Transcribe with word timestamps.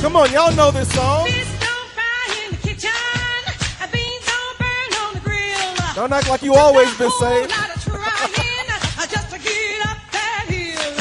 Come 0.00 0.14
on, 0.14 0.30
y'all 0.30 0.54
know 0.54 0.70
this 0.70 0.88
song. 0.94 1.26
Don't 1.26 1.90
fry 1.90 2.44
in 2.44 2.52
the 2.52 2.56
kitchen. 2.58 2.90
Don't 3.80 4.58
burn 4.58 4.90
on 5.02 5.14
the 5.14 5.20
grill. 5.20 5.94
Don't 5.96 6.12
act 6.12 6.28
like 6.28 6.40
you 6.42 6.54
always 6.54 6.96
been 6.96 7.10
saved. 7.18 7.50
lot 7.50 7.74
of 7.76 7.82
trying 7.82 8.70
uh, 8.70 9.06
just 9.06 9.28
to 9.30 9.38
get 9.40 9.86
up 9.90 9.98
that 10.12 10.44
hill. 10.46 10.94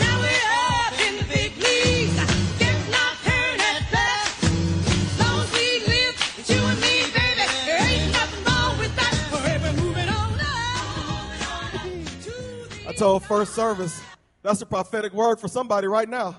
Now 0.00 0.18
we're 0.20 0.48
up 0.56 0.98
in 1.06 1.18
the 1.18 1.24
big 1.24 1.52
leagues. 1.58 2.16
Getting 2.58 2.94
our 2.94 3.14
turn 3.28 3.60
at 3.60 3.92
bat. 3.92 4.32
As 4.42 5.20
long 5.20 5.40
as 5.40 5.52
we 5.52 5.84
live, 5.86 6.16
it's 6.38 6.48
you 6.48 6.62
and 6.64 6.80
me, 6.80 7.04
baby. 7.12 7.44
There 7.66 7.78
ain't 7.78 8.10
nothing 8.10 8.44
wrong 8.46 8.78
with 8.78 8.96
that. 8.96 9.14
Forever 9.30 9.72
moving 9.82 10.08
on 10.08 10.32
up. 10.40 11.82
To 12.22 12.30
the 12.30 12.88
I 12.88 12.92
told 12.94 13.22
first 13.24 13.54
service, 13.54 14.00
that's 14.40 14.62
a 14.62 14.66
prophetic 14.66 15.12
word 15.12 15.38
for 15.38 15.48
somebody 15.48 15.88
right 15.88 16.08
now. 16.08 16.36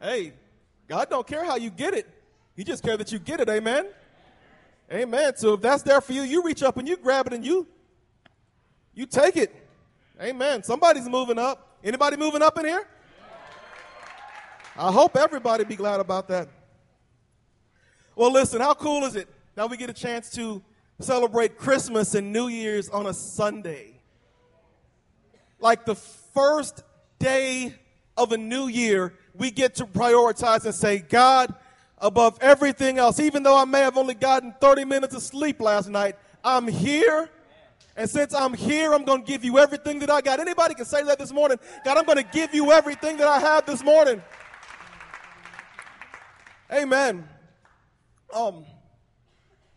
Hey, 0.00 0.32
God 0.88 1.08
don't 1.10 1.26
care 1.26 1.44
how 1.44 1.56
you 1.56 1.70
get 1.70 1.94
it. 1.94 2.08
He 2.56 2.64
just 2.64 2.82
care 2.82 2.96
that 2.96 3.12
you 3.12 3.18
get 3.18 3.40
it, 3.40 3.48
amen? 3.48 3.86
Amen. 4.92 5.36
So 5.36 5.54
if 5.54 5.60
that's 5.60 5.82
there 5.82 6.00
for 6.00 6.12
you, 6.12 6.22
you 6.22 6.42
reach 6.42 6.62
up 6.62 6.76
and 6.76 6.88
you 6.88 6.96
grab 6.96 7.26
it 7.26 7.32
and 7.32 7.44
you 7.44 7.66
you 8.92 9.06
take 9.06 9.36
it. 9.36 9.54
Amen. 10.20 10.62
Somebody's 10.62 11.08
moving 11.08 11.38
up. 11.38 11.78
Anybody 11.82 12.16
moving 12.16 12.42
up 12.42 12.58
in 12.58 12.66
here? 12.66 12.86
I 14.76 14.90
hope 14.92 15.16
everybody 15.16 15.64
be 15.64 15.76
glad 15.76 16.00
about 16.00 16.28
that. 16.28 16.48
Well, 18.16 18.32
listen, 18.32 18.60
how 18.60 18.74
cool 18.74 19.04
is 19.04 19.16
it? 19.16 19.28
Now 19.56 19.66
we 19.66 19.76
get 19.76 19.88
a 19.88 19.94
chance 19.94 20.30
to 20.32 20.62
celebrate 20.98 21.56
Christmas 21.56 22.14
and 22.14 22.32
New 22.32 22.48
Year's 22.48 22.88
on 22.88 23.06
a 23.06 23.14
Sunday. 23.14 24.00
Like 25.58 25.86
the 25.86 25.94
first 25.94 26.82
day 27.18 27.74
of 28.16 28.32
a 28.32 28.36
new 28.36 28.66
year, 28.66 29.14
we 29.40 29.50
get 29.50 29.74
to 29.76 29.86
prioritize 29.86 30.66
and 30.66 30.74
say, 30.74 30.98
God, 30.98 31.54
above 31.96 32.36
everything 32.42 32.98
else, 32.98 33.18
even 33.18 33.42
though 33.42 33.56
I 33.56 33.64
may 33.64 33.80
have 33.80 33.96
only 33.96 34.12
gotten 34.12 34.54
30 34.60 34.84
minutes 34.84 35.14
of 35.14 35.22
sleep 35.22 35.60
last 35.60 35.88
night, 35.88 36.16
I'm 36.44 36.68
here. 36.68 37.30
And 37.96 38.08
since 38.08 38.34
I'm 38.34 38.52
here, 38.52 38.92
I'm 38.92 39.02
going 39.02 39.24
to 39.24 39.26
give 39.26 39.42
you 39.42 39.58
everything 39.58 39.98
that 40.00 40.10
I 40.10 40.20
got. 40.20 40.40
Anybody 40.40 40.74
can 40.74 40.84
say 40.84 41.02
that 41.04 41.18
this 41.18 41.32
morning? 41.32 41.56
God, 41.86 41.96
I'm 41.96 42.04
going 42.04 42.18
to 42.18 42.30
give 42.30 42.54
you 42.54 42.70
everything 42.70 43.16
that 43.16 43.28
I 43.28 43.38
have 43.38 43.64
this 43.64 43.82
morning. 43.82 44.22
Amen. 46.70 47.26
Um, 48.34 48.66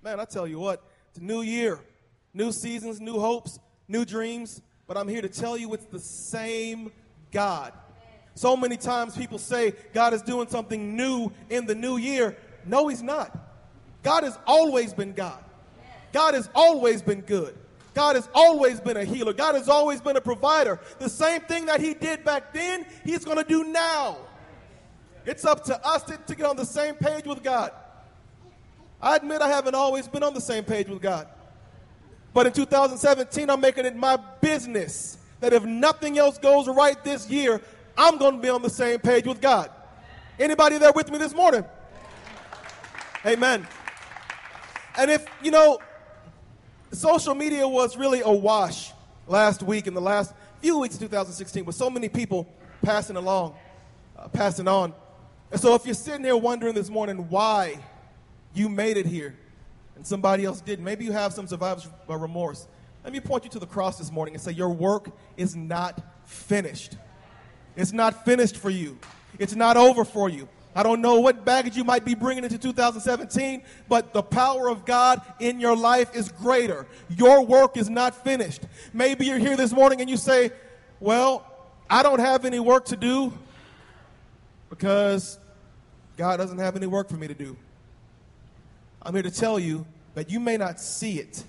man, 0.04 0.20
I 0.20 0.26
tell 0.26 0.46
you 0.46 0.60
what, 0.60 0.84
it's 1.08 1.20
a 1.20 1.24
new 1.24 1.42
year, 1.42 1.80
new 2.34 2.52
seasons, 2.52 3.00
new 3.00 3.18
hopes, 3.18 3.60
new 3.88 4.04
dreams, 4.04 4.62
but 4.88 4.98
I'm 4.98 5.08
here 5.08 5.22
to 5.22 5.30
tell 5.30 5.58
you 5.58 5.74
it's 5.74 5.86
the 5.86 6.02
same 6.02 6.92
God. 7.32 7.72
So 8.36 8.58
many 8.58 8.78
times 8.78 9.16
people 9.16 9.38
say 9.38 9.74
God 9.94 10.14
is 10.14 10.22
doing 10.22 10.48
something 10.48 10.96
new 10.96 11.32
in 11.50 11.66
the 11.66 11.76
new 11.76 11.98
year. 11.98 12.38
No, 12.66 12.88
He's 12.88 13.04
not. 13.04 13.38
God 14.02 14.24
has 14.24 14.38
always 14.46 14.94
been 14.94 15.14
God. 15.14 15.44
God 16.12 16.34
has 16.34 16.50
always 16.54 17.02
been 17.02 17.22
good. 17.22 17.56
God 17.94 18.16
has 18.16 18.28
always 18.34 18.80
been 18.80 18.98
a 18.98 19.06
healer. 19.06 19.34
God 19.34 19.56
has 19.56 19.70
always 19.70 20.02
been 20.02 20.18
a 20.18 20.22
provider. 20.22 20.80
The 21.00 21.10
same 21.10 21.42
thing 21.42 21.68
that 21.68 21.80
He 21.80 21.94
did 21.94 22.24
back 22.24 22.54
then, 22.54 22.86
He's 23.04 23.24
going 23.24 23.38
to 23.38 23.44
do 23.44 23.64
now. 23.66 24.18
It's 25.26 25.46
up 25.46 25.64
to 25.66 25.88
us 25.88 26.04
to, 26.04 26.18
to 26.18 26.36
get 26.36 26.46
on 26.46 26.56
the 26.56 26.66
same 26.66 26.96
page 26.96 27.26
with 27.26 27.44
God. 27.44 27.72
I 29.02 29.16
admit 29.16 29.42
I 29.42 29.50
haven't 29.50 29.76
always 29.76 30.08
been 30.08 30.24
on 30.24 30.34
the 30.34 30.42
same 30.42 30.64
page 30.64 30.88
with 30.88 31.02
God. 31.02 31.28
But 32.34 32.48
in 32.48 32.54
2017, 32.54 33.50
I'm 33.50 33.62
making 33.62 33.86
it 33.86 33.96
my 33.96 34.18
business 34.42 35.18
that 35.40 35.54
if 35.54 35.64
nothing 35.64 36.18
else 36.18 36.38
goes 36.38 36.68
right 36.68 37.02
this 37.04 37.30
year, 37.30 37.62
I'm 37.98 38.18
going 38.18 38.36
to 38.36 38.42
be 38.42 38.50
on 38.50 38.62
the 38.62 38.70
same 38.70 39.00
page 39.00 39.26
with 39.26 39.42
God. 39.42 39.70
Anybody 40.40 40.78
there 40.78 40.92
with 40.92 41.12
me 41.12 41.18
this 41.18 41.34
morning? 41.34 41.64
Amen. 43.26 43.68
And 44.98 45.12
if, 45.12 45.26
you 45.42 45.52
know, 45.52 45.80
social 46.92 47.36
media 47.36 47.68
was 47.68 47.96
really 47.96 48.22
awash 48.22 48.92
last 49.28 49.64
week 49.64 49.88
in 49.88 49.94
the 49.94 50.02
last 50.02 50.34
few 50.62 50.80
weeks 50.80 50.96
of 50.96 51.02
2016 51.02 51.66
with 51.66 51.76
so 51.76 51.90
many 51.90 52.10
people 52.10 52.48
passing 52.82 53.16
along, 53.16 53.56
uh, 54.18 54.28
passing 54.28 54.68
on. 54.68 54.94
And 55.52 55.62
so 55.62 55.76
if 55.76 55.86
you're 55.86 55.96
sitting 55.96 56.24
here 56.24 56.36
wondering 56.36 56.74
this 56.74 56.90
morning 56.90 57.30
why 57.30 57.80
you 58.54 58.70
made 58.70 58.98
it 58.98 59.06
here 59.06 59.36
and 59.96 60.06
somebody 60.06 60.46
else 60.46 60.62
didn't, 60.62 60.84
maybe 60.84 61.06
you 61.06 61.12
have 61.12 61.34
some 61.34 61.48
survivor's 61.48 61.88
uh, 62.10 62.16
remorse. 62.16 62.68
Let 63.04 63.14
me 63.14 63.20
point 63.20 63.44
you 63.44 63.50
to 63.52 63.60
the 63.60 63.68
cross 63.68 63.98
this 63.98 64.12
morning 64.12 64.34
and 64.34 64.42
say 64.42 64.52
your 64.52 64.70
work 64.70 65.10
is 65.38 65.56
not 65.56 66.02
finished. 66.26 66.96
It's 67.76 67.92
not 67.94 68.26
finished 68.26 68.58
for 68.58 68.70
you. 68.70 68.98
It's 69.40 69.56
not 69.56 69.78
over 69.78 70.06
for 70.06 70.30
you. 70.30 70.48
I 70.76 70.82
don't 70.82 71.02
know 71.02 71.20
what 71.20 71.46
baggage 71.46 71.76
you 71.78 71.84
might 71.84 72.04
be 72.04 72.16
bringing 72.16 72.44
into 72.44 72.58
2017, 72.58 73.62
but 73.88 74.12
the 74.12 74.24
power 74.24 74.70
of 74.70 74.86
God 74.86 75.22
in 75.40 75.60
your 75.60 75.76
life 75.76 76.16
is 76.16 76.30
greater. 76.30 76.88
Your 77.10 77.46
work 77.46 77.78
is 77.78 77.90
not 77.90 78.24
finished. 78.24 78.64
Maybe 78.92 79.26
you're 79.26 79.38
here 79.38 79.56
this 79.56 79.72
morning 79.72 80.02
and 80.02 80.10
you 80.10 80.18
say, 80.18 80.52
Well, 81.00 81.46
I 81.90 82.02
don't 82.02 82.20
have 82.20 82.46
any 82.46 82.60
work 82.60 82.86
to 82.86 82.96
do 82.96 83.34
because 84.70 85.38
God 86.18 86.38
doesn't 86.38 86.58
have 86.58 86.76
any 86.76 86.88
work 86.88 87.10
for 87.10 87.18
me 87.18 87.28
to 87.28 87.36
do. 87.36 87.56
I'm 89.02 89.14
here 89.14 89.24
to 89.24 89.32
tell 89.32 89.60
you 89.60 89.86
that 90.16 90.32
you 90.32 90.40
may 90.40 90.58
not 90.58 90.80
see 90.80 91.20
it, 91.20 91.44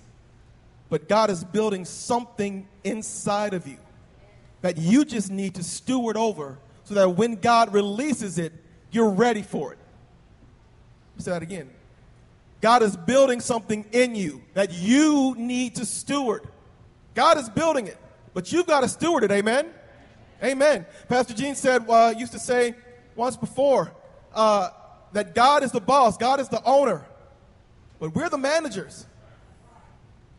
but 0.91 1.09
God 1.09 1.31
is 1.31 1.45
building 1.45 1.87
something 1.87 2.67
inside 2.83 3.55
of 3.55 3.67
you 3.67 3.79
that 4.65 4.79
you 4.79 5.05
just 5.05 5.31
need 5.31 5.55
to 5.57 5.63
steward 5.63 6.17
over 6.17 6.57
so 6.85 6.95
that 6.95 7.07
when 7.11 7.35
God 7.35 7.75
releases 7.75 8.39
it, 8.39 8.51
you're 8.91 9.11
ready 9.11 9.43
for 9.43 9.75
it. 9.75 9.79
Say 11.19 11.33
that 11.33 11.43
again. 11.43 11.69
God 12.63 12.83
is 12.83 12.97
building 12.97 13.41
something 13.41 13.85
in 13.93 14.15
you 14.15 14.41
that 14.55 14.73
you 14.73 15.35
need 15.37 15.75
to 15.75 15.85
steward. 15.85 16.49
God 17.15 17.37
is 17.37 17.51
building 17.51 17.89
it, 17.89 17.99
but 18.33 18.53
you've 18.53 18.67
got 18.67 18.81
to 18.81 18.89
steward 18.89 19.23
it. 19.23 19.31
Amen. 19.31 19.67
Amen. 20.43 20.87
Pastor 21.11 21.35
Gene 21.35 21.57
said, 21.57 21.85
uh, 21.87 22.15
used 22.17 22.33
to 22.33 22.39
say 22.39 22.75
once 23.17 23.37
before, 23.37 23.93
uh, 24.33 24.71
that 25.13 25.35
God 25.35 25.63
is 25.63 25.73
the 25.73 25.81
boss, 25.81 26.17
God 26.17 26.41
is 26.41 26.49
the 26.49 26.65
owner, 26.65 27.05
but 28.01 28.15
we're 28.15 28.31
the 28.31 28.39
managers. 28.39 29.05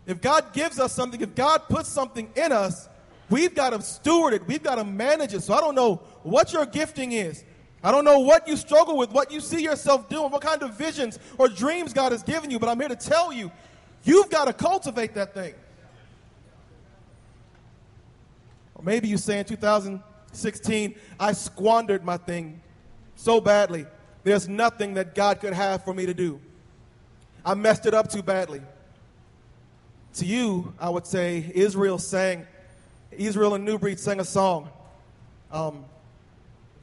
If 0.08 0.20
God 0.20 0.52
gives 0.52 0.80
us 0.80 0.94
something, 0.94 1.22
if 1.22 1.36
God 1.36 1.70
puts 1.70 1.90
something 1.90 2.28
in 2.36 2.52
us, 2.52 2.90
we've 3.30 3.54
got 3.54 3.72
to 3.72 3.82
steward 3.82 4.34
it, 4.34 4.48
we've 4.48 4.64
got 4.64 4.76
to 4.76 4.84
manage 4.84 5.34
it. 5.34 5.44
So 5.44 5.54
I 5.54 5.62
don't 5.62 5.76
know 5.76 6.02
what 6.24 6.54
your 6.54 6.66
gifting 6.66 7.12
is. 7.12 7.44
I 7.84 7.92
don't 7.92 8.04
know 8.04 8.20
what 8.20 8.48
you 8.48 8.58
struggle 8.58 8.98
with, 8.98 9.12
what 9.12 9.32
you 9.32 9.40
see 9.40 9.62
yourself 9.62 10.10
doing, 10.10 10.32
what 10.32 10.42
kind 10.42 10.64
of 10.64 10.76
visions 10.76 11.20
or 11.38 11.48
dreams 11.48 11.94
God 11.94 12.14
has 12.14 12.24
given 12.24 12.50
you, 12.50 12.58
but 12.58 12.68
I'm 12.68 12.80
here 12.80 12.90
to 12.90 12.96
tell 12.96 13.32
you, 13.32 13.52
you've 14.04 14.30
got 14.32 14.46
to 14.46 14.54
cultivate 14.54 15.14
that 15.14 15.36
thing. 15.36 15.54
Or 18.74 18.84
maybe 18.84 19.08
you 19.08 19.18
say 19.18 19.38
in 19.38 19.46
2016, 19.46 20.96
I 21.20 21.34
squandered 21.34 22.04
my 22.04 22.18
thing 22.18 22.62
so 23.16 23.40
badly. 23.40 23.86
There's 24.24 24.50
nothing 24.50 24.96
that 24.96 25.14
God 25.14 25.40
could 25.40 25.54
have 25.54 25.84
for 25.84 25.94
me 25.94 26.08
to 26.08 26.14
do. 26.14 26.40
I 27.46 27.54
messed 27.54 27.86
it 27.86 27.94
up 27.94 28.10
too 28.10 28.24
badly. 28.24 28.62
To 30.16 30.26
you, 30.26 30.74
I 30.80 30.90
would 30.90 31.06
say 31.06 31.52
Israel 31.54 32.00
sang, 32.00 32.48
Israel 33.18 33.56
and 33.56 33.66
New 33.66 33.78
Breed 33.78 34.00
sang 34.00 34.20
a 34.20 34.26
song 34.26 34.70
um, 35.52 35.86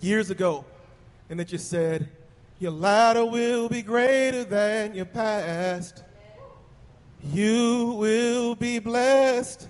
years 0.00 0.30
ago, 0.30 0.64
and 1.30 1.40
it 1.40 1.48
just 1.48 1.68
said, 1.68 2.08
Your 2.58 2.72
latter 2.72 3.24
will 3.24 3.68
be 3.68 3.82
greater 3.82 4.44
than 4.44 4.94
your 4.94 5.04
past. 5.04 6.02
You 7.24 7.94
will 7.98 8.54
be 8.54 8.78
blessed 8.78 9.68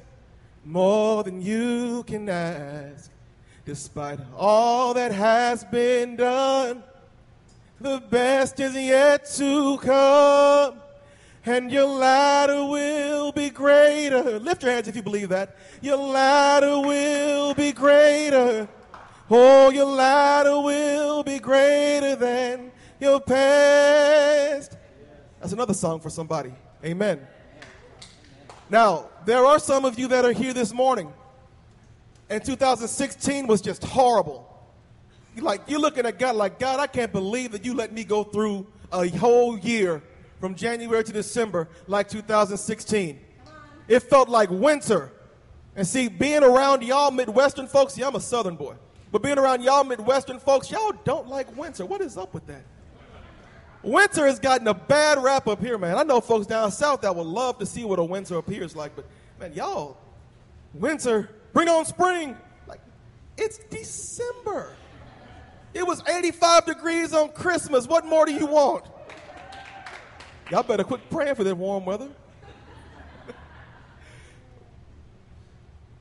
more 0.64 1.22
than 1.22 1.42
you 1.42 2.04
can 2.04 2.28
ask. 2.28 3.10
Despite 3.64 4.18
all 4.36 4.94
that 4.94 5.12
has 5.12 5.64
been 5.64 6.16
done, 6.16 6.82
the 7.80 8.02
best 8.10 8.58
is 8.60 8.74
yet 8.74 9.26
to 9.36 9.78
come. 9.78 10.80
And 11.44 11.72
your 11.72 11.86
latter 11.86 12.64
will 12.64 13.32
be 13.32 13.50
greater. 13.50 14.38
Lift 14.38 14.62
your 14.62 14.72
hands 14.72 14.86
if 14.86 14.94
you 14.94 15.02
believe 15.02 15.30
that. 15.30 15.56
Your 15.80 15.96
latter 15.96 16.78
will 16.78 17.52
be 17.54 17.72
greater. 17.72 18.68
Oh, 19.28 19.70
your 19.70 19.86
latter 19.86 20.60
will 20.60 21.24
be 21.24 21.40
greater 21.40 22.14
than 22.14 22.70
your 23.00 23.20
past. 23.20 24.76
That's 25.40 25.52
another 25.52 25.74
song 25.74 25.98
for 25.98 26.10
somebody. 26.10 26.52
Amen. 26.84 27.26
Now, 28.70 29.10
there 29.24 29.44
are 29.44 29.58
some 29.58 29.84
of 29.84 29.98
you 29.98 30.06
that 30.08 30.24
are 30.24 30.32
here 30.32 30.52
this 30.52 30.72
morning, 30.72 31.12
and 32.30 32.44
2016 32.44 33.48
was 33.48 33.60
just 33.60 33.82
horrible. 33.82 34.48
Like, 35.36 35.62
you're 35.66 35.80
looking 35.80 36.06
at 36.06 36.18
God 36.18 36.36
like, 36.36 36.58
God, 36.60 36.78
I 36.78 36.86
can't 36.86 37.12
believe 37.12 37.52
that 37.52 37.64
you 37.64 37.74
let 37.74 37.92
me 37.92 38.04
go 38.04 38.22
through 38.22 38.66
a 38.92 39.08
whole 39.08 39.58
year 39.58 40.02
from 40.42 40.56
January 40.56 41.04
to 41.04 41.12
December 41.12 41.68
like 41.86 42.08
2016. 42.08 43.20
It 43.86 44.00
felt 44.00 44.28
like 44.28 44.50
winter. 44.50 45.12
And 45.76 45.86
see, 45.86 46.08
being 46.08 46.42
around 46.42 46.82
y'all 46.82 47.12
Midwestern 47.12 47.68
folks, 47.68 47.94
see, 47.94 48.02
I'm 48.02 48.16
a 48.16 48.20
Southern 48.20 48.56
boy. 48.56 48.74
But 49.12 49.22
being 49.22 49.38
around 49.38 49.62
y'all 49.62 49.84
Midwestern 49.84 50.40
folks, 50.40 50.68
y'all 50.68 50.94
don't 51.04 51.28
like 51.28 51.56
winter. 51.56 51.86
What 51.86 52.00
is 52.00 52.18
up 52.18 52.34
with 52.34 52.44
that? 52.48 52.64
Winter 53.84 54.26
has 54.26 54.40
gotten 54.40 54.66
a 54.66 54.74
bad 54.74 55.22
rap 55.22 55.46
up 55.46 55.60
here, 55.60 55.78
man. 55.78 55.96
I 55.96 56.02
know 56.02 56.20
folks 56.20 56.48
down 56.48 56.72
south 56.72 57.02
that 57.02 57.14
would 57.14 57.26
love 57.26 57.60
to 57.60 57.66
see 57.66 57.84
what 57.84 58.00
a 58.00 58.04
winter 58.04 58.42
is 58.48 58.74
like, 58.74 58.96
but 58.96 59.04
man, 59.38 59.52
y'all, 59.52 59.96
winter, 60.74 61.30
bring 61.52 61.68
on 61.68 61.84
spring. 61.84 62.36
Like, 62.66 62.80
it's 63.38 63.58
December. 63.70 64.72
It 65.72 65.86
was 65.86 66.02
85 66.04 66.66
degrees 66.66 67.14
on 67.14 67.28
Christmas. 67.30 67.86
What 67.86 68.04
more 68.04 68.26
do 68.26 68.32
you 68.32 68.46
want? 68.46 68.86
Y'all 70.50 70.62
better 70.62 70.84
quit 70.84 71.08
praying 71.10 71.34
for 71.34 71.44
that 71.44 71.56
warm 71.56 71.84
weather. 71.84 72.08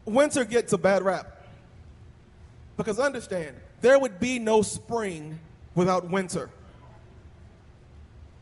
winter 0.06 0.44
gets 0.46 0.74
a 0.74 0.78
bad 0.78 1.04
rap. 1.04 1.46
Because 2.78 3.00
understand, 3.00 3.56
there 3.82 4.00
would 4.00 4.20
be 4.20 4.40
no 4.40 4.62
spring 4.62 5.40
without 5.76 6.10
winter. 6.10 6.50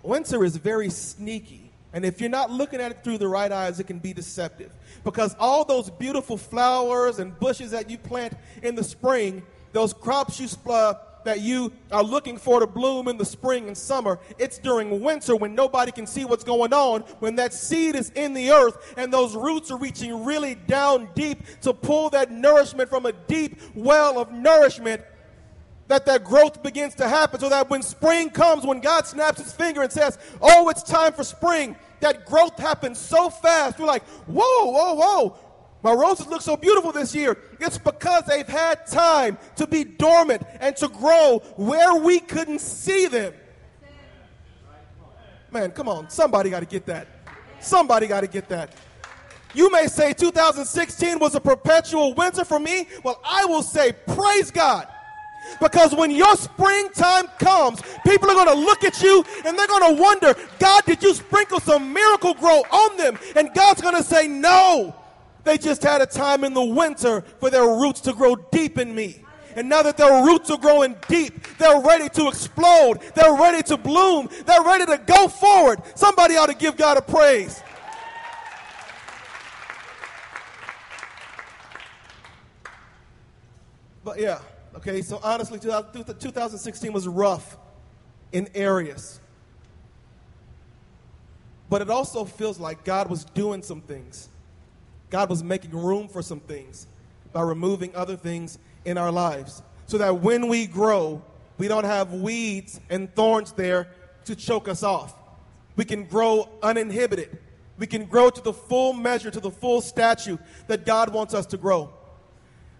Winter 0.02 0.44
is 0.44 0.56
very 0.56 0.90
sneaky. 0.90 1.72
And 1.92 2.06
if 2.06 2.22
you're 2.22 2.30
not 2.30 2.52
looking 2.52 2.80
at 2.80 2.92
it 2.92 3.04
through 3.04 3.18
the 3.18 3.28
right 3.28 3.52
eyes, 3.52 3.80
it 3.80 3.88
can 3.88 4.00
be 4.00 4.14
deceptive. 4.14 4.72
Because 5.04 5.36
all 5.40 5.66
those 5.66 5.90
beautiful 5.90 6.38
flowers 6.38 7.20
and 7.20 7.38
bushes 7.40 7.72
that 7.72 7.90
you 7.90 7.98
plant 7.98 8.34
in 8.62 8.76
the 8.76 8.84
spring, 8.84 9.44
those 9.74 9.94
crops 9.94 10.40
you 10.40 10.48
uh, 10.72 10.94
that 11.24 11.42
you 11.42 11.72
are 11.92 12.04
looking 12.04 12.38
for 12.38 12.60
to 12.60 12.68
bloom 12.68 13.08
in 13.08 13.18
the 13.18 13.26
spring 13.26 13.68
and 13.68 13.78
summer, 13.78 14.20
it's 14.38 14.58
during 14.58 15.02
winter 15.02 15.36
when 15.36 15.56
nobody 15.56 15.92
can 15.92 16.08
see 16.08 16.26
what's 16.26 16.44
going 16.44 16.74
on, 16.74 17.02
when 17.20 17.36
that 17.36 17.54
seed 17.54 17.96
is 17.96 18.10
in 18.12 18.34
the 18.34 18.52
earth 18.52 18.94
and 18.98 19.12
those 19.12 19.36
roots 19.36 19.72
are 19.72 19.78
reaching 19.78 20.24
really 20.26 20.56
down 20.56 21.10
deep 21.16 21.44
to 21.62 21.74
pull 21.74 22.10
that 22.10 22.32
nourishment 22.32 22.90
from 22.90 23.06
a 23.06 23.12
deep 23.12 23.60
well 23.76 24.20
of 24.20 24.32
nourishment 24.32 25.02
that 25.90 26.06
that 26.06 26.24
growth 26.24 26.62
begins 26.62 26.94
to 26.96 27.08
happen 27.08 27.40
so 27.40 27.50
that 27.50 27.70
when 27.70 27.82
spring 27.82 28.30
comes, 28.30 28.64
when 28.64 28.80
God 28.80 29.08
snaps 29.08 29.42
his 29.42 29.52
finger 29.52 29.82
and 29.82 29.92
says, 29.92 30.20
oh, 30.40 30.70
it's 30.70 30.84
time 30.84 31.14
for 31.14 31.24
spring, 31.24 31.76
that 32.00 32.26
growth 32.26 32.58
happens 32.58 32.98
so 33.00 33.30
fast. 33.30 33.80
We're 33.80 33.88
like, 33.88 34.04
whoa, 34.28 34.66
whoa, 34.66 34.94
whoa. 34.94 35.38
My 35.82 35.94
roses 35.94 36.28
look 36.28 36.42
so 36.42 36.58
beautiful 36.58 36.92
this 36.92 37.16
year. 37.16 37.38
It's 37.60 37.78
because 37.78 38.26
they've 38.26 38.48
had 38.48 38.86
time 38.86 39.38
to 39.56 39.66
be 39.66 39.84
dormant 39.86 40.44
and 40.60 40.76
to 40.78 40.90
grow 40.90 41.40
where 41.56 41.96
we 41.96 42.20
couldn't 42.20 42.60
see 42.60 43.08
them. 43.08 43.34
Man, 45.52 45.72
come 45.72 45.88
on. 45.88 46.10
Somebody 46.10 46.50
got 46.50 46.60
to 46.60 46.66
get 46.66 46.86
that. 46.88 47.08
Somebody 47.62 48.08
got 48.08 48.22
to 48.22 48.28
get 48.28 48.50
that. 48.50 48.74
You 49.54 49.72
may 49.72 49.88
say 49.88 50.14
2016 50.14 51.18
was 51.18 51.34
a 51.36 51.40
perpetual 51.40 52.14
winter 52.14 52.46
for 52.46 52.60
me. 52.60 52.88
Well, 53.04 53.20
I 53.26 53.46
will 53.46 53.64
say, 53.64 53.94
praise 54.06 54.52
God. 54.52 54.88
Because 55.60 55.96
when 55.96 56.12
your 56.12 56.36
springtime 56.36 57.28
comes, 57.40 57.82
people 58.06 58.30
are 58.30 58.36
going 58.36 58.56
to 58.56 58.62
look 58.62 58.84
at 58.84 59.02
you 59.02 59.24
and 59.46 59.58
they're 59.58 59.68
going 59.68 59.96
to 59.96 60.02
wonder, 60.02 60.36
God, 60.60 60.84
did 60.86 61.02
you 61.02 61.14
sprinkle 61.14 61.60
some 61.60 61.94
Miracle-Gro 61.94 62.64
on 62.72 62.98
them? 62.98 63.18
And 63.36 63.52
God's 63.54 63.82
going 63.82 63.96
to 63.96 64.04
say, 64.04 64.28
no. 64.28 64.94
They 65.44 65.58
just 65.58 65.82
had 65.82 66.02
a 66.02 66.06
time 66.06 66.44
in 66.44 66.54
the 66.54 66.64
winter 66.64 67.22
for 67.40 67.50
their 67.50 67.66
roots 67.66 68.02
to 68.02 68.14
grow 68.14 68.36
deep 68.36 68.78
in 68.78 68.94
me. 68.94 69.24
And 69.56 69.68
now 69.68 69.82
that 69.82 69.98
their 69.98 70.24
roots 70.24 70.50
are 70.52 70.58
growing 70.58 70.96
deep, 71.08 71.58
they're 71.58 71.82
ready 71.82 72.08
to 72.10 72.28
explode. 72.28 73.00
They're 73.16 73.34
ready 73.34 73.64
to 73.64 73.78
bloom. 73.78 74.30
They're 74.46 74.64
ready 74.64 74.86
to 74.86 74.98
go 74.98 75.28
forward. 75.28 75.82
Somebody 75.96 76.38
ought 76.38 76.50
to 76.50 76.56
give 76.56 76.78
God 76.78 76.98
a 76.98 77.02
praise. 77.02 77.62
But 84.04 84.20
yeah, 84.20 84.40
okay, 84.76 85.02
so 85.02 85.20
honestly, 85.24 85.60
2016 85.60 86.94
was 86.94 87.08
rough 87.08 87.58
in 88.32 88.50
areas. 88.56 89.20
But 91.70 91.82
it 91.82 91.90
also 91.90 92.26
feels 92.26 92.60
like 92.60 92.84
God 92.84 93.10
was 93.10 93.24
doing 93.26 93.62
some 93.62 93.82
things. 93.82 94.30
God 95.10 95.30
was 95.30 95.44
making 95.44 95.72
room 95.72 96.08
for 96.08 96.22
some 96.22 96.40
things 96.40 96.88
by 97.34 97.42
removing 97.42 97.96
other 97.96 98.16
things 98.16 98.60
in 98.86 98.98
our 98.98 99.12
lives 99.12 99.62
so 99.88 99.98
that 99.98 100.22
when 100.22 100.48
we 100.48 100.68
grow, 100.68 101.22
we 101.58 101.68
don't 101.68 101.84
have 101.84 102.14
weeds 102.14 102.80
and 102.90 103.14
thorns 103.16 103.52
there 103.54 103.88
to 104.26 104.36
choke 104.36 104.68
us 104.68 104.84
off. 104.84 105.16
We 105.76 105.86
can 105.86 106.06
grow 106.06 106.48
uninhibited. 106.62 107.38
We 107.78 107.88
can 107.88 108.06
grow 108.06 108.30
to 108.30 108.42
the 108.42 108.54
full 108.54 108.94
measure, 108.94 109.32
to 109.32 109.40
the 109.40 109.52
full 109.52 109.82
statue 109.82 110.38
that 110.68 110.86
God 110.86 111.14
wants 111.14 111.34
us 111.34 111.46
to 111.48 111.58
grow. 111.58 111.92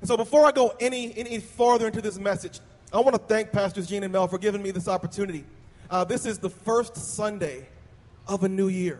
And 0.02 0.08
so 0.08 0.18
before 0.18 0.46
I 0.46 0.52
go 0.52 0.76
any, 0.80 1.18
any 1.18 1.40
farther 1.40 1.88
into 1.88 2.02
this 2.02 2.18
message, 2.20 2.60
I 2.92 3.00
want 3.00 3.16
to 3.16 3.22
thank 3.22 3.52
Pastors 3.52 3.88
Gene 3.88 4.04
and 4.04 4.12
Mel 4.12 4.28
for 4.28 4.38
giving 4.38 4.62
me 4.62 4.72
this 4.72 4.88
opportunity. 4.88 5.46
Uh, 5.90 6.04
this 6.04 6.26
is 6.26 6.38
the 6.38 6.50
first 6.50 6.96
Sunday 6.96 7.68
of 8.28 8.44
a 8.44 8.50
new 8.50 8.68
year. 8.68 9.00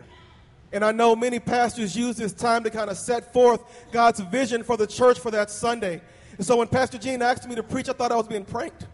And 0.72 0.84
I 0.84 0.92
know 0.92 1.16
many 1.16 1.40
pastors 1.40 1.96
use 1.96 2.16
this 2.16 2.32
time 2.32 2.62
to 2.64 2.70
kind 2.70 2.90
of 2.90 2.96
set 2.96 3.32
forth 3.32 3.60
God's 3.90 4.20
vision 4.20 4.62
for 4.62 4.76
the 4.76 4.86
church 4.86 5.18
for 5.18 5.30
that 5.32 5.50
Sunday. 5.50 6.00
And 6.36 6.46
so 6.46 6.56
when 6.56 6.68
Pastor 6.68 6.96
Gene 6.96 7.22
asked 7.22 7.48
me 7.48 7.54
to 7.56 7.62
preach, 7.62 7.88
I 7.88 7.92
thought 7.92 8.12
I 8.12 8.16
was 8.16 8.28
being 8.28 8.44
pranked. 8.44 8.86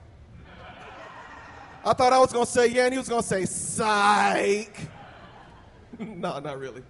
I 1.84 1.92
thought 1.92 2.12
I 2.12 2.18
was 2.18 2.32
going 2.32 2.46
to 2.46 2.50
say, 2.50 2.66
yeah, 2.66 2.86
and 2.86 2.92
he 2.92 2.98
was 2.98 3.08
going 3.08 3.22
to 3.22 3.28
say, 3.28 3.44
psych. 3.44 4.76
no, 5.98 6.40
not 6.40 6.58
really. 6.58 6.82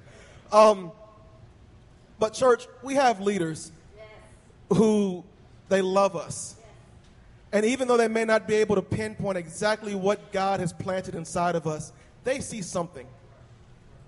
Um, 0.51 0.93
but, 2.19 2.33
church, 2.33 2.67
we 2.83 2.95
have 2.95 3.21
leaders 3.21 3.73
who 4.73 5.23
they 5.69 5.83
love 5.83 6.17
us. 6.17 6.57
And 7.53 7.67
even 7.67 7.89
though 7.89 7.97
they 7.97 8.09
may 8.09 8.25
not 8.25 8.49
be 8.49 8.55
able 8.55 8.77
to 8.77 8.83
pinpoint 8.83 9.37
exactly 9.37 9.95
what 9.95 10.33
God 10.33 10.61
has 10.61 10.73
planted 10.73 11.15
inside 11.15 11.57
of 11.57 11.67
us, 11.67 11.93
they 12.25 12.41
see 12.41 12.63
something. 12.63 13.07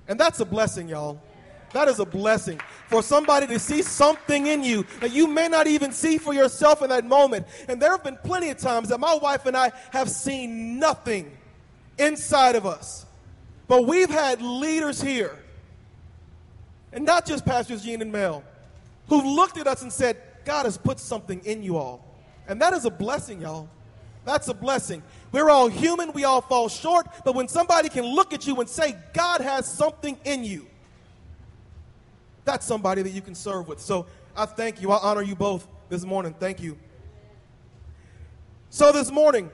And 0.09 0.19
that's 0.19 0.41
a 0.41 0.45
blessing, 0.45 0.89
y'all. 0.89 1.21
That 1.75 1.89
is 1.89 1.99
a 1.99 2.07
blessing 2.07 2.61
for 2.89 3.03
somebody 3.03 3.47
to 3.49 3.59
see 3.59 3.83
something 3.83 4.47
in 4.47 4.65
you 4.65 4.87
that 5.01 5.13
you 5.13 5.27
may 5.27 5.49
not 5.49 5.67
even 5.67 5.93
see 5.93 6.17
for 6.17 6.33
yourself 6.33 6.83
in 6.83 6.89
that 6.89 7.05
moment. 7.05 7.47
And 7.69 7.81
there 7.81 7.91
have 7.91 8.03
been 8.03 8.17
plenty 8.25 8.49
of 8.49 8.57
times 8.57 8.89
that 8.89 8.99
my 8.99 9.15
wife 9.15 9.45
and 9.45 9.55
I 9.55 9.73
have 9.91 10.09
seen 10.09 10.79
nothing 10.79 11.37
inside 11.99 12.57
of 12.57 12.65
us. 12.65 13.05
But 13.67 13.87
we've 13.87 14.09
had 14.09 14.41
leaders 14.41 15.03
here, 15.03 15.39
and 16.91 17.05
not 17.05 17.27
just 17.27 17.45
Pastors 17.45 17.85
Gene 17.85 18.01
and 18.01 18.11
Mel, 18.11 18.43
who've 19.09 19.27
looked 19.27 19.59
at 19.59 19.67
us 19.67 19.83
and 19.83 19.93
said, 19.93 20.17
God 20.47 20.65
has 20.65 20.79
put 20.79 20.99
something 20.99 21.41
in 21.45 21.63
you 21.63 21.77
all. 21.77 22.03
And 22.47 22.63
that 22.63 22.73
is 22.73 22.87
a 22.87 22.91
blessing, 22.91 23.43
y'all. 23.43 23.69
That's 24.25 24.49
a 24.49 24.55
blessing. 24.55 25.03
We're 25.31 25.51
all 25.51 25.69
human, 25.69 26.13
we 26.13 26.25
all 26.25 26.41
fall 26.41 26.69
short, 26.69 27.07
but 27.25 27.35
when 27.35 27.49
somebody 27.49 27.89
can 27.89 28.05
look 28.05 28.33
at 28.33 28.47
you 28.47 28.59
and 28.61 28.69
say, 28.69 28.97
God 29.13 29.41
has 29.41 29.71
something 29.71 30.19
in 30.25 30.43
you, 30.43 30.67
that's 32.45 32.65
somebody 32.65 33.03
that 33.03 33.11
you 33.11 33.21
can 33.21 33.35
serve 33.35 33.69
with. 33.69 33.79
So 33.79 34.07
I 34.35 34.47
thank 34.47 34.81
you. 34.81 34.91
I 34.91 34.99
honor 34.99 35.23
you 35.23 35.37
both 35.37 35.67
this 35.91 36.05
morning. 36.05 36.35
Thank 36.39 36.63
you. 36.63 36.79
So 38.71 38.91
this 38.91 39.11
morning, 39.11 39.51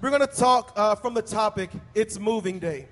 we're 0.00 0.10
going 0.10 0.20
to 0.20 0.26
talk 0.26 0.72
uh, 0.76 0.94
from 0.94 1.14
the 1.14 1.22
topic, 1.22 1.70
It's 1.94 2.18
Moving 2.18 2.58
Day. 2.58 2.86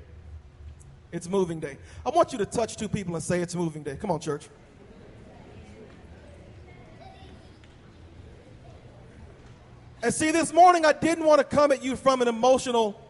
It's 1.12 1.28
Moving 1.28 1.61
Day. 1.61 1.78
I 2.05 2.11
want 2.11 2.33
you 2.33 2.38
to 2.38 2.47
touch 2.47 2.76
two 2.76 2.88
people 2.88 3.14
and 3.14 3.23
say, 3.23 3.40
It's 3.40 3.55
Moving 3.55 3.83
Day. 3.83 3.97
Come 3.97 4.11
on, 4.11 4.21
church. 4.21 4.49
And 10.02 10.14
see, 10.14 10.31
this 10.31 10.52
morning 10.52 10.85
I 10.85 10.93
didn't 10.93 11.25
want 11.25 11.38
to 11.40 11.45
come 11.45 11.73
at 11.73 11.83
you 11.83 11.97
from 11.97 12.23
an 12.23 12.28
emotional 12.28 13.00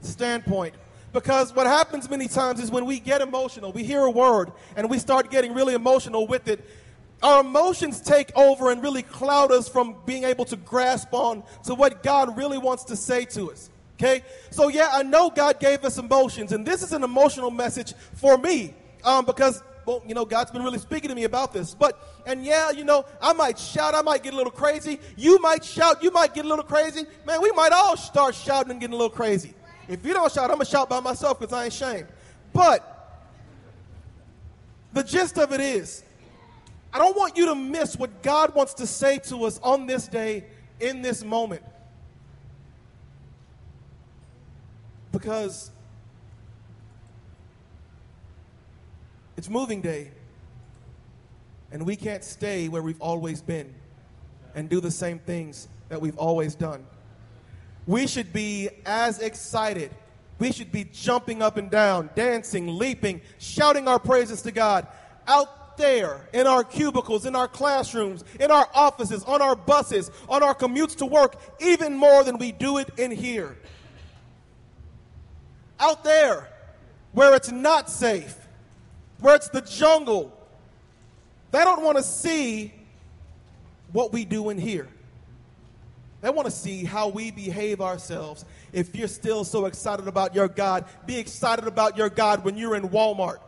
standpoint. 0.00 0.74
Because 1.12 1.54
what 1.54 1.66
happens 1.66 2.08
many 2.08 2.28
times 2.28 2.60
is 2.60 2.70
when 2.70 2.86
we 2.86 3.00
get 3.00 3.20
emotional, 3.20 3.72
we 3.72 3.82
hear 3.82 4.02
a 4.02 4.10
word 4.10 4.52
and 4.76 4.88
we 4.88 4.98
start 4.98 5.30
getting 5.30 5.54
really 5.54 5.74
emotional 5.74 6.26
with 6.26 6.46
it, 6.46 6.64
our 7.20 7.40
emotions 7.40 8.00
take 8.00 8.30
over 8.36 8.70
and 8.70 8.80
really 8.80 9.02
cloud 9.02 9.50
us 9.50 9.68
from 9.68 9.96
being 10.06 10.22
able 10.24 10.44
to 10.46 10.56
grasp 10.56 11.12
on 11.12 11.42
to 11.64 11.74
what 11.74 12.02
God 12.04 12.36
really 12.36 12.58
wants 12.58 12.84
to 12.84 12.96
say 12.96 13.24
to 13.26 13.50
us. 13.50 13.70
Okay? 13.98 14.22
So, 14.50 14.68
yeah, 14.68 14.88
I 14.92 15.02
know 15.02 15.30
God 15.30 15.58
gave 15.60 15.84
us 15.84 15.98
emotions, 15.98 16.52
and 16.52 16.64
this 16.64 16.82
is 16.82 16.92
an 16.92 17.02
emotional 17.02 17.50
message 17.50 17.92
for 18.14 18.38
me 18.38 18.72
um, 19.04 19.26
because 19.26 19.62
well, 19.86 20.02
you 20.06 20.14
know, 20.14 20.24
God's 20.24 20.50
been 20.50 20.62
really 20.62 20.78
speaking 20.78 21.08
to 21.08 21.14
me 21.14 21.24
about 21.24 21.52
this. 21.52 21.74
But, 21.74 22.22
and 22.26 22.44
yeah, 22.44 22.70
you 22.70 22.84
know, 22.84 23.04
I 23.20 23.32
might 23.32 23.58
shout, 23.58 23.94
I 23.94 24.02
might 24.02 24.22
get 24.22 24.34
a 24.34 24.36
little 24.36 24.52
crazy. 24.52 25.00
You 25.16 25.38
might 25.40 25.64
shout, 25.64 26.02
you 26.02 26.10
might 26.10 26.34
get 26.34 26.44
a 26.44 26.48
little 26.48 26.64
crazy. 26.64 27.04
Man, 27.26 27.40
we 27.40 27.50
might 27.52 27.72
all 27.72 27.96
start 27.96 28.34
shouting 28.34 28.70
and 28.70 28.80
getting 28.80 28.94
a 28.94 28.96
little 28.96 29.10
crazy. 29.10 29.54
If 29.88 30.04
you 30.04 30.12
don't 30.12 30.30
shout, 30.32 30.44
I'm 30.44 30.56
going 30.56 30.66
to 30.66 30.70
shout 30.70 30.88
by 30.88 31.00
myself 31.00 31.40
because 31.40 31.52
I 31.52 31.64
ain't 31.64 31.74
ashamed. 31.74 32.06
But 32.52 32.86
the 34.92 35.02
gist 35.02 35.38
of 35.38 35.52
it 35.52 35.60
is, 35.60 36.04
I 36.92 36.98
don't 36.98 37.16
want 37.16 37.36
you 37.36 37.46
to 37.46 37.54
miss 37.54 37.96
what 37.96 38.22
God 38.22 38.54
wants 38.54 38.74
to 38.74 38.86
say 38.86 39.18
to 39.18 39.44
us 39.44 39.58
on 39.62 39.86
this 39.86 40.08
day, 40.08 40.44
in 40.80 41.02
this 41.02 41.24
moment. 41.24 41.62
Because 45.12 45.70
It's 49.40 49.48
moving 49.48 49.80
day. 49.80 50.10
And 51.72 51.86
we 51.86 51.96
can't 51.96 52.22
stay 52.22 52.68
where 52.68 52.82
we've 52.82 53.00
always 53.00 53.40
been. 53.40 53.74
and 54.54 54.68
do 54.68 54.80
the 54.80 54.90
same 54.90 55.18
things 55.18 55.66
that 55.88 55.98
we've 55.98 56.18
always 56.18 56.54
done. 56.54 56.84
We 57.86 58.06
should 58.06 58.34
be 58.34 58.68
as 58.84 59.20
excited. 59.20 59.92
We 60.38 60.52
should 60.52 60.70
be 60.70 60.84
jumping 60.84 61.40
up 61.40 61.56
and 61.56 61.70
down, 61.70 62.10
dancing, 62.14 62.76
leaping, 62.76 63.22
shouting 63.38 63.88
our 63.88 63.98
praises 63.98 64.42
to 64.42 64.52
God 64.52 64.86
out 65.26 65.78
there 65.78 66.28
in 66.34 66.46
our 66.46 66.62
cubicles, 66.62 67.24
in 67.24 67.34
our 67.34 67.48
classrooms, 67.48 68.24
in 68.38 68.50
our 68.50 68.68
offices, 68.74 69.24
on 69.24 69.40
our 69.40 69.56
buses, 69.56 70.10
on 70.28 70.42
our 70.42 70.54
commutes 70.54 70.96
to 70.96 71.06
work, 71.06 71.40
even 71.60 71.94
more 71.94 72.24
than 72.24 72.36
we 72.36 72.52
do 72.52 72.76
it 72.76 72.90
in 72.98 73.10
here. 73.10 73.56
Out 75.78 76.04
there 76.04 76.50
where 77.12 77.34
it's 77.34 77.50
not 77.50 77.88
safe, 77.88 78.36
where 79.20 79.36
it's 79.36 79.48
the 79.48 79.60
jungle, 79.60 80.32
they 81.50 81.64
don't 81.64 81.82
want 81.82 81.96
to 81.96 82.02
see 82.02 82.72
what 83.92 84.12
we 84.12 84.24
do 84.24 84.50
in 84.50 84.58
here. 84.58 84.88
They 86.20 86.30
want 86.30 86.46
to 86.46 86.50
see 86.50 86.84
how 86.84 87.08
we 87.08 87.30
behave 87.30 87.80
ourselves. 87.80 88.44
If 88.72 88.94
you're 88.94 89.08
still 89.08 89.42
so 89.42 89.66
excited 89.66 90.06
about 90.06 90.34
your 90.34 90.48
God, 90.48 90.84
be 91.06 91.18
excited 91.18 91.66
about 91.66 91.96
your 91.96 92.10
God 92.10 92.44
when 92.44 92.56
you're 92.56 92.76
in 92.76 92.88
Walmart, 92.90 93.38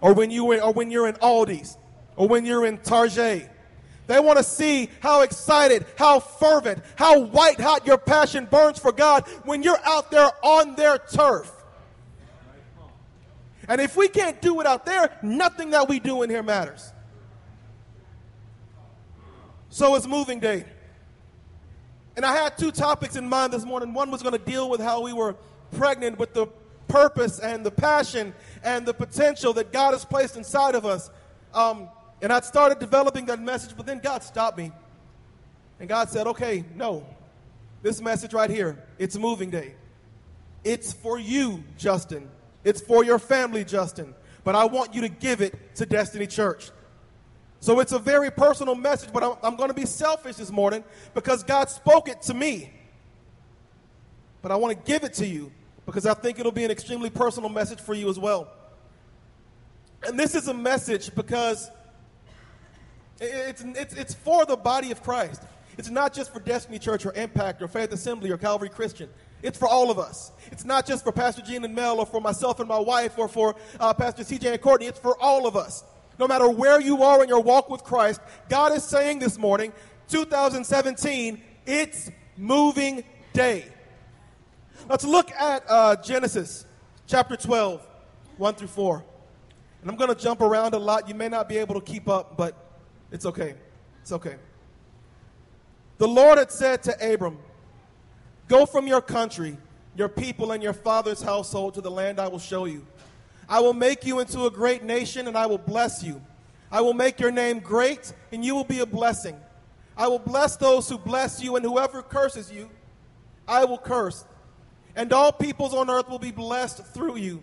or 0.00 0.14
when 0.14 0.30
you 0.30 0.60
or 0.60 0.72
when 0.72 0.90
you're 0.90 1.06
in 1.08 1.16
Aldi's, 1.16 1.76
or 2.16 2.26
when 2.26 2.46
you're 2.46 2.64
in 2.64 2.78
Target. 2.78 3.50
They 4.06 4.18
want 4.20 4.38
to 4.38 4.42
see 4.42 4.88
how 5.00 5.20
excited, 5.20 5.84
how 5.96 6.18
fervent, 6.20 6.82
how 6.96 7.20
white 7.20 7.60
hot 7.60 7.86
your 7.86 7.98
passion 7.98 8.46
burns 8.46 8.78
for 8.78 8.90
God 8.90 9.28
when 9.44 9.62
you're 9.62 9.80
out 9.84 10.10
there 10.10 10.30
on 10.42 10.74
their 10.76 10.96
turf. 10.96 11.52
And 13.68 13.80
if 13.80 13.96
we 13.96 14.08
can't 14.08 14.40
do 14.40 14.60
it 14.60 14.66
out 14.66 14.86
there, 14.86 15.16
nothing 15.22 15.70
that 15.70 15.88
we 15.88 16.00
do 16.00 16.22
in 16.22 16.30
here 16.30 16.42
matters. 16.42 16.92
So 19.68 19.94
it's 19.94 20.06
moving 20.06 20.40
day. 20.40 20.64
And 22.16 22.24
I 22.24 22.34
had 22.34 22.56
two 22.56 22.72
topics 22.72 23.14
in 23.14 23.28
mind 23.28 23.52
this 23.52 23.64
morning. 23.64 23.92
One 23.92 24.10
was 24.10 24.22
going 24.22 24.32
to 24.32 24.44
deal 24.44 24.70
with 24.70 24.80
how 24.80 25.02
we 25.02 25.12
were 25.12 25.36
pregnant 25.70 26.18
with 26.18 26.32
the 26.32 26.46
purpose 26.88 27.38
and 27.38 27.64
the 27.64 27.70
passion 27.70 28.34
and 28.64 28.86
the 28.86 28.94
potential 28.94 29.52
that 29.52 29.70
God 29.72 29.92
has 29.92 30.04
placed 30.04 30.36
inside 30.36 30.74
of 30.74 30.86
us. 30.86 31.10
Um, 31.52 31.88
and 32.22 32.32
I 32.32 32.40
started 32.40 32.78
developing 32.78 33.26
that 33.26 33.40
message, 33.40 33.76
but 33.76 33.86
then 33.86 34.00
God 34.00 34.22
stopped 34.22 34.56
me. 34.56 34.72
And 35.78 35.88
God 35.88 36.08
said, 36.08 36.26
okay, 36.26 36.64
no. 36.74 37.06
This 37.82 38.00
message 38.00 38.32
right 38.32 38.50
here, 38.50 38.82
it's 38.98 39.16
moving 39.16 39.50
day. 39.50 39.74
It's 40.64 40.92
for 40.92 41.18
you, 41.18 41.62
Justin. 41.76 42.28
It's 42.68 42.82
for 42.82 43.02
your 43.02 43.18
family, 43.18 43.64
Justin. 43.64 44.14
But 44.44 44.54
I 44.54 44.66
want 44.66 44.94
you 44.94 45.00
to 45.00 45.08
give 45.08 45.40
it 45.40 45.74
to 45.76 45.86
Destiny 45.86 46.26
Church. 46.26 46.70
So 47.60 47.80
it's 47.80 47.92
a 47.92 47.98
very 47.98 48.30
personal 48.30 48.74
message, 48.74 49.10
but 49.10 49.24
I'm, 49.24 49.36
I'm 49.42 49.56
going 49.56 49.70
to 49.70 49.74
be 49.74 49.86
selfish 49.86 50.36
this 50.36 50.50
morning 50.50 50.84
because 51.14 51.42
God 51.42 51.70
spoke 51.70 52.10
it 52.10 52.20
to 52.22 52.34
me. 52.34 52.70
But 54.42 54.52
I 54.52 54.56
want 54.56 54.76
to 54.76 54.84
give 54.84 55.02
it 55.02 55.14
to 55.14 55.26
you 55.26 55.50
because 55.86 56.04
I 56.04 56.12
think 56.12 56.38
it'll 56.38 56.52
be 56.52 56.64
an 56.64 56.70
extremely 56.70 57.08
personal 57.08 57.48
message 57.48 57.80
for 57.80 57.94
you 57.94 58.06
as 58.10 58.18
well. 58.18 58.52
And 60.06 60.20
this 60.20 60.34
is 60.34 60.48
a 60.48 60.54
message 60.54 61.14
because 61.14 61.70
it's, 63.18 63.62
it's, 63.62 63.94
it's 63.94 64.14
for 64.14 64.44
the 64.44 64.58
body 64.58 64.92
of 64.92 65.02
Christ. 65.02 65.42
It's 65.78 65.88
not 65.88 66.12
just 66.12 66.34
for 66.34 66.40
Destiny 66.40 66.78
Church 66.78 67.06
or 67.06 67.14
Impact 67.14 67.62
or 67.62 67.68
Faith 67.68 67.92
Assembly 67.92 68.30
or 68.30 68.36
Calvary 68.36 68.68
Christian. 68.68 69.08
It's 69.42 69.58
for 69.58 69.68
all 69.68 69.90
of 69.90 69.98
us. 69.98 70.32
It's 70.50 70.64
not 70.64 70.86
just 70.86 71.04
for 71.04 71.12
Pastor 71.12 71.42
Gene 71.42 71.64
and 71.64 71.74
Mel 71.74 72.00
or 72.00 72.06
for 72.06 72.20
myself 72.20 72.58
and 72.60 72.68
my 72.68 72.78
wife 72.78 73.18
or 73.18 73.28
for 73.28 73.54
uh, 73.78 73.94
Pastor 73.94 74.22
CJ 74.24 74.52
and 74.52 74.60
Courtney. 74.60 74.86
It's 74.86 74.98
for 74.98 75.16
all 75.20 75.46
of 75.46 75.56
us 75.56 75.84
no 76.18 76.26
matter 76.26 76.48
where 76.48 76.80
you 76.80 77.02
are 77.02 77.22
in 77.22 77.28
your 77.28 77.40
walk 77.40 77.70
with 77.70 77.84
Christ, 77.84 78.20
God 78.48 78.72
is 78.72 78.82
saying 78.82 79.20
this 79.20 79.38
morning, 79.38 79.72
2017, 80.08 81.40
it's 81.64 82.10
moving 82.36 83.04
day. 83.32 83.66
Let's 84.88 85.04
look 85.04 85.30
at 85.32 85.64
uh, 85.68 85.96
Genesis 85.96 86.64
chapter 87.06 87.36
12, 87.36 87.86
1 88.36 88.54
through 88.54 88.68
4. 88.68 89.04
And 89.82 89.90
I'm 89.90 89.96
going 89.96 90.12
to 90.12 90.20
jump 90.20 90.40
around 90.40 90.74
a 90.74 90.78
lot. 90.78 91.08
You 91.08 91.14
may 91.14 91.28
not 91.28 91.48
be 91.48 91.58
able 91.58 91.74
to 91.76 91.80
keep 91.80 92.08
up, 92.08 92.36
but 92.36 92.56
it's 93.12 93.26
okay. 93.26 93.54
It's 94.02 94.12
okay. 94.12 94.36
The 95.98 96.08
Lord 96.08 96.38
had 96.38 96.50
said 96.50 96.82
to 96.84 97.14
Abram, 97.14 97.38
Go 98.48 98.64
from 98.64 98.86
your 98.86 99.02
country, 99.02 99.56
your 99.94 100.08
people, 100.08 100.52
and 100.52 100.62
your 100.62 100.72
father's 100.72 101.22
household 101.22 101.74
to 101.74 101.80
the 101.80 101.90
land 101.90 102.18
I 102.18 102.28
will 102.28 102.38
show 102.38 102.64
you. 102.64 102.86
I 103.48 103.60
will 103.60 103.74
make 103.74 104.04
you 104.04 104.18
into 104.20 104.46
a 104.46 104.50
great 104.50 104.82
nation 104.82 105.28
and 105.28 105.36
I 105.36 105.46
will 105.46 105.58
bless 105.58 106.02
you. 106.02 106.20
I 106.70 106.80
will 106.80 106.94
make 106.94 107.20
your 107.20 107.30
name 107.30 107.60
great 107.60 108.12
and 108.32 108.44
you 108.44 108.54
will 108.54 108.64
be 108.64 108.80
a 108.80 108.86
blessing. 108.86 109.36
I 109.96 110.08
will 110.08 110.18
bless 110.18 110.56
those 110.56 110.88
who 110.88 110.98
bless 110.98 111.42
you 111.42 111.56
and 111.56 111.64
whoever 111.64 112.02
curses 112.02 112.52
you, 112.52 112.70
I 113.46 113.64
will 113.64 113.78
curse. 113.78 114.24
And 114.94 115.12
all 115.12 115.32
peoples 115.32 115.74
on 115.74 115.88
earth 115.90 116.08
will 116.08 116.18
be 116.18 116.30
blessed 116.30 116.84
through 116.86 117.16
you. 117.16 117.42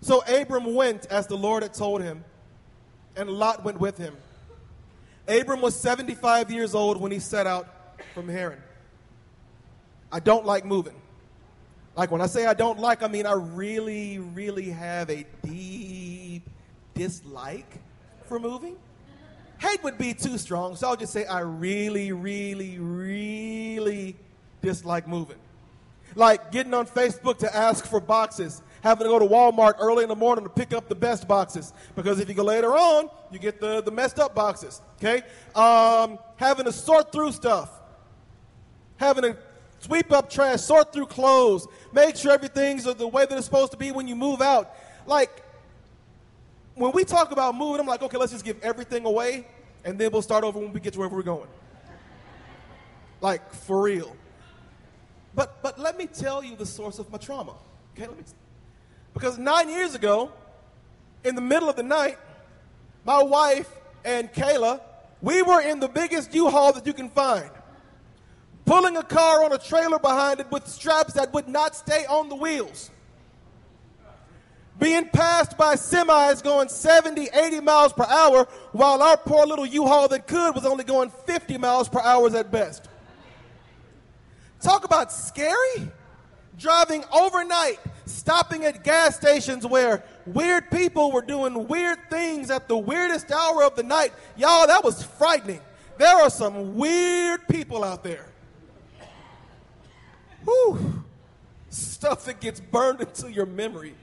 So 0.00 0.22
Abram 0.22 0.74
went 0.74 1.06
as 1.06 1.26
the 1.26 1.36
Lord 1.36 1.62
had 1.62 1.74
told 1.74 2.02
him, 2.02 2.24
and 3.16 3.30
Lot 3.30 3.64
went 3.64 3.78
with 3.78 3.98
him. 3.98 4.16
Abram 5.28 5.60
was 5.60 5.78
75 5.78 6.50
years 6.50 6.74
old 6.74 7.00
when 7.00 7.12
he 7.12 7.18
set 7.18 7.46
out 7.46 7.68
from 8.14 8.28
Haran. 8.28 8.60
I 10.12 10.20
don't 10.20 10.44
like 10.44 10.64
moving. 10.64 10.94
Like 11.96 12.10
when 12.10 12.20
I 12.20 12.26
say 12.26 12.46
I 12.46 12.54
don't 12.54 12.78
like, 12.78 13.02
I 13.02 13.08
mean 13.08 13.26
I 13.26 13.32
really, 13.32 14.18
really 14.18 14.70
have 14.70 15.10
a 15.10 15.26
deep 15.42 16.48
dislike 16.94 17.78
for 18.26 18.38
moving. 18.38 18.76
Hate 19.58 19.82
would 19.84 19.96
be 19.96 20.12
too 20.12 20.38
strong, 20.38 20.76
so 20.76 20.88
I'll 20.88 20.96
just 20.96 21.12
say 21.12 21.24
I 21.24 21.40
really, 21.40 22.12
really, 22.12 22.78
really 22.78 24.16
dislike 24.60 25.06
moving. 25.06 25.36
Like 26.14 26.50
getting 26.50 26.74
on 26.74 26.86
Facebook 26.86 27.38
to 27.38 27.56
ask 27.56 27.86
for 27.86 28.00
boxes, 28.00 28.60
having 28.82 29.06
to 29.06 29.10
go 29.10 29.18
to 29.18 29.24
Walmart 29.24 29.74
early 29.78 30.02
in 30.02 30.08
the 30.08 30.16
morning 30.16 30.44
to 30.44 30.50
pick 30.50 30.74
up 30.74 30.88
the 30.88 30.94
best 30.94 31.28
boxes. 31.28 31.72
Because 31.94 32.20
if 32.20 32.28
you 32.28 32.34
go 32.34 32.42
later 32.42 32.72
on, 32.72 33.08
you 33.30 33.38
get 33.38 33.60
the, 33.60 33.82
the 33.82 33.90
messed 33.90 34.18
up 34.18 34.34
boxes. 34.34 34.82
Okay? 34.96 35.22
Um, 35.54 36.18
having 36.36 36.64
to 36.66 36.72
sort 36.72 37.12
through 37.12 37.32
stuff. 37.32 37.70
Having 38.96 39.22
to 39.22 39.36
Sweep 39.82 40.12
up 40.12 40.30
trash, 40.30 40.60
sort 40.60 40.92
through 40.92 41.06
clothes, 41.06 41.66
make 41.92 42.14
sure 42.14 42.30
everything's 42.30 42.84
the 42.84 43.08
way 43.08 43.26
that 43.26 43.36
it's 43.36 43.46
supposed 43.46 43.72
to 43.72 43.76
be 43.76 43.90
when 43.90 44.06
you 44.06 44.14
move 44.14 44.40
out. 44.40 44.76
Like, 45.06 45.42
when 46.76 46.92
we 46.92 47.02
talk 47.02 47.32
about 47.32 47.56
moving, 47.56 47.80
I'm 47.80 47.86
like, 47.88 48.00
okay, 48.00 48.16
let's 48.16 48.30
just 48.30 48.44
give 48.44 48.62
everything 48.62 49.04
away, 49.04 49.44
and 49.84 49.98
then 49.98 50.12
we'll 50.12 50.22
start 50.22 50.44
over 50.44 50.60
when 50.60 50.72
we 50.72 50.78
get 50.78 50.92
to 50.92 51.00
wherever 51.00 51.16
we're 51.16 51.24
going. 51.24 51.48
Like, 53.20 53.52
for 53.52 53.82
real. 53.82 54.16
But, 55.34 55.60
but 55.64 55.80
let 55.80 55.98
me 55.98 56.06
tell 56.06 56.44
you 56.44 56.54
the 56.54 56.66
source 56.66 57.00
of 57.00 57.10
my 57.10 57.18
trauma. 57.18 57.54
Okay, 57.96 58.06
let 58.06 58.16
me. 58.16 58.22
Because 59.14 59.36
nine 59.36 59.68
years 59.68 59.96
ago, 59.96 60.30
in 61.24 61.34
the 61.34 61.40
middle 61.40 61.68
of 61.68 61.74
the 61.74 61.82
night, 61.82 62.18
my 63.04 63.20
wife 63.20 63.68
and 64.04 64.32
Kayla, 64.32 64.80
we 65.20 65.42
were 65.42 65.60
in 65.60 65.80
the 65.80 65.88
biggest 65.88 66.32
U-Haul 66.32 66.72
that 66.74 66.86
you 66.86 66.92
can 66.92 67.08
find 67.08 67.50
pulling 68.64 68.96
a 68.96 69.02
car 69.02 69.44
on 69.44 69.52
a 69.52 69.58
trailer 69.58 69.98
behind 69.98 70.40
it 70.40 70.50
with 70.50 70.66
straps 70.66 71.14
that 71.14 71.32
would 71.32 71.48
not 71.48 71.74
stay 71.74 72.04
on 72.06 72.28
the 72.28 72.36
wheels. 72.36 72.90
Being 74.78 75.08
passed 75.08 75.56
by 75.56 75.74
semis 75.74 76.42
going 76.42 76.68
70, 76.68 77.28
80 77.32 77.60
miles 77.60 77.92
per 77.92 78.04
hour, 78.04 78.48
while 78.72 79.02
our 79.02 79.16
poor 79.16 79.46
little 79.46 79.66
U 79.66 79.86
Haul 79.86 80.08
that 80.08 80.26
could 80.26 80.54
was 80.54 80.64
only 80.64 80.84
going 80.84 81.10
50 81.10 81.58
miles 81.58 81.88
per 81.88 82.00
hour 82.00 82.34
at 82.36 82.50
best. 82.50 82.88
Talk 84.60 84.84
about 84.84 85.12
scary. 85.12 85.90
Driving 86.58 87.02
overnight, 87.12 87.80
stopping 88.06 88.64
at 88.64 88.84
gas 88.84 89.16
stations 89.16 89.66
where 89.66 90.04
weird 90.26 90.70
people 90.70 91.10
were 91.10 91.22
doing 91.22 91.66
weird 91.66 91.98
things 92.10 92.50
at 92.50 92.68
the 92.68 92.76
weirdest 92.76 93.32
hour 93.32 93.64
of 93.64 93.74
the 93.74 93.82
night. 93.82 94.12
Y'all, 94.36 94.66
that 94.66 94.84
was 94.84 95.02
frightening. 95.02 95.60
There 95.98 96.14
are 96.14 96.30
some 96.30 96.76
weird 96.76 97.48
people 97.48 97.82
out 97.82 98.04
there. 98.04 98.31
Whew. 100.44 101.04
Stuff 101.70 102.24
that 102.26 102.40
gets 102.40 102.60
burned 102.60 103.00
into 103.02 103.30
your 103.30 103.46
memory. 103.46 103.94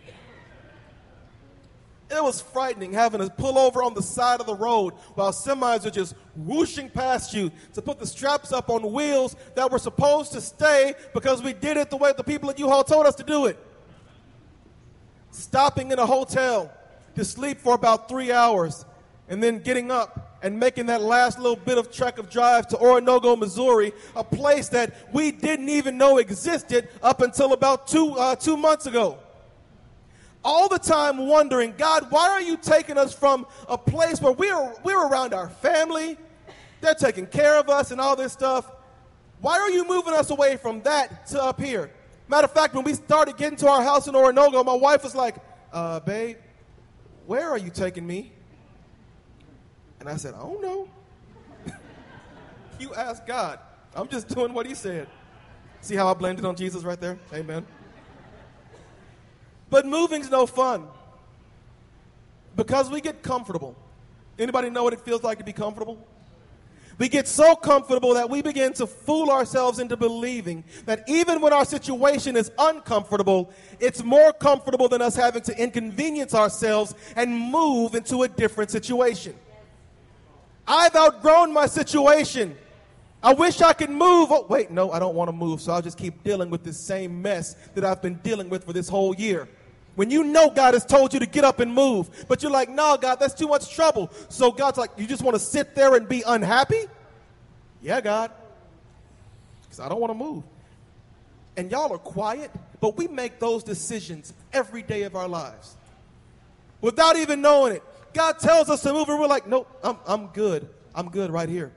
It 2.11 2.23
was 2.23 2.41
frightening 2.41 2.91
having 2.93 3.21
to 3.21 3.29
pull 3.29 3.59
over 3.59 3.83
on 3.83 3.93
the 3.93 4.01
side 4.01 4.39
of 4.39 4.47
the 4.47 4.55
road 4.55 4.95
while 5.13 5.31
semis 5.31 5.85
are 5.85 5.91
just 5.91 6.15
whooshing 6.35 6.89
past 6.89 7.35
you 7.35 7.51
to 7.73 7.83
put 7.83 7.99
the 7.99 8.07
straps 8.07 8.51
up 8.51 8.71
on 8.71 8.91
wheels 8.91 9.35
that 9.53 9.71
were 9.71 9.77
supposed 9.77 10.31
to 10.31 10.41
stay 10.41 10.95
because 11.13 11.43
we 11.43 11.53
did 11.53 11.77
it 11.77 11.91
the 11.91 11.97
way 11.97 12.11
the 12.17 12.23
people 12.23 12.49
at 12.49 12.57
U-Haul 12.57 12.83
told 12.83 13.05
us 13.05 13.13
to 13.15 13.23
do 13.23 13.45
it. 13.45 13.59
Stopping 15.29 15.91
in 15.91 15.99
a 15.99 16.05
hotel 16.05 16.71
to 17.13 17.23
sleep 17.23 17.59
for 17.59 17.75
about 17.75 18.09
three 18.09 18.31
hours 18.31 18.85
and 19.27 19.43
then 19.43 19.59
getting 19.59 19.91
up 19.91 20.28
and 20.41 20.59
making 20.59 20.87
that 20.87 21.01
last 21.01 21.39
little 21.39 21.55
bit 21.55 21.77
of 21.77 21.91
trek 21.91 22.17
of 22.17 22.29
drive 22.29 22.67
to 22.67 22.77
Oronogo, 22.77 23.37
Missouri, 23.37 23.91
a 24.15 24.23
place 24.23 24.69
that 24.69 24.95
we 25.13 25.31
didn't 25.31 25.69
even 25.69 25.97
know 25.97 26.17
existed 26.17 26.89
up 27.01 27.21
until 27.21 27.53
about 27.53 27.87
two, 27.87 28.13
uh, 28.13 28.35
two 28.35 28.57
months 28.57 28.85
ago. 28.85 29.17
All 30.43 30.69
the 30.69 30.79
time 30.79 31.27
wondering, 31.27 31.73
God, 31.77 32.07
why 32.09 32.29
are 32.29 32.41
you 32.41 32.55
taking 32.55 32.97
us 32.97 33.13
from 33.13 33.45
a 33.67 33.77
place 33.77 34.21
where 34.21 34.31
we're, 34.31 34.73
we're 34.83 35.07
around 35.07 35.33
our 35.33 35.49
family, 35.49 36.17
They're 36.81 36.95
taking 36.95 37.27
care 37.27 37.59
of 37.59 37.69
us 37.69 37.91
and 37.91 37.99
all 37.99 38.15
this 38.15 38.33
stuff. 38.33 38.71
Why 39.41 39.57
are 39.59 39.69
you 39.69 39.87
moving 39.87 40.13
us 40.13 40.29
away 40.29 40.57
from 40.57 40.81
that 40.81 41.27
to 41.27 41.43
up 41.43 41.59
here? 41.59 41.91
Matter 42.27 42.45
of 42.45 42.53
fact, 42.53 42.73
when 42.73 42.83
we 42.83 42.93
started 42.93 43.37
getting 43.37 43.57
to 43.57 43.67
our 43.67 43.81
house 43.81 44.07
in 44.07 44.13
Oronogo, 44.13 44.63
my 44.65 44.73
wife 44.73 45.03
was 45.03 45.15
like, 45.15 45.35
uh, 45.73 45.99
babe, 46.01 46.37
where 47.25 47.49
are 47.49 47.57
you 47.57 47.69
taking 47.69 48.05
me? 48.05 48.31
And 49.99 50.07
I 50.07 50.15
said, 50.15 50.33
I 50.33 50.39
don't 50.39 50.61
know. 50.61 50.87
you 52.79 52.93
ask 52.93 53.25
God. 53.25 53.59
I'm 53.95 54.07
just 54.07 54.27
doing 54.27 54.53
what 54.53 54.65
he 54.65 54.75
said. 54.75 55.07
See 55.81 55.95
how 55.95 56.07
I 56.09 56.13
blamed 56.13 56.39
it 56.39 56.45
on 56.45 56.55
Jesus 56.55 56.83
right 56.83 56.99
there? 56.99 57.17
Amen. 57.33 57.65
But 59.69 59.85
moving's 59.85 60.29
no 60.29 60.45
fun. 60.45 60.87
Because 62.55 62.89
we 62.89 63.01
get 63.01 63.23
comfortable. 63.23 63.75
Anybody 64.37 64.69
know 64.69 64.83
what 64.83 64.93
it 64.93 65.01
feels 65.01 65.23
like 65.23 65.37
to 65.37 65.43
be 65.43 65.53
comfortable? 65.53 66.05
We 66.97 67.07
get 67.07 67.29
so 67.29 67.55
comfortable 67.55 68.13
that 68.15 68.29
we 68.29 68.41
begin 68.41 68.73
to 68.73 68.85
fool 68.85 69.29
ourselves 69.29 69.79
into 69.79 69.95
believing 69.95 70.65
that 70.85 71.07
even 71.07 71.39
when 71.39 71.53
our 71.53 71.63
situation 71.63 72.35
is 72.35 72.51
uncomfortable, 72.59 73.51
it's 73.79 74.03
more 74.03 74.33
comfortable 74.33 74.89
than 74.89 75.01
us 75.01 75.15
having 75.15 75.41
to 75.43 75.57
inconvenience 75.57 76.33
ourselves 76.33 76.93
and 77.15 77.33
move 77.33 77.95
into 77.95 78.23
a 78.23 78.27
different 78.27 78.69
situation. 78.69 79.33
I've 80.69 80.95
outgrown 80.95 81.51
my 81.51 81.65
situation. 81.65 82.55
I 83.23 83.33
wish 83.33 83.59
I 83.59 83.73
could 83.73 83.89
move. 83.89 84.31
Oh, 84.31 84.45
wait, 84.47 84.69
no, 84.69 84.91
I 84.91 84.99
don't 84.99 85.15
want 85.15 85.27
to 85.27 85.33
move, 85.33 85.59
so 85.59 85.73
I'll 85.73 85.81
just 85.81 85.97
keep 85.97 86.23
dealing 86.23 86.51
with 86.51 86.63
this 86.63 86.79
same 86.79 87.21
mess 87.21 87.55
that 87.73 87.83
I've 87.83 88.01
been 88.03 88.15
dealing 88.15 88.49
with 88.49 88.65
for 88.65 88.71
this 88.71 88.87
whole 88.87 89.15
year. 89.15 89.49
When 89.95 90.11
you 90.11 90.23
know 90.23 90.49
God 90.49 90.75
has 90.75 90.85
told 90.85 91.13
you 91.13 91.19
to 91.19 91.25
get 91.25 91.43
up 91.43 91.59
and 91.59 91.73
move, 91.73 92.25
but 92.29 92.43
you're 92.43 92.51
like, 92.51 92.69
no, 92.69 92.95
God, 92.95 93.19
that's 93.19 93.33
too 93.33 93.47
much 93.47 93.73
trouble. 93.73 94.11
So 94.29 94.51
God's 94.51 94.77
like, 94.77 94.91
you 94.95 95.07
just 95.07 95.23
want 95.23 95.35
to 95.35 95.39
sit 95.39 95.75
there 95.75 95.95
and 95.95 96.07
be 96.07 96.23
unhappy? 96.25 96.85
Yeah, 97.81 97.99
God. 97.99 98.31
Because 99.63 99.79
I 99.79 99.89
don't 99.89 99.99
want 99.99 100.11
to 100.11 100.17
move. 100.17 100.43
And 101.57 101.69
y'all 101.69 101.91
are 101.91 101.97
quiet, 101.97 102.51
but 102.79 102.95
we 102.95 103.07
make 103.07 103.39
those 103.39 103.63
decisions 103.63 104.33
every 104.53 104.83
day 104.83 105.03
of 105.03 105.15
our 105.15 105.27
lives 105.27 105.75
without 106.79 107.17
even 107.17 107.41
knowing 107.41 107.75
it. 107.75 107.83
God 108.19 108.37
tells 108.37 108.69
us 108.69 108.81
to 108.81 108.91
move, 108.91 109.07
and 109.07 109.17
we're 109.17 109.27
like, 109.27 109.47
nope, 109.47 109.65
I'm, 109.81 109.95
I'm 110.05 110.27
good. 110.27 110.67
I'm 110.93 111.07
good 111.07 111.31
right 111.31 111.47
here. 111.47 111.71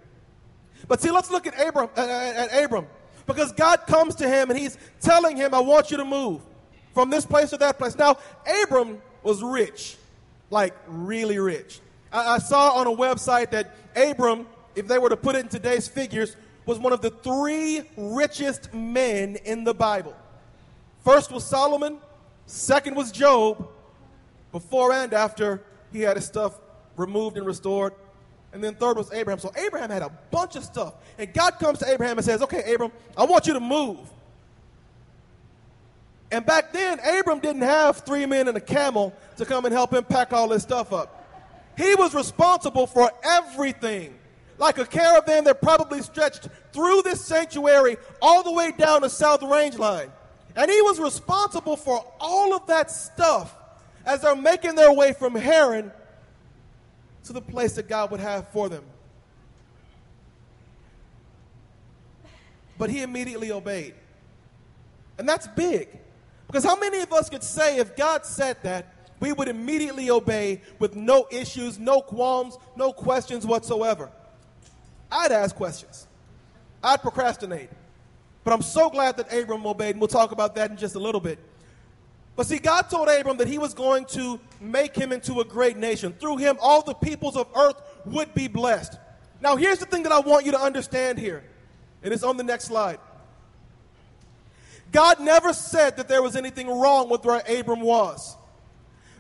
But 0.89 1.01
see, 1.01 1.13
let's 1.13 1.31
look 1.31 1.47
at 1.47 1.55
Abram, 1.55 1.89
uh, 1.97 2.01
at 2.01 2.65
Abram, 2.65 2.89
because 3.29 3.53
God 3.53 3.87
comes 3.87 4.17
to 4.17 4.29
him 4.29 4.51
and 4.51 4.59
he's 4.59 4.77
telling 5.01 5.37
him, 5.37 5.55
I 5.55 5.61
want 5.61 5.93
you 5.93 5.99
to 5.99 6.05
move 6.05 6.41
from 6.95 7.11
this 7.11 7.25
place 7.25 7.51
to 7.51 7.59
that 7.59 7.79
place. 7.79 7.97
Now, 7.97 8.17
Abram 8.65 9.01
was 9.23 9.41
rich, 9.41 9.97
like 10.51 10.75
really 10.89 11.39
rich. 11.39 11.79
I, 12.13 12.35
I 12.35 12.39
saw 12.39 12.71
on 12.71 12.89
a 12.89 12.91
website 12.91 13.53
that 13.53 13.77
Abram, 13.95 14.49
if 14.75 14.89
they 14.89 14.99
were 14.99 15.11
to 15.11 15.17
put 15.17 15.37
it 15.37 15.45
in 15.45 15.49
today's 15.49 15.87
figures, 15.87 16.35
was 16.67 16.77
one 16.77 16.93
of 16.93 17.03
the 17.03 17.11
three 17.11 17.83
richest 17.97 18.75
men 18.75 19.37
in 19.45 19.63
the 19.63 19.75
Bible. 19.75 20.17
First 21.05 21.31
was 21.31 21.45
Solomon, 21.45 21.99
second 22.47 22.97
was 22.97 23.13
Job, 23.13 23.69
before 24.51 24.93
and 24.93 25.15
after 25.15 25.63
he 25.93 26.01
had 26.01 26.17
his 26.17 26.27
stuff 26.27 26.59
removed 26.97 27.37
and 27.37 27.47
restored. 27.47 27.95
And 28.53 28.63
then 28.63 28.75
third 28.75 28.97
was 28.97 29.13
Abraham. 29.13 29.39
So 29.39 29.51
Abraham 29.57 29.91
had 29.91 30.03
a 30.03 30.11
bunch 30.31 30.57
of 30.57 30.65
stuff. 30.65 30.95
And 31.19 31.33
God 31.33 31.59
comes 31.59 31.79
to 31.79 31.91
Abraham 31.91 32.19
and 32.19 32.25
says, 32.25 32.43
Okay, 32.43 32.73
Abram, 32.73 32.93
I 33.17 33.25
want 33.25 33.47
you 33.47 33.55
to 33.55 33.61
move. 33.61 33.99
And 36.31 36.47
back 36.47 36.73
then, 36.73 36.99
Abram 37.01 37.41
didn't 37.41 37.63
have 37.63 37.99
three 37.99 38.25
men 38.25 38.49
and 38.49 38.57
a 38.57 38.61
camel 38.61 39.15
to 39.37 39.45
come 39.45 39.65
and 39.67 39.73
help 39.73 39.93
him 39.93 40.05
pack 40.05 40.33
all 40.33 40.49
this 40.49 40.63
stuff 40.63 40.93
up. 40.93 41.19
He 41.77 41.95
was 41.95 42.15
responsible 42.15 42.87
for 42.87 43.11
everything. 43.23 44.19
Like 44.59 44.79
a 44.79 44.87
caravan 44.87 45.45
that 45.45 45.61
probably 45.61 46.03
stretched 46.03 46.49
through 46.73 47.03
this 47.03 47.23
sanctuary 47.25 47.97
all 48.21 48.43
the 48.43 48.53
way 48.53 48.73
down 48.73 49.03
the 49.03 49.11
South 49.11 49.43
Range 49.43 49.77
line. 49.79 50.11
And 50.55 50.71
he 50.71 50.81
was 50.83 51.01
responsible 51.01 51.77
for 51.77 52.05
all 52.21 52.55
of 52.55 52.67
that 52.67 52.91
stuff 52.91 53.55
as 54.05 54.23
they're 54.23 54.37
making 54.37 54.75
their 54.75 54.93
way 54.93 55.13
from 55.13 55.35
Haran 55.35 55.93
to 57.25 57.33
the 57.33 57.41
place 57.41 57.75
that 57.75 57.89
God 57.89 58.11
would 58.11 58.21
have 58.21 58.49
for 58.49 58.69
them. 58.69 58.85
But 62.79 62.91
he 62.91 63.03
immediately 63.03 63.53
obeyed. 63.53 63.95
And 65.19 65.29
that's 65.29 65.47
big. 65.47 65.89
Because 66.47 66.65
how 66.65 66.77
many 66.77 67.01
of 67.01 67.13
us 67.13 67.31
could 67.31 67.45
say 67.45 67.79
if 67.79 67.97
God 67.97 68.27
said 68.27 68.57
that, 68.63 68.93
we 69.21 69.33
would 69.33 69.47
immediately 69.47 70.11
obey 70.11 70.61
with 70.81 70.97
no 70.97 71.29
issues, 71.31 71.79
no 71.79 72.01
qualms, 72.01 72.59
no 72.77 72.93
questions 72.93 73.47
whatsoever? 73.47 74.11
I'd 75.11 75.31
ask 75.31 75.55
questions. 75.55 76.09
I'd 76.83 77.03
procrastinate. 77.03 77.71
But 78.45 78.53
I'm 78.53 78.63
so 78.63 78.91
glad 78.91 79.17
that 79.19 79.33
Abram 79.33 79.65
obeyed, 79.65 79.91
and 79.91 80.01
we'll 80.01 80.09
talk 80.09 80.33
about 80.33 80.57
that 80.57 80.71
in 80.71 80.77
just 80.77 80.97
a 80.97 80.99
little 80.99 81.21
bit. 81.21 81.39
But 82.35 82.47
see, 82.47 82.59
God 82.59 82.89
told 82.89 83.09
Abram 83.09 83.37
that 83.39 83.49
he 83.49 83.59
was 83.59 83.75
going 83.75 84.07
to 84.07 84.41
make 84.61 84.97
him 84.97 85.13
into 85.13 85.41
a 85.41 85.45
great 85.45 85.77
nation. 85.77 86.15
Through 86.15 86.39
him, 86.39 86.57
all 86.61 86.83
the 86.83 86.95
peoples 86.95 87.37
of 87.37 87.47
earth 87.55 87.81
would 88.07 88.33
be 88.35 88.49
blessed. 88.49 88.97
Now, 89.41 89.57
here's 89.57 89.79
the 89.79 89.87
thing 89.87 90.05
that 90.05 90.13
I 90.13 90.21
want 90.21 90.47
you 90.47 90.53
to 90.53 90.61
understand 90.61 91.19
here, 91.19 91.45
and 92.03 92.13
it's 92.15 92.23
on 92.23 92.37
the 92.37 92.45
next 92.45 92.65
slide. 92.65 92.99
God 94.93 95.21
never 95.21 95.53
said 95.53 95.97
that 95.97 96.09
there 96.09 96.23
was 96.23 96.37
anything 96.37 96.69
wrong 96.69 97.09
with 97.09 97.25
where 97.25 97.43
Abram 97.49 97.81
was, 97.81 98.37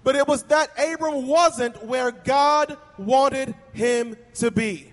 but 0.04 0.16
it 0.16 0.26
was 0.26 0.44
that 0.44 0.70
Abram 0.78 1.26
wasn't 1.26 1.84
where 1.84 2.10
God 2.10 2.76
wanted 2.98 3.54
him 3.72 4.16
to 4.34 4.50
be. 4.50 4.92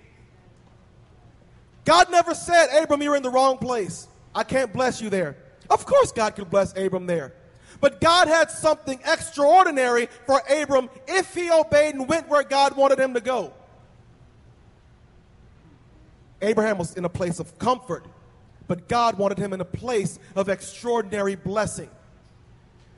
God 1.85 2.11
never 2.11 2.33
said, 2.35 2.67
Abram, 2.81 3.01
you're 3.01 3.15
in 3.15 3.23
the 3.23 3.29
wrong 3.29 3.57
place. 3.57 4.07
I 4.33 4.43
can't 4.43 4.71
bless 4.71 5.01
you 5.01 5.09
there. 5.09 5.37
Of 5.69 5.85
course, 5.85 6.11
God 6.11 6.35
could 6.35 6.49
bless 6.49 6.75
Abram 6.77 7.05
there. 7.05 7.33
But 7.81 8.01
God 8.01 8.27
had 8.27 8.51
something 8.51 8.99
extraordinary 9.05 10.07
for 10.25 10.41
Abram 10.49 10.89
if 11.07 11.33
he 11.33 11.49
obeyed 11.49 11.95
and 11.95 12.07
went 12.07 12.27
where 12.27 12.43
God 12.43 12.75
wanted 12.75 12.99
him 12.99 13.13
to 13.13 13.21
go. 13.21 13.53
Abraham 16.41 16.77
was 16.77 16.95
in 16.95 17.05
a 17.05 17.09
place 17.09 17.39
of 17.39 17.57
comfort, 17.59 18.05
but 18.67 18.87
God 18.87 19.17
wanted 19.17 19.37
him 19.37 19.53
in 19.53 19.61
a 19.61 19.65
place 19.65 20.19
of 20.35 20.49
extraordinary 20.49 21.35
blessing. 21.35 21.89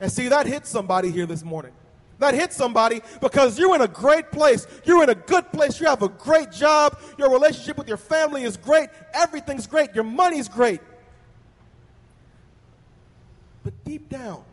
And 0.00 0.10
see, 0.10 0.28
that 0.28 0.46
hit 0.46 0.66
somebody 0.66 1.10
here 1.10 1.26
this 1.26 1.44
morning. 1.44 1.72
That 2.18 2.34
hit 2.34 2.52
somebody 2.52 3.02
because 3.20 3.58
you're 3.58 3.74
in 3.74 3.80
a 3.80 3.88
great 3.88 4.30
place. 4.30 4.66
You're 4.84 5.02
in 5.02 5.10
a 5.10 5.14
good 5.14 5.50
place. 5.52 5.80
You 5.80 5.86
have 5.86 6.02
a 6.02 6.08
great 6.08 6.52
job. 6.52 6.98
Your 7.18 7.30
relationship 7.30 7.76
with 7.76 7.88
your 7.88 7.96
family 7.96 8.44
is 8.44 8.56
great. 8.56 8.90
Everything's 9.12 9.66
great. 9.66 9.94
Your 9.94 10.04
money's 10.04 10.48
great. 10.48 10.80
But 13.64 13.72
deep 13.84 14.08
down, 14.08 14.44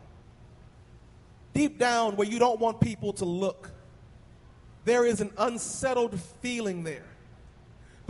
deep 1.52 1.78
down 1.78 2.16
where 2.16 2.26
you 2.26 2.38
don't 2.38 2.60
want 2.60 2.80
people 2.80 3.12
to 3.14 3.24
look, 3.24 3.70
there 4.84 5.04
is 5.04 5.20
an 5.20 5.30
unsettled 5.36 6.18
feeling 6.40 6.84
there. 6.84 7.04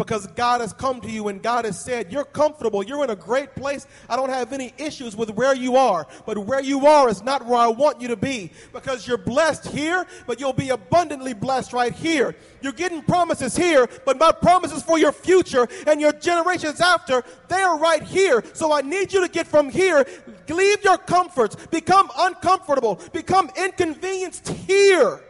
Because 0.00 0.26
God 0.28 0.62
has 0.62 0.72
come 0.72 1.02
to 1.02 1.10
you 1.10 1.28
and 1.28 1.42
God 1.42 1.66
has 1.66 1.78
said, 1.78 2.10
You're 2.10 2.24
comfortable, 2.24 2.82
you're 2.82 3.04
in 3.04 3.10
a 3.10 3.16
great 3.16 3.54
place. 3.54 3.86
I 4.08 4.16
don't 4.16 4.30
have 4.30 4.54
any 4.54 4.72
issues 4.78 5.14
with 5.14 5.28
where 5.28 5.54
you 5.54 5.76
are, 5.76 6.06
but 6.24 6.38
where 6.38 6.62
you 6.62 6.86
are 6.86 7.10
is 7.10 7.22
not 7.22 7.44
where 7.44 7.58
I 7.58 7.66
want 7.66 8.00
you 8.00 8.08
to 8.08 8.16
be. 8.16 8.50
Because 8.72 9.06
you're 9.06 9.18
blessed 9.18 9.66
here, 9.66 10.06
but 10.26 10.40
you'll 10.40 10.54
be 10.54 10.70
abundantly 10.70 11.34
blessed 11.34 11.74
right 11.74 11.92
here. 11.92 12.34
You're 12.62 12.72
getting 12.72 13.02
promises 13.02 13.54
here, 13.54 13.90
but 14.06 14.18
my 14.18 14.32
promises 14.32 14.82
for 14.82 14.98
your 14.98 15.12
future 15.12 15.68
and 15.86 16.00
your 16.00 16.12
generations 16.12 16.80
after, 16.80 17.22
they 17.48 17.60
are 17.60 17.78
right 17.78 18.02
here. 18.02 18.42
So 18.54 18.72
I 18.72 18.80
need 18.80 19.12
you 19.12 19.20
to 19.20 19.28
get 19.28 19.46
from 19.46 19.68
here, 19.68 20.06
leave 20.50 20.82
your 20.84 20.98
comforts, 20.98 21.56
become 21.66 22.10
uncomfortable, 22.18 23.00
become 23.12 23.50
inconvenienced 23.56 24.48
here. 24.48 25.22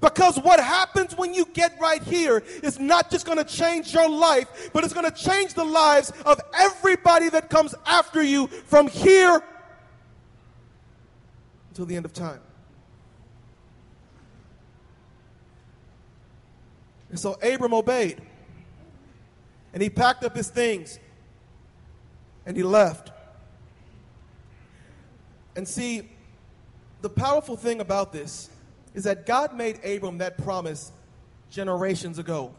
Because 0.00 0.38
what 0.38 0.60
happens 0.60 1.16
when 1.16 1.34
you 1.34 1.44
get 1.46 1.76
right 1.80 2.02
here 2.02 2.42
is 2.62 2.78
not 2.78 3.10
just 3.10 3.26
going 3.26 3.38
to 3.38 3.44
change 3.44 3.92
your 3.92 4.08
life, 4.08 4.70
but 4.72 4.84
it's 4.84 4.94
going 4.94 5.10
to 5.10 5.16
change 5.16 5.54
the 5.54 5.64
lives 5.64 6.12
of 6.24 6.40
everybody 6.54 7.28
that 7.30 7.50
comes 7.50 7.74
after 7.84 8.22
you 8.22 8.46
from 8.46 8.86
here 8.86 9.42
until 11.70 11.86
the 11.86 11.96
end 11.96 12.04
of 12.04 12.12
time. 12.12 12.40
And 17.10 17.18
so 17.18 17.32
Abram 17.42 17.74
obeyed. 17.74 18.20
And 19.72 19.82
he 19.82 19.90
packed 19.90 20.24
up 20.24 20.36
his 20.36 20.48
things 20.48 20.98
and 22.46 22.56
he 22.56 22.62
left. 22.62 23.10
And 25.58 25.66
see, 25.66 26.08
the 27.02 27.10
powerful 27.10 27.56
thing 27.56 27.80
about 27.80 28.12
this 28.12 28.48
is 28.94 29.02
that 29.02 29.26
God 29.26 29.56
made 29.56 29.84
Abram 29.84 30.18
that 30.18 30.38
promise 30.38 30.92
generations 31.50 32.20
ago. 32.20 32.54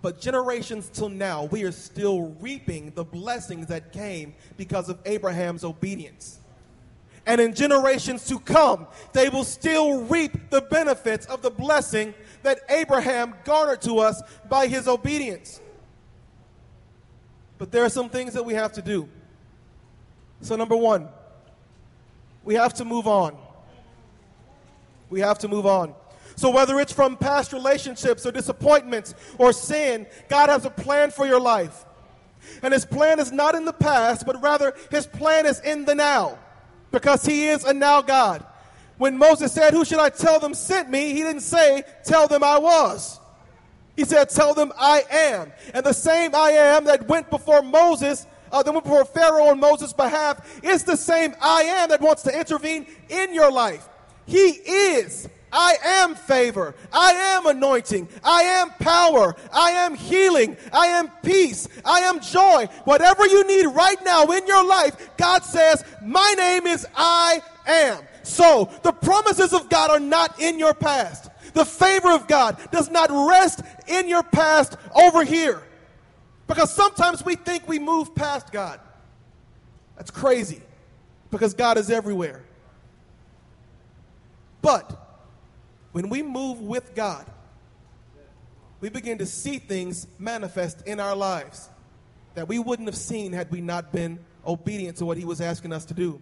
But 0.00 0.20
generations 0.20 0.88
till 0.88 1.08
now, 1.08 1.46
we 1.46 1.64
are 1.64 1.72
still 1.72 2.36
reaping 2.38 2.92
the 2.94 3.02
blessings 3.02 3.66
that 3.66 3.90
came 3.90 4.32
because 4.56 4.88
of 4.88 5.00
Abraham's 5.06 5.64
obedience. 5.64 6.38
And 7.26 7.40
in 7.40 7.52
generations 7.52 8.28
to 8.28 8.38
come, 8.38 8.86
they 9.12 9.28
will 9.28 9.42
still 9.42 10.02
reap 10.02 10.50
the 10.50 10.60
benefits 10.60 11.26
of 11.26 11.42
the 11.42 11.50
blessing 11.50 12.14
that 12.44 12.60
Abraham 12.68 13.34
garnered 13.42 13.82
to 13.82 13.98
us 13.98 14.22
by 14.48 14.68
his 14.68 14.86
obedience. 14.86 15.60
But 17.58 17.72
there 17.72 17.82
are 17.82 17.90
some 17.90 18.08
things 18.08 18.34
that 18.34 18.44
we 18.44 18.54
have 18.54 18.70
to 18.74 18.82
do. 18.82 19.08
So, 20.42 20.54
number 20.54 20.76
one, 20.76 21.08
we 22.44 22.54
have 22.54 22.74
to 22.74 22.84
move 22.84 23.06
on. 23.06 23.36
We 25.10 25.20
have 25.20 25.38
to 25.40 25.48
move 25.48 25.66
on. 25.66 25.94
So, 26.36 26.50
whether 26.50 26.80
it's 26.80 26.92
from 26.92 27.16
past 27.16 27.52
relationships 27.52 28.24
or 28.24 28.32
disappointments 28.32 29.14
or 29.38 29.52
sin, 29.52 30.06
God 30.28 30.48
has 30.48 30.64
a 30.64 30.70
plan 30.70 31.10
for 31.10 31.26
your 31.26 31.40
life. 31.40 31.84
And 32.62 32.72
His 32.72 32.84
plan 32.84 33.20
is 33.20 33.30
not 33.30 33.54
in 33.54 33.64
the 33.64 33.72
past, 33.72 34.26
but 34.26 34.40
rather 34.42 34.74
His 34.90 35.06
plan 35.06 35.46
is 35.46 35.60
in 35.60 35.84
the 35.84 35.94
now 35.94 36.38
because 36.90 37.24
He 37.24 37.48
is 37.48 37.64
a 37.64 37.72
now 37.72 38.02
God. 38.02 38.44
When 38.98 39.18
Moses 39.18 39.52
said, 39.52 39.72
Who 39.74 39.84
should 39.84 39.98
I 39.98 40.08
tell 40.10 40.40
them 40.40 40.54
sent 40.54 40.90
me? 40.90 41.12
He 41.12 41.22
didn't 41.22 41.42
say, 41.42 41.84
Tell 42.04 42.28
them 42.28 42.42
I 42.42 42.58
was. 42.58 43.20
He 43.96 44.04
said, 44.04 44.30
Tell 44.30 44.54
them 44.54 44.72
I 44.78 45.04
am. 45.10 45.52
And 45.74 45.84
the 45.84 45.92
same 45.92 46.34
I 46.34 46.50
am 46.50 46.84
that 46.84 47.08
went 47.08 47.28
before 47.28 47.62
Moses, 47.62 48.26
uh, 48.52 48.62
that 48.62 48.72
went 48.72 48.84
before 48.84 49.04
Pharaoh 49.04 49.46
on 49.46 49.58
Moses' 49.58 49.92
behalf, 49.92 50.62
is 50.62 50.84
the 50.84 50.96
same 50.96 51.34
I 51.40 51.62
am 51.62 51.88
that 51.88 52.00
wants 52.00 52.22
to 52.22 52.38
intervene 52.38 52.86
in 53.08 53.34
your 53.34 53.50
life. 53.50 53.88
He 54.26 54.50
is. 54.50 55.28
I 55.52 55.76
am 55.84 56.14
favor. 56.14 56.74
I 56.92 57.12
am 57.12 57.46
anointing. 57.46 58.08
I 58.24 58.42
am 58.42 58.70
power. 58.80 59.36
I 59.52 59.72
am 59.72 59.94
healing. 59.94 60.56
I 60.72 60.86
am 60.86 61.10
peace. 61.22 61.68
I 61.84 62.00
am 62.00 62.20
joy. 62.20 62.68
Whatever 62.84 63.26
you 63.26 63.46
need 63.46 63.66
right 63.66 64.02
now 64.02 64.24
in 64.30 64.46
your 64.46 64.64
life, 64.66 65.10
God 65.18 65.44
says, 65.44 65.84
My 66.02 66.34
name 66.38 66.66
is 66.66 66.86
I 66.96 67.42
am. 67.66 68.02
So 68.22 68.70
the 68.82 68.92
promises 68.92 69.52
of 69.52 69.68
God 69.68 69.90
are 69.90 70.00
not 70.00 70.40
in 70.40 70.58
your 70.58 70.74
past. 70.74 71.28
The 71.52 71.66
favor 71.66 72.12
of 72.12 72.26
God 72.28 72.56
does 72.70 72.90
not 72.90 73.10
rest 73.10 73.60
in 73.86 74.08
your 74.08 74.22
past 74.22 74.76
over 74.94 75.22
here. 75.22 75.62
Because 76.46 76.74
sometimes 76.74 77.24
we 77.24 77.36
think 77.36 77.68
we 77.68 77.78
move 77.78 78.14
past 78.14 78.52
God. 78.52 78.80
That's 79.96 80.10
crazy. 80.10 80.60
Because 81.30 81.54
God 81.54 81.78
is 81.78 81.90
everywhere. 81.90 82.42
But 84.60 84.98
when 85.92 86.08
we 86.08 86.22
move 86.22 86.60
with 86.60 86.94
God, 86.94 87.26
we 88.80 88.88
begin 88.88 89.18
to 89.18 89.26
see 89.26 89.58
things 89.58 90.06
manifest 90.18 90.86
in 90.86 91.00
our 91.00 91.14
lives 91.14 91.68
that 92.34 92.48
we 92.48 92.58
wouldn't 92.58 92.88
have 92.88 92.96
seen 92.96 93.32
had 93.32 93.50
we 93.50 93.60
not 93.60 93.92
been 93.92 94.18
obedient 94.46 94.96
to 94.98 95.06
what 95.06 95.16
He 95.16 95.24
was 95.24 95.40
asking 95.40 95.72
us 95.72 95.84
to 95.86 95.94
do. 95.94 96.20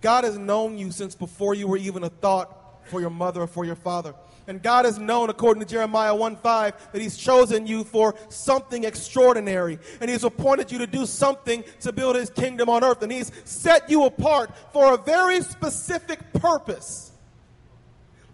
God 0.00 0.24
has 0.24 0.36
known 0.36 0.76
you 0.76 0.90
since 0.90 1.14
before 1.14 1.54
you 1.54 1.66
were 1.66 1.78
even 1.78 2.04
a 2.04 2.10
thought 2.10 2.84
for 2.84 3.00
your 3.00 3.10
mother 3.10 3.42
or 3.42 3.46
for 3.46 3.64
your 3.64 3.76
father. 3.76 4.14
And 4.46 4.62
God 4.62 4.84
has 4.84 4.98
known, 4.98 5.30
according 5.30 5.62
to 5.62 5.68
Jeremiah 5.68 6.14
1 6.14 6.36
5, 6.36 6.92
that 6.92 7.00
He's 7.00 7.16
chosen 7.16 7.66
you 7.66 7.82
for 7.82 8.14
something 8.28 8.84
extraordinary. 8.84 9.78
And 10.00 10.10
He's 10.10 10.24
appointed 10.24 10.70
you 10.70 10.78
to 10.78 10.86
do 10.86 11.06
something 11.06 11.64
to 11.80 11.92
build 11.92 12.16
His 12.16 12.30
kingdom 12.30 12.68
on 12.68 12.84
earth. 12.84 13.02
And 13.02 13.10
He's 13.10 13.32
set 13.44 13.88
you 13.88 14.04
apart 14.04 14.50
for 14.72 14.94
a 14.94 14.98
very 14.98 15.40
specific 15.40 16.32
purpose. 16.34 17.12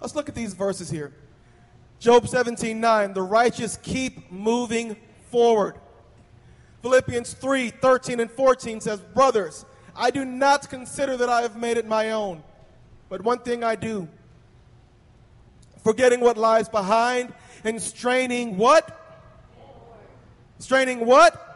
Let's 0.01 0.16
look 0.16 0.29
at 0.29 0.35
these 0.35 0.55
verses 0.55 0.90
here. 0.90 1.12
Job 2.01 2.27
17 2.27 2.81
9, 2.81 3.12
the 3.12 3.23
righteous 3.23 3.77
keep 3.77 4.33
moving 4.33 4.96
forward. 5.31 5.77
Philippians 6.83 7.35
3 7.35 7.70
13 7.70 8.20
and 8.20 8.31
14 8.31 8.81
says, 8.81 9.01
Brothers, 9.01 9.64
I 9.94 10.11
do 10.11 10.25
not 10.25 10.68
consider 10.68 11.16
that 11.18 11.29
I 11.29 11.42
have 11.42 11.57
made 11.57 11.77
it 11.77 11.87
my 11.87 12.11
own, 12.11 12.42
but 13.09 13.23
one 13.23 13.40
thing 13.40 13.62
I 13.62 13.77
do 13.77 14.09
forgetting 15.83 16.21
what 16.21 16.37
lies 16.37 16.69
behind 16.69 17.33
and 17.64 17.81
straining 17.81 18.57
what? 18.57 18.97
Straining 20.59 21.07
what? 21.07 21.47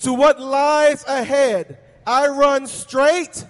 To 0.00 0.12
what 0.12 0.40
lies 0.40 1.04
ahead. 1.04 1.78
I 2.06 2.28
run 2.28 2.66
straight. 2.66 3.44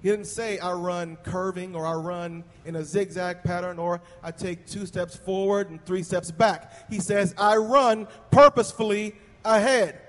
He 0.00 0.10
didn't 0.10 0.26
say 0.26 0.58
I 0.58 0.72
run 0.72 1.16
curving 1.24 1.74
or 1.74 1.84
I 1.84 1.94
run 1.94 2.44
in 2.64 2.76
a 2.76 2.84
zigzag 2.84 3.42
pattern 3.42 3.78
or 3.78 4.00
I 4.22 4.30
take 4.30 4.66
two 4.66 4.86
steps 4.86 5.16
forward 5.16 5.70
and 5.70 5.84
three 5.84 6.04
steps 6.04 6.30
back. 6.30 6.88
He 6.88 7.00
says 7.00 7.34
I 7.36 7.56
run 7.56 8.06
purposefully 8.30 9.16
ahead. 9.44 10.00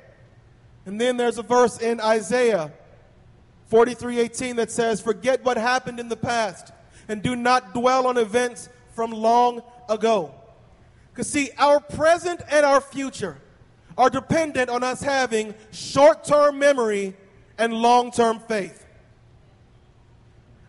And 0.86 1.02
then 1.02 1.18
there's 1.18 1.38
a 1.38 1.44
verse 1.44 1.80
in 1.80 2.00
Isaiah 2.00 2.72
43:18 3.72 4.56
that 4.58 4.72
says, 4.72 5.02
"Forget 5.02 5.44
what 5.44 5.58
happened 5.58 6.00
in 6.00 6.10
the 6.10 6.18
past 6.18 6.72
and 7.10 7.22
do 7.22 7.36
not 7.36 7.74
dwell 7.74 8.08
on 8.08 8.18
events 8.18 8.70
from 8.96 9.12
long 9.12 9.62
ago. 9.90 10.34
Because, 11.12 11.30
see, 11.30 11.50
our 11.58 11.82
present 11.82 12.42
and 12.50 12.66
our 12.66 12.80
future 12.80 13.38
are 13.98 14.10
dependent 14.10 14.70
on 14.70 14.84
us 14.84 15.02
having 15.02 15.54
short 15.72 16.24
term 16.24 16.58
memory 16.58 17.16
and 17.58 17.74
long 17.74 18.12
term 18.12 18.40
faith. 18.40 18.86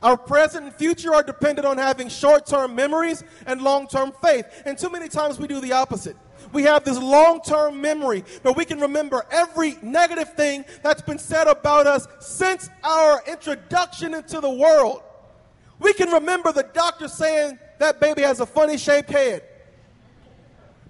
Our 0.03 0.17
present 0.17 0.65
and 0.65 0.75
future 0.75 1.15
are 1.15 1.23
dependent 1.23 1.67
on 1.67 1.77
having 1.77 2.09
short 2.09 2.47
term 2.47 2.75
memories 2.75 3.23
and 3.47 3.61
long 3.61 3.87
term 3.87 4.13
faith. 4.23 4.47
And 4.65 4.77
too 4.77 4.91
many 4.91 5.09
times 5.09 5.39
we 5.39 5.47
do 5.47 5.61
the 5.61 5.73
opposite. 5.73 6.17
We 6.53 6.63
have 6.65 6.85
this 6.85 6.99
long 6.99 7.43
term 7.43 7.81
memory 7.81 8.25
where 8.43 8.55
we 8.55 8.65
can 8.65 8.81
remember 8.81 9.25
every 9.31 9.77
negative 9.83 10.33
thing 10.35 10.65
that's 10.83 11.03
been 11.03 11.19
said 11.19 11.47
about 11.47 11.87
us 11.87 12.09
since 12.19 12.71
our 12.83 13.23
introduction 13.27 14.15
into 14.15 14.41
the 14.41 14.51
world. 14.51 15.03
We 15.81 15.95
can 15.95 16.11
remember 16.11 16.53
the 16.53 16.63
doctor 16.63 17.09
saying 17.09 17.59
that 17.79 18.01
baby 18.01 18.23
has 18.23 18.41
a 18.41 18.47
funny 18.47 18.77
shaped 18.77 19.11
head. 19.11 19.43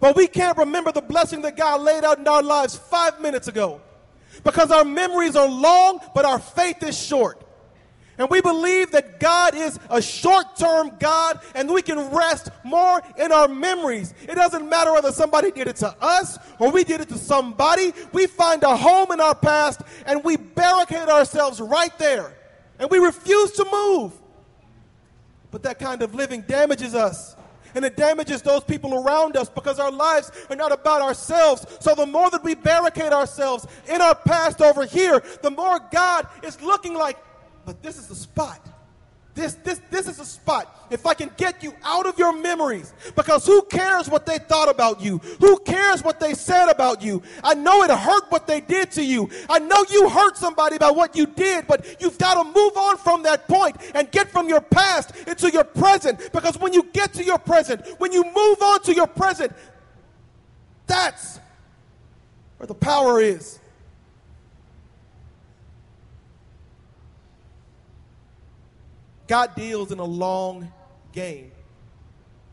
But 0.01 0.17
we 0.17 0.27
can't 0.27 0.59
remember 0.59 0.93
the 0.93 1.03
blessing 1.03 1.43
that 1.43 1.57
God 1.57 1.81
laid 1.83 2.05
out 2.05 2.19
in 2.19 2.27
our 2.27 2.43
lives 2.43 2.77
five 2.77 3.21
minutes 3.21 3.49
ago. 3.49 3.81
Because 4.45 4.71
our 4.71 4.85
memories 4.85 5.37
are 5.37 5.49
long, 5.49 6.01
but 6.15 6.25
our 6.25 6.39
faith 6.39 6.83
is 6.83 6.99
short. 6.99 7.47
And 8.19 8.29
we 8.29 8.43
believe 8.43 8.91
that 8.91 9.19
God 9.19 9.55
is 9.55 9.79
a 9.89 10.03
short 10.03 10.57
term 10.57 10.93
God 10.99 11.41
and 11.55 11.71
we 11.71 11.81
can 11.81 11.99
rest 12.11 12.51
more 12.65 13.01
in 13.17 13.33
our 13.33 13.49
memories. 13.49 14.13
It 14.29 14.35
doesn't 14.35 14.69
matter 14.69 14.93
whether 14.93 15.11
somebody 15.11 15.51
did 15.51 15.69
it 15.69 15.77
to 15.77 15.95
us 16.03 16.39
or 16.59 16.71
we 16.71 16.85
did 16.85 17.01
it 17.01 17.09
to 17.09 17.17
somebody. 17.17 17.95
We 18.13 18.27
find 18.27 18.63
a 18.63 18.77
home 18.77 19.11
in 19.13 19.21
our 19.23 19.35
past 19.35 19.81
and 20.05 20.23
we 20.23 20.37
barricade 20.37 21.09
ourselves 21.09 21.63
right 21.63 21.97
there. 21.99 22.35
And 22.79 22.91
we 22.91 22.99
refuse 22.99 23.53
to 23.53 23.67
move. 23.73 24.20
But 25.51 25.63
that 25.65 25.79
kind 25.79 26.03
of 26.03 26.15
living 26.15 26.43
damages 26.43 26.95
us. 26.95 27.37
And 27.75 27.85
it 27.85 27.97
damages 27.97 28.43
those 28.43 28.65
people 28.65 28.95
around 28.95 29.37
us 29.37 29.49
because 29.49 29.79
our 29.79 29.93
lives 29.93 30.31
are 30.49 30.57
not 30.57 30.73
about 30.73 31.03
ourselves. 31.03 31.67
So 31.81 31.95
the 31.95 32.07
more 32.07 32.31
that 32.31 32.43
we 32.43 32.55
barricade 32.55 33.13
ourselves 33.13 33.67
in 33.89 34.01
our 34.01 34.15
past 34.15 34.61
over 34.61 34.85
here, 34.85 35.23
the 35.43 35.51
more 35.51 35.79
God 35.93 36.27
is 36.43 36.61
looking 36.63 36.95
like, 36.95 37.19
but 37.65 37.83
this 37.83 37.97
is 37.97 38.09
the 38.09 38.15
spot. 38.15 38.61
This, 39.35 39.55
this, 39.55 39.81
this 39.91 40.09
is 40.09 40.19
a 40.19 40.25
spot. 40.25 40.89
If 40.91 41.07
I 41.07 41.15
can 41.15 41.31
get 41.37 41.63
you 41.63 41.73
out 41.85 42.07
of 42.07 42.19
your 42.19 42.37
memories, 42.37 42.93
because 43.15 43.47
who 43.47 43.63
cares 43.63 44.09
what 44.09 44.27
they 44.27 44.39
thought 44.39 44.69
about 44.69 45.01
you? 45.01 45.19
Who 45.39 45.59
cares 45.61 46.03
what 46.03 46.19
they 46.19 46.35
said 46.35 46.69
about 46.69 47.01
you? 47.01 47.23
I 47.45 47.55
know 47.55 47.83
it 47.85 47.91
hurt 47.91 48.25
what 48.31 48.49
they 48.49 48.61
did 48.61 48.91
to 48.93 49.05
you. 49.05 49.31
I 49.49 49.61
know 49.61 49.85
you 49.89 50.09
hurt 50.09 50.37
somebody 50.37 50.79
by 50.79 50.91
what 50.91 51.15
you 51.15 51.27
did, 51.27 51.69
but 51.69 51.97
you've 52.01 52.19
got 52.19 52.43
to 52.43 52.45
move 52.45 52.77
on 52.77 52.97
from 52.99 53.23
that 53.23 53.47
point 53.47 53.77
and 53.95 54.11
get 54.11 54.29
from 54.29 54.49
your 54.49 54.61
past 54.61 55.13
into 55.29 55.51
your 55.51 55.65
present. 55.65 56.33
Because 56.33 56.59
when 56.59 56.73
you 56.73 56.83
get 56.93 57.13
to 57.15 57.25
your 57.25 57.39
present, 57.39 57.87
when 57.99 58.13
you 58.13 58.25
move 58.25 58.61
on 58.61 58.83
to 58.83 58.95
your 58.95 59.07
present, 59.07 59.53
that's 60.89 61.39
where 62.57 62.67
the 62.67 62.75
power 62.75 63.21
is. 63.21 63.60
God 69.31 69.55
deals 69.55 69.93
in 69.93 70.01
a 70.01 70.05
long 70.05 70.73
game. 71.13 71.53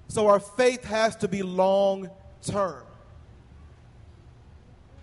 So 0.09 0.27
our 0.27 0.39
faith 0.39 0.83
has 0.83 1.15
to 1.15 1.27
be 1.27 1.41
long 1.41 2.07
term. 2.43 2.83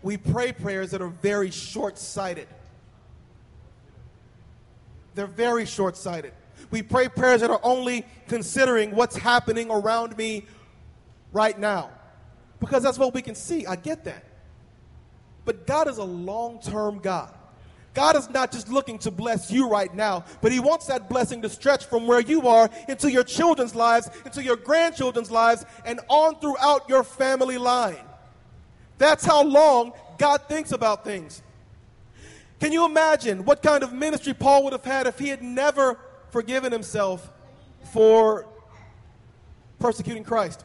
We 0.00 0.16
pray 0.16 0.52
prayers 0.52 0.92
that 0.92 1.02
are 1.02 1.08
very 1.08 1.50
short 1.50 1.98
sighted. 1.98 2.46
They're 5.16 5.26
very 5.26 5.66
short 5.66 5.96
sighted. 5.96 6.32
We 6.70 6.80
pray 6.80 7.08
prayers 7.08 7.40
that 7.40 7.50
are 7.50 7.60
only 7.64 8.06
considering 8.28 8.94
what's 8.94 9.16
happening 9.16 9.68
around 9.68 10.16
me 10.16 10.44
right 11.32 11.58
now. 11.58 11.90
Because 12.60 12.84
that's 12.84 12.98
what 13.00 13.14
we 13.14 13.20
can 13.20 13.34
see. 13.34 13.66
I 13.66 13.74
get 13.74 14.04
that. 14.04 14.22
But 15.44 15.66
God 15.66 15.88
is 15.88 15.98
a 15.98 16.04
long 16.04 16.60
term 16.60 17.00
God. 17.00 17.34
God 17.94 18.16
is 18.16 18.28
not 18.28 18.50
just 18.50 18.68
looking 18.68 18.98
to 18.98 19.10
bless 19.12 19.52
you 19.52 19.68
right 19.68 19.94
now, 19.94 20.24
but 20.40 20.50
He 20.50 20.58
wants 20.58 20.86
that 20.86 21.08
blessing 21.08 21.40
to 21.42 21.48
stretch 21.48 21.86
from 21.86 22.06
where 22.08 22.20
you 22.20 22.48
are 22.48 22.68
into 22.88 23.10
your 23.10 23.22
children's 23.22 23.74
lives, 23.74 24.10
into 24.26 24.42
your 24.42 24.56
grandchildren's 24.56 25.30
lives, 25.30 25.64
and 25.86 26.00
on 26.08 26.38
throughout 26.40 26.88
your 26.88 27.04
family 27.04 27.56
line. 27.56 28.04
That's 28.98 29.24
how 29.24 29.44
long 29.44 29.92
God 30.18 30.42
thinks 30.48 30.72
about 30.72 31.04
things. 31.04 31.42
Can 32.60 32.72
you 32.72 32.84
imagine 32.84 33.44
what 33.44 33.62
kind 33.62 33.82
of 33.84 33.92
ministry 33.92 34.34
Paul 34.34 34.64
would 34.64 34.72
have 34.72 34.84
had 34.84 35.06
if 35.06 35.18
he 35.18 35.28
had 35.28 35.42
never 35.42 35.98
forgiven 36.30 36.72
himself 36.72 37.30
for 37.92 38.46
persecuting 39.78 40.24
Christ? 40.24 40.64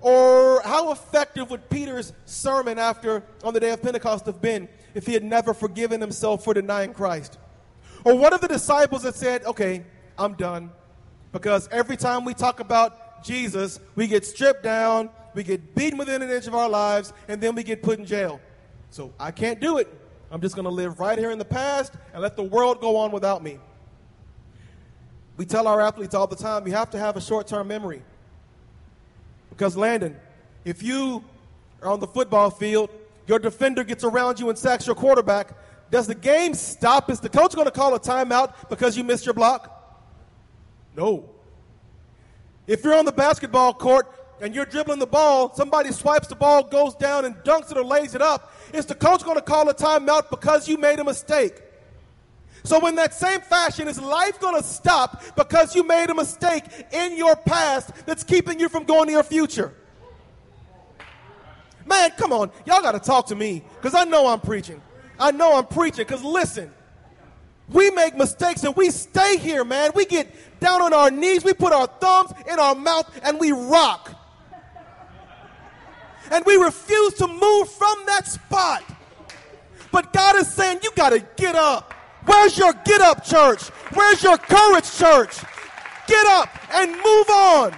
Or 0.00 0.60
how 0.62 0.92
effective 0.92 1.50
would 1.50 1.68
Peter's 1.70 2.12
sermon 2.24 2.78
after 2.78 3.22
on 3.42 3.54
the 3.54 3.60
day 3.60 3.70
of 3.70 3.82
Pentecost 3.82 4.26
have 4.26 4.40
been 4.40 4.68
if 4.94 5.06
he 5.06 5.12
had 5.12 5.24
never 5.24 5.52
forgiven 5.52 6.00
himself 6.00 6.44
for 6.44 6.54
denying 6.54 6.94
Christ? 6.94 7.38
Or 8.04 8.14
what 8.16 8.32
of 8.32 8.40
the 8.40 8.48
disciples 8.48 9.02
that 9.02 9.14
said, 9.14 9.44
okay, 9.44 9.84
I'm 10.18 10.34
done? 10.34 10.70
Because 11.32 11.68
every 11.72 11.96
time 11.96 12.24
we 12.24 12.34
talk 12.34 12.60
about 12.60 13.24
Jesus, 13.24 13.80
we 13.96 14.06
get 14.06 14.24
stripped 14.24 14.62
down, 14.62 15.10
we 15.34 15.42
get 15.42 15.74
beaten 15.74 15.98
within 15.98 16.22
an 16.22 16.30
inch 16.30 16.46
of 16.46 16.54
our 16.54 16.68
lives, 16.68 17.12
and 17.26 17.40
then 17.40 17.54
we 17.54 17.62
get 17.62 17.82
put 17.82 17.98
in 17.98 18.04
jail. 18.04 18.40
So 18.90 19.12
I 19.18 19.30
can't 19.30 19.60
do 19.60 19.78
it. 19.78 19.92
I'm 20.30 20.40
just 20.40 20.54
going 20.54 20.64
to 20.64 20.70
live 20.70 21.00
right 21.00 21.18
here 21.18 21.30
in 21.30 21.38
the 21.38 21.44
past 21.44 21.94
and 22.12 22.22
let 22.22 22.36
the 22.36 22.42
world 22.42 22.80
go 22.80 22.96
on 22.96 23.10
without 23.10 23.42
me. 23.42 23.58
We 25.36 25.46
tell 25.46 25.66
our 25.66 25.80
athletes 25.80 26.14
all 26.14 26.26
the 26.26 26.36
time 26.36 26.66
you 26.66 26.74
have 26.74 26.90
to 26.90 26.98
have 26.98 27.16
a 27.16 27.20
short 27.20 27.46
term 27.46 27.66
memory. 27.66 28.02
Because, 29.50 29.76
Landon, 29.76 30.16
if 30.64 30.82
you 30.82 31.24
are 31.82 31.90
on 31.90 32.00
the 32.00 32.06
football 32.06 32.50
field, 32.50 32.90
your 33.26 33.38
defender 33.38 33.84
gets 33.84 34.04
around 34.04 34.38
you 34.38 34.48
and 34.48 34.58
sacks 34.58 34.86
your 34.86 34.96
quarterback, 34.96 35.56
does 35.90 36.06
the 36.06 36.14
game 36.14 36.54
stop? 36.54 37.10
Is 37.10 37.20
the 37.20 37.28
coach 37.28 37.54
going 37.54 37.66
to 37.66 37.70
call 37.70 37.94
a 37.94 38.00
timeout 38.00 38.68
because 38.68 38.96
you 38.96 39.04
missed 39.04 39.26
your 39.26 39.34
block? 39.34 39.70
No. 40.96 41.30
If 42.66 42.82
you're 42.82 42.94
on 42.94 43.04
the 43.04 43.12
basketball 43.12 43.74
court 43.74 44.10
and 44.40 44.54
you're 44.54 44.64
dribbling 44.64 44.98
the 44.98 45.06
ball, 45.06 45.54
somebody 45.54 45.92
swipes 45.92 46.28
the 46.28 46.34
ball, 46.34 46.62
goes 46.62 46.94
down, 46.94 47.24
and 47.24 47.34
dunks 47.36 47.70
it 47.70 47.76
or 47.76 47.84
lays 47.84 48.14
it 48.14 48.22
up, 48.22 48.52
is 48.72 48.86
the 48.86 48.94
coach 48.94 49.22
going 49.22 49.36
to 49.36 49.42
call 49.42 49.68
a 49.68 49.74
timeout 49.74 50.30
because 50.30 50.68
you 50.68 50.76
made 50.78 50.98
a 50.98 51.04
mistake? 51.04 51.60
So, 52.64 52.86
in 52.86 52.94
that 52.94 53.12
same 53.12 53.42
fashion, 53.42 53.88
is 53.88 54.00
life 54.00 54.40
going 54.40 54.56
to 54.56 54.66
stop 54.66 55.22
because 55.36 55.74
you 55.74 55.86
made 55.86 56.08
a 56.08 56.14
mistake 56.14 56.64
in 56.92 57.16
your 57.16 57.36
past 57.36 57.90
that's 58.06 58.24
keeping 58.24 58.58
you 58.58 58.70
from 58.70 58.84
going 58.84 59.06
to 59.06 59.12
your 59.12 59.22
future? 59.22 59.74
Man, 61.86 62.10
come 62.12 62.32
on. 62.32 62.50
Y'all 62.66 62.82
got 62.82 62.92
to 62.92 63.00
talk 63.00 63.26
to 63.26 63.34
me 63.34 63.62
because 63.76 63.94
I 63.94 64.04
know 64.04 64.26
I'm 64.26 64.40
preaching. 64.40 64.80
I 65.18 65.30
know 65.30 65.56
I'm 65.56 65.66
preaching 65.66 66.04
because 66.04 66.24
listen, 66.24 66.72
we 67.68 67.90
make 67.90 68.16
mistakes 68.16 68.64
and 68.64 68.74
we 68.76 68.90
stay 68.90 69.38
here, 69.38 69.64
man. 69.64 69.92
We 69.94 70.04
get 70.04 70.28
down 70.60 70.82
on 70.82 70.92
our 70.92 71.10
knees, 71.10 71.44
we 71.44 71.52
put 71.52 71.72
our 71.72 71.86
thumbs 71.86 72.32
in 72.50 72.58
our 72.58 72.74
mouth, 72.74 73.20
and 73.22 73.38
we 73.38 73.52
rock. 73.52 74.10
And 76.30 76.44
we 76.46 76.56
refuse 76.56 77.14
to 77.14 77.28
move 77.28 77.68
from 77.68 77.96
that 78.06 78.26
spot. 78.26 78.82
But 79.92 80.12
God 80.12 80.36
is 80.36 80.48
saying, 80.48 80.80
you 80.82 80.90
got 80.96 81.10
to 81.10 81.20
get 81.36 81.54
up. 81.54 81.92
Where's 82.24 82.56
your 82.56 82.72
get 82.84 83.00
up, 83.00 83.24
church? 83.24 83.68
Where's 83.92 84.22
your 84.22 84.38
courage, 84.38 84.90
church? 84.96 85.38
Get 86.06 86.26
up 86.26 86.48
and 86.74 86.90
move 86.90 87.30
on. 87.30 87.74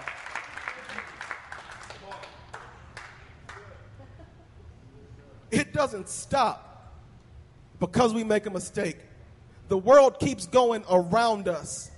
It 5.57 5.73
doesn't 5.73 6.11
stop 6.11 6.93
because 7.81 8.13
we 8.13 8.25
make 8.25 8.45
a 8.45 8.51
mistake. 8.51 8.99
The 9.69 9.79
world 9.79 10.21
keeps 10.21 10.47
going 10.47 10.85
around 10.91 11.49
us. 11.49 11.91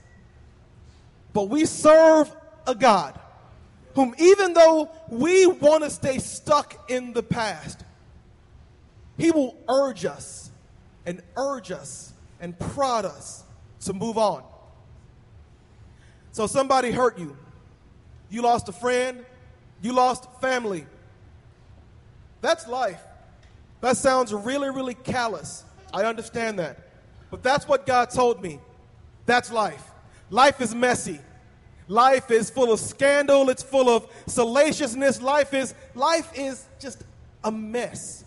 But 1.32 1.48
we 1.48 1.64
serve 1.64 2.34
a 2.68 2.74
God 2.76 3.18
whom, 3.96 4.14
even 4.16 4.52
though 4.52 4.90
we 5.08 5.46
want 5.48 5.82
to 5.82 5.90
stay 5.90 6.20
stuck 6.20 6.88
in 6.88 7.12
the 7.12 7.22
past, 7.22 7.82
He 9.16 9.32
will 9.32 9.56
urge 9.68 10.04
us 10.04 10.52
and 11.04 11.20
urge 11.36 11.72
us 11.72 12.12
and 12.40 12.56
prod 12.56 13.04
us 13.04 13.42
to 13.80 13.92
move 13.92 14.18
on. 14.18 14.44
So 16.30 16.46
somebody 16.46 16.92
hurt 16.92 17.18
you. 17.18 17.36
You 18.30 18.42
lost 18.42 18.68
a 18.68 18.72
friend. 18.72 19.26
You 19.82 19.94
lost 19.94 20.28
family. 20.40 20.86
That's 22.40 22.68
life. 22.68 23.02
That 23.80 23.96
sounds 23.96 24.32
really, 24.32 24.70
really 24.70 24.94
callous. 24.94 25.64
I 25.92 26.04
understand 26.04 26.58
that. 26.58 26.78
But 27.30 27.42
that's 27.42 27.68
what 27.68 27.86
God 27.86 28.10
told 28.10 28.42
me. 28.42 28.58
That's 29.26 29.52
life. 29.52 29.84
Life 30.30 30.60
is 30.60 30.74
messy. 30.74 31.20
Life 31.88 32.30
is 32.30 32.50
full 32.50 32.70
of 32.70 32.80
scandal, 32.80 33.48
it's 33.48 33.62
full 33.62 33.88
of 33.88 34.06
salaciousness. 34.26 35.22
Life 35.22 35.54
is 35.54 35.74
life 35.94 36.30
is 36.34 36.66
just 36.78 37.02
a 37.42 37.50
mess. 37.50 38.24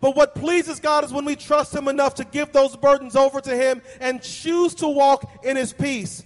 But 0.00 0.16
what 0.16 0.34
pleases 0.34 0.80
God 0.80 1.04
is 1.04 1.12
when 1.12 1.24
we 1.24 1.36
trust 1.36 1.72
Him 1.72 1.86
enough 1.86 2.16
to 2.16 2.24
give 2.24 2.52
those 2.52 2.76
burdens 2.76 3.14
over 3.14 3.40
to 3.40 3.54
Him 3.54 3.82
and 4.00 4.20
choose 4.20 4.74
to 4.76 4.88
walk 4.88 5.44
in 5.44 5.56
His 5.56 5.72
peace. 5.72 6.24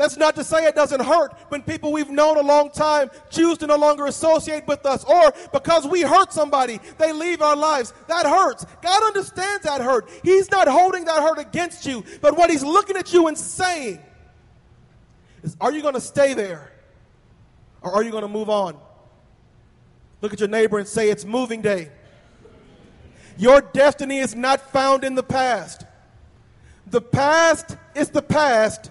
That's 0.00 0.16
not 0.16 0.34
to 0.36 0.44
say 0.44 0.64
it 0.64 0.74
doesn't 0.74 1.02
hurt 1.02 1.34
when 1.50 1.60
people 1.60 1.92
we've 1.92 2.08
known 2.08 2.38
a 2.38 2.40
long 2.40 2.70
time 2.70 3.10
choose 3.28 3.58
to 3.58 3.66
no 3.66 3.76
longer 3.76 4.06
associate 4.06 4.66
with 4.66 4.86
us, 4.86 5.04
or 5.04 5.34
because 5.52 5.86
we 5.86 6.00
hurt 6.00 6.32
somebody, 6.32 6.80
they 6.96 7.12
leave 7.12 7.42
our 7.42 7.54
lives. 7.54 7.92
That 8.08 8.24
hurts. 8.24 8.64
God 8.80 9.02
understands 9.02 9.64
that 9.64 9.82
hurt. 9.82 10.08
He's 10.22 10.50
not 10.50 10.68
holding 10.68 11.04
that 11.04 11.20
hurt 11.20 11.38
against 11.38 11.84
you, 11.84 12.02
but 12.22 12.34
what 12.34 12.48
He's 12.48 12.64
looking 12.64 12.96
at 12.96 13.12
you 13.12 13.26
and 13.26 13.36
saying 13.36 14.00
is, 15.42 15.54
Are 15.60 15.70
you 15.70 15.82
going 15.82 15.92
to 15.92 16.00
stay 16.00 16.32
there? 16.32 16.72
Or 17.82 17.92
are 17.92 18.02
you 18.02 18.10
going 18.10 18.22
to 18.22 18.28
move 18.28 18.48
on? 18.48 18.78
Look 20.22 20.32
at 20.32 20.40
your 20.40 20.48
neighbor 20.48 20.78
and 20.78 20.88
say, 20.88 21.10
It's 21.10 21.26
moving 21.26 21.60
day. 21.60 21.90
Your 23.36 23.60
destiny 23.60 24.20
is 24.20 24.34
not 24.34 24.72
found 24.72 25.04
in 25.04 25.14
the 25.14 25.22
past. 25.22 25.84
The 26.86 27.02
past 27.02 27.76
is 27.94 28.08
the 28.08 28.22
past 28.22 28.90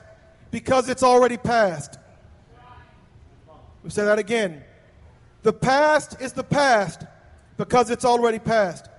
because 0.51 0.89
it's 0.89 1.03
already 1.03 1.37
past. 1.37 1.97
We 3.83 3.89
say 3.89 4.03
that 4.05 4.19
again. 4.19 4.63
The 5.43 5.53
past 5.53 6.21
is 6.21 6.33
the 6.33 6.43
past 6.43 7.05
because 7.57 7.89
it's 7.89 8.05
already 8.05 8.39
past. 8.39 8.89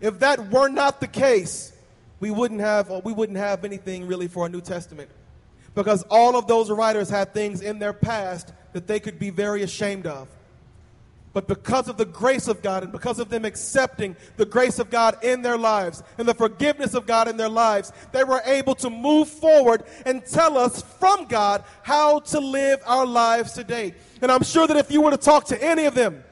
If 0.00 0.20
that 0.20 0.50
were 0.50 0.68
not 0.68 1.00
the 1.00 1.06
case, 1.06 1.72
we 2.20 2.30
wouldn't 2.30 2.60
have 2.60 2.90
we 3.04 3.12
wouldn't 3.12 3.38
have 3.38 3.64
anything 3.64 4.06
really 4.06 4.28
for 4.28 4.46
a 4.46 4.48
New 4.48 4.60
Testament. 4.60 5.10
Because 5.74 6.02
all 6.04 6.36
of 6.36 6.46
those 6.46 6.70
writers 6.70 7.08
had 7.08 7.34
things 7.34 7.60
in 7.60 7.78
their 7.78 7.92
past 7.92 8.52
that 8.72 8.86
they 8.86 8.98
could 8.98 9.18
be 9.18 9.30
very 9.30 9.62
ashamed 9.62 10.06
of. 10.06 10.28
But 11.32 11.46
because 11.46 11.88
of 11.88 11.96
the 11.96 12.06
grace 12.06 12.48
of 12.48 12.62
God 12.62 12.82
and 12.82 12.90
because 12.90 13.18
of 13.18 13.28
them 13.28 13.44
accepting 13.44 14.16
the 14.36 14.46
grace 14.46 14.78
of 14.78 14.90
God 14.90 15.22
in 15.22 15.42
their 15.42 15.58
lives 15.58 16.02
and 16.16 16.26
the 16.26 16.34
forgiveness 16.34 16.94
of 16.94 17.06
God 17.06 17.28
in 17.28 17.36
their 17.36 17.50
lives, 17.50 17.92
they 18.12 18.24
were 18.24 18.40
able 18.44 18.74
to 18.76 18.90
move 18.90 19.28
forward 19.28 19.84
and 20.06 20.24
tell 20.24 20.56
us 20.56 20.82
from 20.98 21.26
God 21.26 21.64
how 21.82 22.20
to 22.20 22.40
live 22.40 22.80
our 22.86 23.06
lives 23.06 23.52
today. 23.52 23.94
And 24.22 24.32
I'm 24.32 24.42
sure 24.42 24.66
that 24.66 24.76
if 24.76 24.90
you 24.90 25.02
were 25.02 25.10
to 25.10 25.18
talk 25.18 25.44
to 25.46 25.62
any 25.62 25.84
of 25.84 25.94
them, 25.94 26.24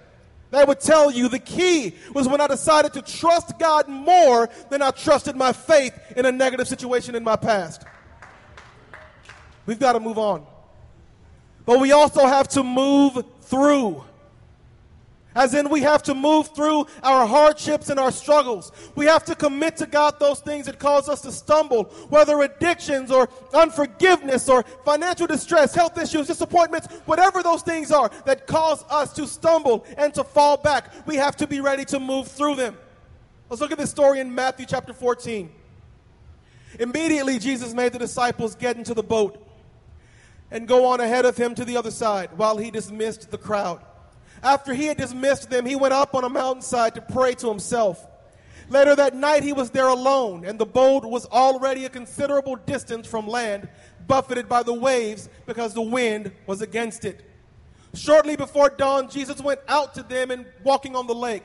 they 0.51 0.65
would 0.65 0.81
tell 0.81 1.11
you 1.11 1.29
the 1.29 1.39
key 1.39 1.95
was 2.15 2.29
when 2.29 2.41
I 2.41 2.47
decided 2.47 2.93
to 2.95 3.03
trust 3.03 3.59
God 3.59 3.89
more 3.89 4.49
than 4.71 4.81
I 4.81 4.91
trusted 4.93 5.37
my 5.37 5.53
faith 5.53 5.93
in 6.17 6.25
a 6.25 6.33
negative 6.33 6.69
situation 6.69 7.15
in 7.15 7.23
my 7.23 7.37
past. 7.37 7.85
We've 9.67 9.79
got 9.79 9.93
to 9.93 10.01
move 10.01 10.19
on. 10.19 10.47
But 11.67 11.81
we 11.81 11.93
also 11.93 12.27
have 12.27 12.49
to 12.49 12.63
move 12.63 13.23
through. 13.43 14.05
As 15.37 15.53
in, 15.53 15.68
we 15.68 15.83
have 15.83 16.03
to 16.05 16.14
move 16.14 16.49
through 16.55 16.87
our 17.03 17.27
hardships 17.27 17.90
and 17.90 18.01
our 18.01 18.11
struggles. 18.11 18.72
We 18.94 19.05
have 19.05 19.22
to 19.27 19.35
commit 19.35 19.77
to 19.77 19.87
God 19.87 20.18
those 20.18 20.40
things 20.40 20.64
that 20.64 20.79
cause 20.79 21.11
us 21.11 21.20
to 21.20 21.31
stumble, 21.31 21.85
whether 22.09 22.40
addictions 22.40 23.11
or 23.11 23.29
unforgiveness 23.53 24.49
or 24.49 24.62
financial 24.87 25.27
distress, 25.27 25.75
health 25.75 25.99
issues, 25.99 26.27
disappointments, 26.27 26.87
whatever 27.05 27.42
those 27.42 27.61
things 27.61 27.92
are 27.92 28.11
that 28.25 28.46
cause 28.46 28.83
us 28.88 29.12
to 29.12 29.27
stumble 29.27 29.85
and 29.99 30.14
to 30.14 30.25
fall 30.25 30.57
back. 30.57 30.90
We 31.07 31.16
have 31.16 31.37
to 31.37 31.46
be 31.46 31.61
ready 31.61 31.85
to 31.85 32.01
move 32.01 32.29
through 32.29 32.55
them. 32.55 32.75
Let's 33.51 33.61
look 33.61 33.72
at 33.72 33.79
this 33.79 33.90
story 33.90 34.20
in 34.20 34.35
Matthew 34.35 34.64
chapter 34.64 34.94
14. 34.94 35.53
Immediately, 36.81 37.40
Jesus 37.40 37.75
made 37.75 37.92
the 37.92 37.99
disciples 37.99 38.55
get 38.55 38.79
into 38.79 38.94
the 38.94 39.03
boat 39.03 39.46
and 40.51 40.66
go 40.66 40.87
on 40.87 41.01
ahead 41.01 41.27
of 41.27 41.37
him 41.37 41.55
to 41.57 41.64
the 41.66 41.77
other 41.77 41.90
side 41.90 42.31
while 42.37 42.57
he 42.57 42.70
dismissed 42.70 43.31
the 43.31 43.38
crowd. 43.38 43.83
After 44.42 44.75
he 44.75 44.87
had 44.87 44.96
dismissed 44.96 45.51
them, 45.51 45.66
he 45.66 45.77
went 45.77 45.94
up 45.94 46.14
on 46.14 46.25
a 46.25 46.29
mountainside 46.29 46.94
to 46.94 47.01
pray 47.01 47.35
to 47.35 47.49
himself. 47.49 48.07
Later 48.68 48.96
that 48.96 49.14
night, 49.14 49.44
he 49.44 49.53
was 49.53 49.70
there 49.70 49.88
alone, 49.88 50.44
and 50.44 50.59
the 50.59 50.66
boat 50.66 51.05
was 51.05 51.25
already 51.27 51.85
a 51.85 51.88
considerable 51.88 52.57
distance 52.57 53.07
from 53.07 53.29
land, 53.29 53.68
buffeted 54.09 54.49
by 54.49 54.62
the 54.62 54.72
waves 54.72 55.29
because 55.46 55.72
the 55.72 55.83
wind 55.83 56.33
was 56.46 56.62
against 56.62 57.05
it. 57.05 57.25
Shortly 57.94 58.37
before 58.37 58.70
dawn, 58.70 59.09
Jesus 59.09 59.40
went 59.40 59.61
out 59.68 59.94
to 59.94 60.03
them 60.03 60.31
and 60.31 60.46
walking 60.64 60.96
on 60.96 61.07
the 61.07 61.14
lake. 61.14 61.44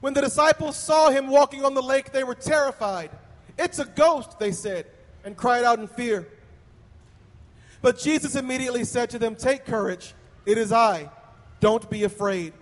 When 0.00 0.14
the 0.14 0.20
disciples 0.20 0.76
saw 0.76 1.10
him 1.10 1.28
walking 1.28 1.64
on 1.64 1.74
the 1.74 1.82
lake, 1.82 2.12
they 2.12 2.24
were 2.24 2.34
terrified. 2.34 3.10
It's 3.58 3.78
a 3.78 3.84
ghost, 3.84 4.38
they 4.38 4.52
said, 4.52 4.86
and 5.24 5.36
cried 5.36 5.64
out 5.64 5.78
in 5.78 5.88
fear. 5.88 6.28
But 7.82 7.98
Jesus 7.98 8.36
immediately 8.36 8.84
said 8.84 9.10
to 9.10 9.18
them, 9.18 9.34
Take 9.34 9.64
courage, 9.64 10.14
it 10.46 10.58
is 10.58 10.72
I 10.72 11.10
don't 11.60 11.88
be 11.90 12.04
afraid. 12.04 12.52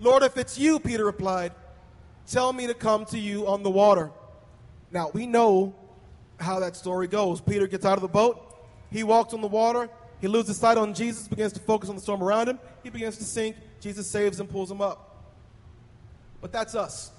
Lord, 0.00 0.22
if 0.22 0.36
it's 0.36 0.58
you, 0.58 0.78
Peter 0.78 1.04
replied, 1.04 1.52
tell 2.26 2.52
me 2.52 2.66
to 2.66 2.74
come 2.74 3.04
to 3.06 3.18
you 3.18 3.46
on 3.46 3.62
the 3.62 3.70
water. 3.70 4.10
Now, 4.92 5.10
we 5.12 5.26
know 5.26 5.74
how 6.38 6.60
that 6.60 6.76
story 6.76 7.08
goes. 7.08 7.40
Peter 7.40 7.66
gets 7.66 7.84
out 7.84 7.96
of 7.96 8.02
the 8.02 8.08
boat, 8.08 8.56
he 8.90 9.02
walks 9.02 9.34
on 9.34 9.40
the 9.40 9.48
water, 9.48 9.88
he 10.20 10.28
loses 10.28 10.56
sight 10.56 10.78
on 10.78 10.94
Jesus, 10.94 11.26
begins 11.28 11.52
to 11.54 11.60
focus 11.60 11.88
on 11.88 11.96
the 11.96 12.02
storm 12.02 12.22
around 12.22 12.48
him, 12.48 12.58
he 12.82 12.90
begins 12.90 13.16
to 13.18 13.24
sink. 13.24 13.56
Jesus 13.80 14.06
saves 14.06 14.40
and 14.40 14.48
pulls 14.48 14.70
him 14.70 14.80
up. 14.80 15.26
But 16.40 16.52
that's 16.52 16.74
us. 16.74 17.10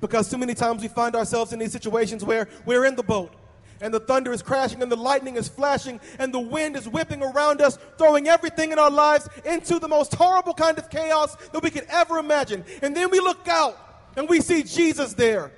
Because 0.00 0.30
too 0.30 0.38
many 0.38 0.54
times 0.54 0.82
we 0.82 0.88
find 0.88 1.14
ourselves 1.14 1.52
in 1.52 1.58
these 1.58 1.72
situations 1.72 2.24
where 2.24 2.48
we're 2.64 2.84
in 2.84 2.96
the 2.96 3.02
boat 3.02 3.32
and 3.80 3.92
the 3.92 4.00
thunder 4.00 4.32
is 4.32 4.42
crashing 4.42 4.82
and 4.82 4.90
the 4.90 4.96
lightning 4.96 5.36
is 5.36 5.48
flashing 5.48 6.00
and 6.18 6.32
the 6.32 6.40
wind 6.40 6.76
is 6.76 6.88
whipping 6.88 7.22
around 7.22 7.60
us, 7.60 7.78
throwing 7.98 8.28
everything 8.28 8.72
in 8.72 8.78
our 8.78 8.90
lives 8.90 9.28
into 9.44 9.78
the 9.78 9.88
most 9.88 10.14
horrible 10.14 10.54
kind 10.54 10.78
of 10.78 10.88
chaos 10.90 11.36
that 11.52 11.62
we 11.62 11.70
could 11.70 11.86
ever 11.88 12.18
imagine. 12.18 12.64
And 12.82 12.96
then 12.96 13.10
we 13.10 13.20
look 13.20 13.46
out 13.48 13.78
and 14.16 14.28
we 14.28 14.40
see 14.40 14.62
Jesus 14.62 15.14
there. 15.14 15.52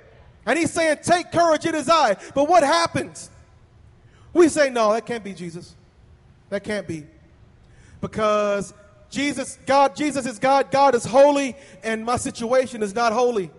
And 0.45 0.57
he's 0.57 0.71
saying, 0.71 0.97
Take 1.03 1.31
courage, 1.31 1.65
it 1.65 1.75
is 1.75 1.89
I. 1.89 2.17
But 2.33 2.49
what 2.49 2.63
happens? 2.63 3.29
We 4.33 4.49
say, 4.49 4.69
No, 4.69 4.93
that 4.93 5.05
can't 5.05 5.23
be 5.23 5.33
Jesus. 5.33 5.75
That 6.49 6.63
can't 6.63 6.87
be. 6.87 7.05
Because 8.01 8.73
Jesus, 9.09 9.57
God, 9.65 9.95
Jesus 9.95 10.25
is 10.25 10.39
God, 10.39 10.71
God 10.71 10.95
is 10.95 11.05
holy, 11.05 11.55
and 11.83 12.05
my 12.05 12.17
situation 12.17 12.83
is 12.83 12.93
not 12.93 13.13
holy. 13.13 13.51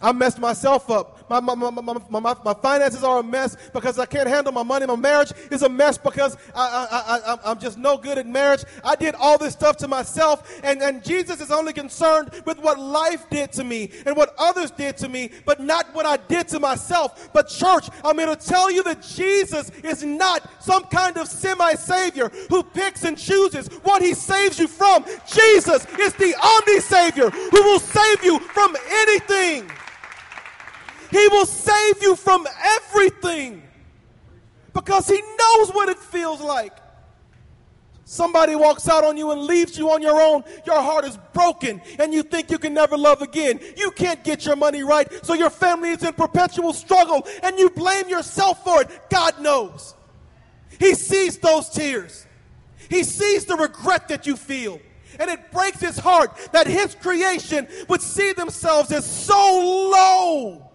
I 0.00 0.12
messed 0.12 0.38
myself 0.38 0.90
up. 0.90 1.21
My, 1.32 1.40
my, 1.40 1.54
my, 1.54 1.70
my, 1.70 2.20
my, 2.20 2.36
my, 2.44 2.54
finances 2.54 3.02
are 3.02 3.20
a 3.20 3.22
mess 3.22 3.56
because 3.72 3.98
I 3.98 4.04
can't 4.04 4.28
handle 4.28 4.52
my 4.52 4.62
money. 4.62 4.84
My 4.84 4.96
marriage 4.96 5.32
is 5.50 5.62
a 5.62 5.68
mess 5.68 5.96
because 5.96 6.36
I, 6.54 6.88
I, 6.90 7.32
I, 7.32 7.38
I'm 7.50 7.58
just 7.58 7.78
no 7.78 7.96
good 7.96 8.18
at 8.18 8.26
marriage. 8.26 8.64
I 8.84 8.96
did 8.96 9.14
all 9.14 9.38
this 9.38 9.54
stuff 9.54 9.78
to 9.78 9.88
myself, 9.88 10.60
and, 10.62 10.82
and 10.82 11.02
Jesus 11.02 11.40
is 11.40 11.50
only 11.50 11.72
concerned 11.72 12.42
with 12.44 12.58
what 12.58 12.78
life 12.78 13.30
did 13.30 13.50
to 13.52 13.64
me 13.64 13.90
and 14.04 14.14
what 14.14 14.34
others 14.36 14.70
did 14.70 14.98
to 14.98 15.08
me, 15.08 15.30
but 15.46 15.58
not 15.58 15.94
what 15.94 16.04
I 16.04 16.18
did 16.18 16.48
to 16.48 16.60
myself. 16.60 17.30
But, 17.32 17.48
church, 17.48 17.88
I'm 18.04 18.18
here 18.18 18.26
to 18.26 18.36
tell 18.36 18.70
you 18.70 18.82
that 18.82 19.00
Jesus 19.02 19.70
is 19.82 20.04
not 20.04 20.62
some 20.62 20.84
kind 20.84 21.16
of 21.16 21.28
semi 21.28 21.72
savior 21.76 22.28
who 22.50 22.62
picks 22.62 23.04
and 23.04 23.16
chooses 23.16 23.68
what 23.84 24.02
he 24.02 24.12
saves 24.12 24.58
you 24.58 24.68
from. 24.68 25.06
Jesus 25.26 25.86
is 25.98 26.12
the 26.14 26.34
omni 26.42 26.80
savior 26.80 27.30
who 27.30 27.62
will 27.62 27.80
save 27.80 28.22
you 28.22 28.38
from 28.38 28.76
anything. 28.90 29.70
He 31.12 31.28
will 31.28 31.44
save 31.44 32.02
you 32.02 32.16
from 32.16 32.46
everything 32.64 33.62
because 34.72 35.06
He 35.06 35.20
knows 35.20 35.70
what 35.70 35.90
it 35.90 35.98
feels 35.98 36.40
like. 36.40 36.72
Somebody 38.06 38.56
walks 38.56 38.88
out 38.88 39.04
on 39.04 39.18
you 39.18 39.30
and 39.30 39.42
leaves 39.42 39.76
you 39.76 39.90
on 39.90 40.00
your 40.02 40.20
own. 40.20 40.42
Your 40.66 40.80
heart 40.80 41.04
is 41.04 41.18
broken 41.34 41.82
and 41.98 42.14
you 42.14 42.22
think 42.22 42.50
you 42.50 42.58
can 42.58 42.72
never 42.72 42.96
love 42.96 43.20
again. 43.20 43.60
You 43.76 43.90
can't 43.90 44.24
get 44.24 44.46
your 44.46 44.56
money 44.56 44.82
right, 44.82 45.08
so 45.24 45.34
your 45.34 45.50
family 45.50 45.90
is 45.90 46.02
in 46.02 46.14
perpetual 46.14 46.72
struggle 46.72 47.26
and 47.42 47.58
you 47.58 47.68
blame 47.70 48.08
yourself 48.08 48.64
for 48.64 48.80
it. 48.80 48.88
God 49.10 49.40
knows. 49.40 49.94
He 50.78 50.94
sees 50.94 51.38
those 51.38 51.68
tears, 51.68 52.26
He 52.88 53.04
sees 53.04 53.44
the 53.44 53.56
regret 53.56 54.08
that 54.08 54.26
you 54.26 54.36
feel. 54.36 54.80
And 55.20 55.30
it 55.30 55.52
breaks 55.52 55.78
his 55.78 55.98
heart 55.98 56.34
that 56.52 56.66
his 56.66 56.94
creation 56.94 57.68
would 57.86 58.00
see 58.00 58.32
themselves 58.32 58.90
as 58.90 59.04
so 59.04 59.90
low 59.92 60.71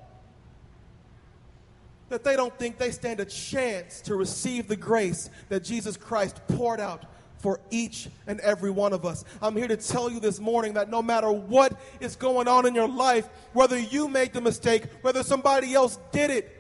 that 2.10 2.24
they 2.24 2.36
don't 2.36 2.58
think 2.58 2.78
they 2.78 2.92
stand 2.92 3.20
a 3.20 3.26
chance 3.26 4.02
to 4.02 4.16
receive 4.16 4.68
the 4.68 4.76
grace 4.76 5.30
that 5.50 5.64
Jesus 5.64 5.98
Christ 5.98 6.40
poured 6.48 6.80
out 6.80 7.06
for 7.38 7.60
each 7.70 8.10
and 8.26 8.40
every 8.40 8.72
one 8.72 8.94
of 8.94 9.06
us. 9.06 9.24
I'm 9.42 9.56
here 9.56 9.68
to 9.68 9.78
tell 9.78 10.10
you 10.10 10.20
this 10.20 10.40
morning 10.40 10.74
that 10.74 10.90
no 10.90 11.02
matter 11.02 11.32
what 11.32 11.80
is 12.00 12.16
going 12.16 12.48
on 12.48 12.66
in 12.66 12.74
your 12.74 12.88
life, 12.88 13.28
whether 13.54 13.78
you 13.78 14.08
made 14.08 14.34
the 14.34 14.42
mistake, 14.42 14.86
whether 15.02 15.24
somebody 15.24 15.74
else 15.74 16.00
did 16.12 16.32
it, 16.32 16.54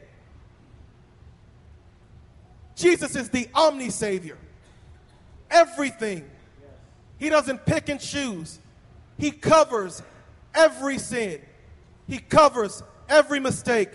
Jesus 2.76 3.16
is 3.16 3.30
the 3.30 3.48
omni 3.56 3.90
savior. 3.90 4.38
Everything. 5.50 6.30
He 7.18 7.30
doesn't 7.30 7.66
pick 7.66 7.90
and 7.90 8.00
choose. 8.00 8.60
He 9.18 9.32
covers 9.32 10.04
every 10.54 11.00
sin. 11.00 11.42
He 12.08 12.20
covers 12.20 12.84
every 13.10 13.40
mistake. 13.40 13.90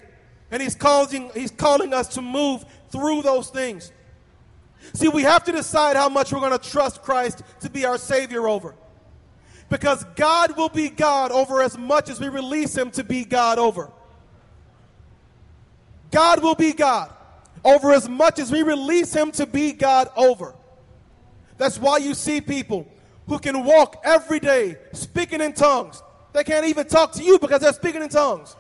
And 0.53 0.63
he's 0.63 0.75
calling, 0.75 1.31
he's 1.35 1.51
calling 1.51 1.93
us 1.95 2.09
to 2.09 2.23
move 2.23 2.65
through 2.91 3.23
those 3.23 3.49
things. 3.49 3.91
See, 4.93 5.09
we 5.09 5.23
have 5.23 5.45
to 5.45 5.53
decide 5.53 5.97
how 5.97 6.11
much 6.11 6.33
we're 6.33 6.41
going 6.41 6.57
to 6.57 6.71
trust 6.71 7.03
Christ 7.03 7.43
to 7.61 7.71
be 7.71 7.87
our 7.87 7.97
Savior 7.97 8.47
over. 8.47 8.75
Because 9.71 10.05
God 10.15 10.57
will 10.57 10.69
be 10.69 10.91
God 10.91 11.33
over 11.33 11.63
as 11.63 11.79
much 11.79 12.11
as 12.11 12.21
we 12.21 12.29
release 12.29 12.77
Him 12.77 12.91
to 12.93 13.03
be 13.03 13.25
God 13.25 13.59
over. 13.59 13.91
God 16.11 16.43
will 16.43 16.55
be 16.55 16.75
God 16.75 17.11
over 17.65 17.93
as 17.93 18.07
much 18.07 18.39
as 18.39 18.53
we 18.53 18.63
release 18.63 19.15
Him 19.15 19.31
to 19.33 19.47
be 19.47 19.73
God 19.73 20.11
over. 20.15 20.55
That's 21.57 21.79
why 21.79 21.99
you 21.99 22.13
see 22.13 22.43
people 22.43 22.87
who 23.27 23.39
can 23.39 23.65
walk 23.65 24.03
every 24.05 24.41
day 24.41 24.77
speaking 24.93 25.41
in 25.41 25.55
tongues. 25.55 26.03
They 26.35 26.45
can't 26.45 26.67
even 26.67 26.87
talk 26.87 27.13
to 27.13 27.23
you 27.23 27.39
because 27.39 27.61
they're 27.61 27.73
speaking 27.73 28.03
in 28.03 28.11
tongues. 28.11 28.57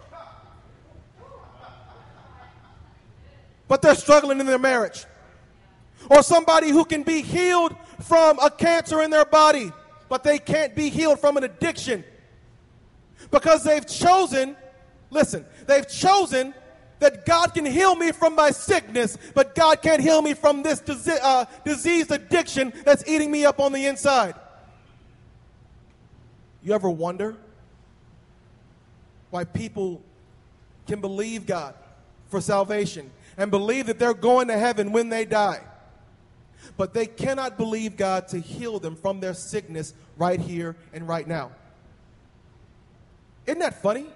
But 3.73 3.81
they're 3.81 3.95
struggling 3.95 4.39
in 4.39 4.45
their 4.45 4.59
marriage. 4.59 5.07
Or 6.11 6.23
somebody 6.23 6.69
who 6.69 6.85
can 6.85 7.05
be 7.05 7.23
healed 7.23 7.75
from 8.03 8.39
a 8.39 8.51
cancer 8.51 9.01
in 9.01 9.11
their 9.11 9.25
body, 9.25 9.73
but 10.11 10.23
they 10.23 10.39
can't 10.39 10.75
be 10.75 10.91
healed 10.91 11.21
from 11.21 11.39
an 11.39 11.45
addiction. 11.45 12.05
Because 13.31 13.65
they've 13.65 13.87
chosen, 13.87 14.59
listen, 15.09 15.47
they've 15.67 15.89
chosen 15.89 16.53
that 16.99 17.25
God 17.25 17.55
can 17.55 17.65
heal 17.65 17.97
me 17.97 18.13
from 18.13 18.35
my 18.35 18.51
sickness, 18.51 19.17
but 19.33 19.55
God 19.55 19.81
can't 19.81 20.03
heal 20.03 20.21
me 20.21 20.35
from 20.35 20.63
this 20.63 20.81
dise- 20.81 21.09
uh, 21.09 21.47
diseased 21.65 22.11
addiction 22.11 22.75
that's 22.85 23.09
eating 23.09 23.31
me 23.31 23.47
up 23.47 23.59
on 23.59 23.73
the 23.73 23.87
inside. 23.87 24.35
You 26.63 26.75
ever 26.75 26.91
wonder 26.91 27.37
why 29.31 29.45
people 29.45 30.03
can 30.87 31.01
believe 31.01 31.47
God 31.47 31.75
for 32.29 32.43
salvation 32.43 33.11
and 33.37 33.51
believe 33.51 33.87
that 33.87 33.99
they're 33.99 34.15
going 34.15 34.49
to 34.49 34.59
heaven 34.59 34.93
when 34.93 35.09
they 35.09 35.25
die. 35.25 35.61
But 36.77 36.95
they 36.95 37.07
cannot 37.07 37.57
believe 37.57 37.97
God 37.97 38.29
to 38.29 38.39
heal 38.39 38.79
them 38.79 38.97
from 38.97 39.21
their 39.21 39.35
sickness 39.35 39.95
right 40.17 40.41
here 40.41 40.77
and 40.93 41.07
right 41.07 41.27
now. 41.27 41.53
Isn't 43.47 43.59
that 43.61 43.83
funny? 43.83 44.07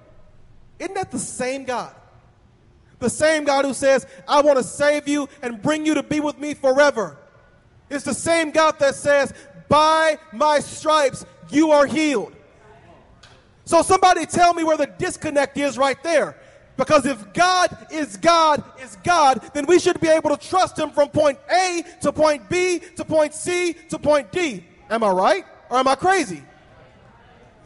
Isn't 0.79 0.95
that 0.95 1.11
the 1.11 1.19
same 1.19 1.65
God? 1.65 1.95
The 2.99 3.11
same 3.11 3.45
God 3.45 3.65
who 3.65 3.75
says, 3.75 4.07
I 4.27 4.41
want 4.41 4.59
to 4.59 4.65
save 4.65 5.07
you 5.07 5.29
and 5.43 5.61
bring 5.61 5.85
you 5.85 5.95
to 5.95 6.03
be 6.03 6.21
with 6.21 6.39
me 6.39 6.55
forever. 6.55 7.19
It's 7.91 8.05
the 8.05 8.15
same 8.15 8.51
God 8.51 8.79
that 8.79 8.95
says, 8.95 9.35
By 9.69 10.19
my 10.33 10.61
stripes 10.61 11.27
you 11.51 11.73
are 11.73 11.87
healed. 11.87 12.35
So 13.65 13.83
somebody 13.83 14.27
tell 14.27 14.55
me 14.55 14.65
where 14.65 14.77
the 14.77 14.87
disconnect 14.87 15.59
is 15.59 15.77
right 15.77 16.01
there. 16.03 16.37
Because 16.77 17.07
if 17.07 17.33
God 17.33 17.87
is 17.91 18.17
God 18.19 18.63
is 18.83 18.97
God, 19.03 19.51
then 19.55 19.67
we 19.67 19.79
should 19.79 19.99
be 20.01 20.09
able 20.09 20.37
to 20.37 20.49
trust 20.49 20.79
him 20.79 20.91
from 20.91 21.09
point 21.09 21.39
A 21.51 21.83
to 22.03 22.13
point 22.13 22.49
B 22.51 22.81
to 22.97 23.05
point 23.05 23.33
C 23.33 23.75
to 23.89 23.99
point 23.99 24.31
D. 24.31 24.65
Am 24.91 25.03
I 25.03 25.11
right? 25.11 25.45
Or 25.71 25.79
am 25.79 25.89
I 25.89 25.95
crazy? 25.95 26.43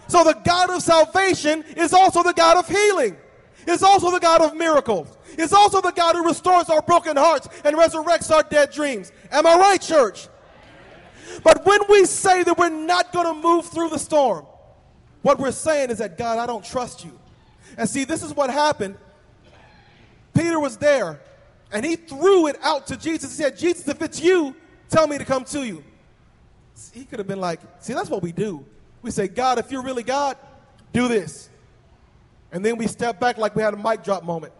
So 0.07 0.25
the 0.25 0.35
God 0.45 0.71
of 0.71 0.83
salvation 0.83 1.65
is 1.77 1.93
also 1.93 2.23
the 2.23 2.33
God 2.33 2.57
of 2.57 2.69
healing. 2.69 3.17
Is 3.67 3.83
also 3.83 4.11
the 4.11 4.21
God 4.21 4.41
of 4.41 4.57
miracles. 4.57 5.19
Is 5.37 5.53
also 5.53 5.81
the 5.81 5.93
God 5.93 6.17
who 6.17 6.25
restores 6.25 6.71
our 6.71 6.81
broken 6.81 7.17
hearts 7.17 7.49
and 7.65 7.77
resurrects 7.77 8.31
our 8.31 8.43
dead 8.43 8.71
dreams. 8.73 9.13
Am 9.31 9.47
I 9.47 9.57
right, 9.57 9.81
church? 9.81 10.29
But 11.45 11.65
when 11.67 11.81
we 11.89 12.07
say 12.07 12.43
that 12.43 12.57
we're 12.57 12.71
not 12.71 13.13
going 13.13 13.27
to 13.27 13.35
move 13.35 13.67
through 13.67 13.91
the 13.91 13.99
storm, 13.99 14.47
what 15.23 15.39
we're 15.39 15.53
saying 15.53 15.91
is 15.91 15.99
that 15.99 16.17
God, 16.17 16.39
I 16.39 16.47
don't 16.47 16.65
trust 16.65 17.05
you. 17.05 17.20
And 17.81 17.89
see, 17.89 18.05
this 18.05 18.23
is 18.23 18.35
what 18.37 18.51
happened. 18.51 18.95
Peter 20.35 20.61
was 20.61 20.77
there 20.77 21.19
and 21.73 21.83
he 21.83 21.97
threw 21.97 22.47
it 22.47 22.59
out 22.61 22.87
to 22.89 22.97
Jesus. 22.99 23.35
He 23.35 23.43
said, 23.43 23.57
Jesus, 23.57 23.89
if 23.89 24.03
it's 24.03 24.21
you, 24.21 24.55
tell 24.91 25.07
me 25.07 25.17
to 25.17 25.25
come 25.25 25.45
to 25.45 25.67
you. 25.67 25.83
He 26.93 27.07
could 27.07 27.19
have 27.19 27.27
been 27.27 27.41
like, 27.41 27.59
see, 27.79 27.95
that's 27.95 28.11
what 28.11 28.23
we 28.23 28.33
do. 28.33 28.67
We 29.01 29.11
say, 29.11 29.29
God, 29.29 29.59
if 29.59 29.73
you're 29.73 29.83
really 29.83 30.03
God, 30.03 30.37
do 30.93 31.09
this. 31.09 31.49
And 32.53 32.63
then 32.63 32.77
we 32.77 32.87
step 32.87 33.19
back 33.19 33.39
like 33.39 33.57
we 33.57 33.63
had 33.63 33.73
a 33.73 33.79
mic 33.79 34.05
drop 34.05 34.25
moment. 34.25 34.53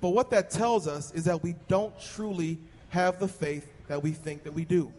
But 0.00 0.08
what 0.08 0.30
that 0.30 0.48
tells 0.48 0.88
us 0.88 1.12
is 1.12 1.24
that 1.24 1.42
we 1.42 1.54
don't 1.68 1.92
truly 2.00 2.56
have 2.88 3.20
the 3.20 3.28
faith 3.28 3.70
that 3.88 4.02
we 4.02 4.12
think 4.12 4.44
that 4.44 4.54
we 4.54 4.64
do. 4.64 4.90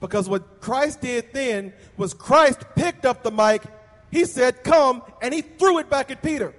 Because 0.00 0.28
what 0.28 0.60
Christ 0.60 1.00
did 1.00 1.32
then 1.32 1.72
was 1.96 2.12
Christ 2.12 2.64
picked 2.74 3.06
up 3.06 3.22
the 3.22 3.30
mic, 3.30 3.62
he 4.10 4.24
said, 4.24 4.62
Come, 4.62 5.02
and 5.22 5.32
he 5.32 5.40
threw 5.40 5.78
it 5.78 5.88
back 5.88 6.10
at 6.10 6.22
Peter. 6.22 6.54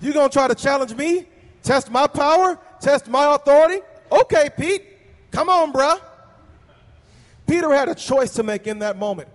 You 0.00 0.12
gonna 0.12 0.28
try 0.28 0.48
to 0.48 0.54
challenge 0.54 0.94
me? 0.94 1.26
Test 1.62 1.90
my 1.90 2.06
power? 2.06 2.58
Test 2.80 3.08
my 3.08 3.34
authority? 3.34 3.80
Okay, 4.12 4.50
Pete, 4.56 4.82
come 5.30 5.48
on, 5.48 5.72
bruh. 5.72 6.00
Peter 7.46 7.72
had 7.72 7.88
a 7.88 7.94
choice 7.94 8.32
to 8.34 8.42
make 8.42 8.66
in 8.66 8.80
that 8.80 8.98
moment. 8.98 9.28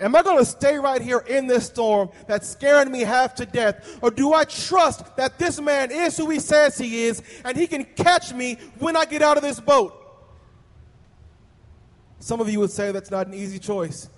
Am 0.00 0.14
I 0.14 0.22
going 0.22 0.38
to 0.38 0.44
stay 0.44 0.78
right 0.78 1.02
here 1.02 1.24
in 1.26 1.48
this 1.48 1.66
storm 1.66 2.10
that's 2.28 2.48
scaring 2.48 2.90
me 2.90 3.00
half 3.00 3.34
to 3.36 3.46
death? 3.46 3.98
Or 4.00 4.10
do 4.10 4.32
I 4.32 4.44
trust 4.44 5.16
that 5.16 5.38
this 5.38 5.60
man 5.60 5.90
is 5.90 6.16
who 6.16 6.30
he 6.30 6.38
says 6.38 6.78
he 6.78 7.04
is 7.04 7.22
and 7.44 7.56
he 7.56 7.66
can 7.66 7.84
catch 7.84 8.32
me 8.32 8.58
when 8.78 8.96
I 8.96 9.04
get 9.04 9.22
out 9.22 9.36
of 9.36 9.42
this 9.42 9.58
boat? 9.58 9.94
Some 12.20 12.40
of 12.40 12.48
you 12.48 12.60
would 12.60 12.70
say 12.70 12.92
that's 12.92 13.10
not 13.10 13.26
an 13.26 13.34
easy 13.34 13.58
choice. 13.58 14.08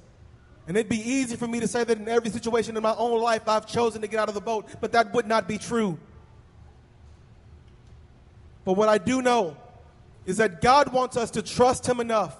And 0.68 0.76
it'd 0.76 0.90
be 0.90 1.00
easy 1.00 1.36
for 1.36 1.46
me 1.46 1.60
to 1.60 1.68
say 1.68 1.82
that 1.82 1.98
in 1.98 2.08
every 2.08 2.30
situation 2.30 2.76
in 2.76 2.82
my 2.82 2.94
own 2.96 3.20
life 3.20 3.48
I've 3.48 3.66
chosen 3.66 4.02
to 4.02 4.06
get 4.06 4.20
out 4.20 4.28
of 4.28 4.34
the 4.34 4.40
boat, 4.40 4.68
but 4.80 4.92
that 4.92 5.12
would 5.14 5.26
not 5.26 5.48
be 5.48 5.56
true. 5.56 5.98
But 8.64 8.74
what 8.74 8.88
I 8.88 8.98
do 8.98 9.22
know 9.22 9.56
is 10.26 10.36
that 10.36 10.60
God 10.60 10.92
wants 10.92 11.16
us 11.16 11.30
to 11.32 11.42
trust 11.42 11.86
Him 11.86 12.00
enough 12.00 12.36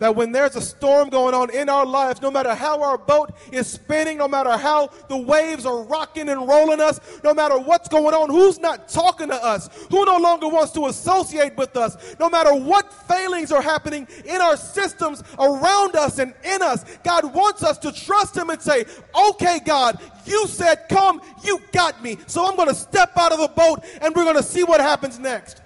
that 0.00 0.16
when 0.16 0.32
there's 0.32 0.56
a 0.56 0.60
storm 0.60 1.10
going 1.10 1.34
on 1.34 1.50
in 1.50 1.68
our 1.68 1.86
lives, 1.86 2.20
no 2.20 2.30
matter 2.30 2.54
how 2.54 2.82
our 2.82 2.98
boat 2.98 3.32
is 3.52 3.66
spinning, 3.66 4.18
no 4.18 4.26
matter 4.26 4.56
how 4.56 4.88
the 5.08 5.16
waves 5.16 5.64
are 5.64 5.84
rocking 5.84 6.28
and 6.30 6.48
rolling 6.48 6.80
us, 6.80 6.98
no 7.22 7.32
matter 7.32 7.58
what's 7.58 7.88
going 7.88 8.14
on, 8.14 8.30
who's 8.30 8.58
not 8.58 8.88
talking 8.88 9.28
to 9.28 9.34
us, 9.34 9.68
who 9.90 10.04
no 10.06 10.16
longer 10.16 10.48
wants 10.48 10.72
to 10.72 10.86
associate 10.86 11.56
with 11.56 11.76
us, 11.76 12.16
no 12.18 12.28
matter 12.28 12.54
what 12.54 12.90
failings 12.92 13.52
are 13.52 13.60
happening 13.60 14.08
in 14.24 14.40
our 14.40 14.56
systems 14.56 15.22
around 15.38 15.94
us 15.94 16.18
and 16.18 16.34
in 16.44 16.62
us, 16.62 16.84
God 17.04 17.32
wants 17.34 17.62
us 17.62 17.76
to 17.78 17.92
trust 17.92 18.34
Him 18.34 18.48
and 18.48 18.60
say, 18.60 18.86
okay, 19.28 19.60
God, 19.64 20.00
you 20.24 20.46
said 20.48 20.88
come, 20.88 21.20
you 21.44 21.60
got 21.72 22.02
me. 22.02 22.16
So 22.26 22.46
I'm 22.46 22.56
going 22.56 22.68
to 22.68 22.74
step 22.74 23.12
out 23.16 23.32
of 23.32 23.38
the 23.38 23.48
boat 23.48 23.84
and 24.00 24.16
we're 24.16 24.24
going 24.24 24.36
to 24.36 24.42
see 24.42 24.64
what 24.64 24.80
happens 24.80 25.18
next. 25.18 25.60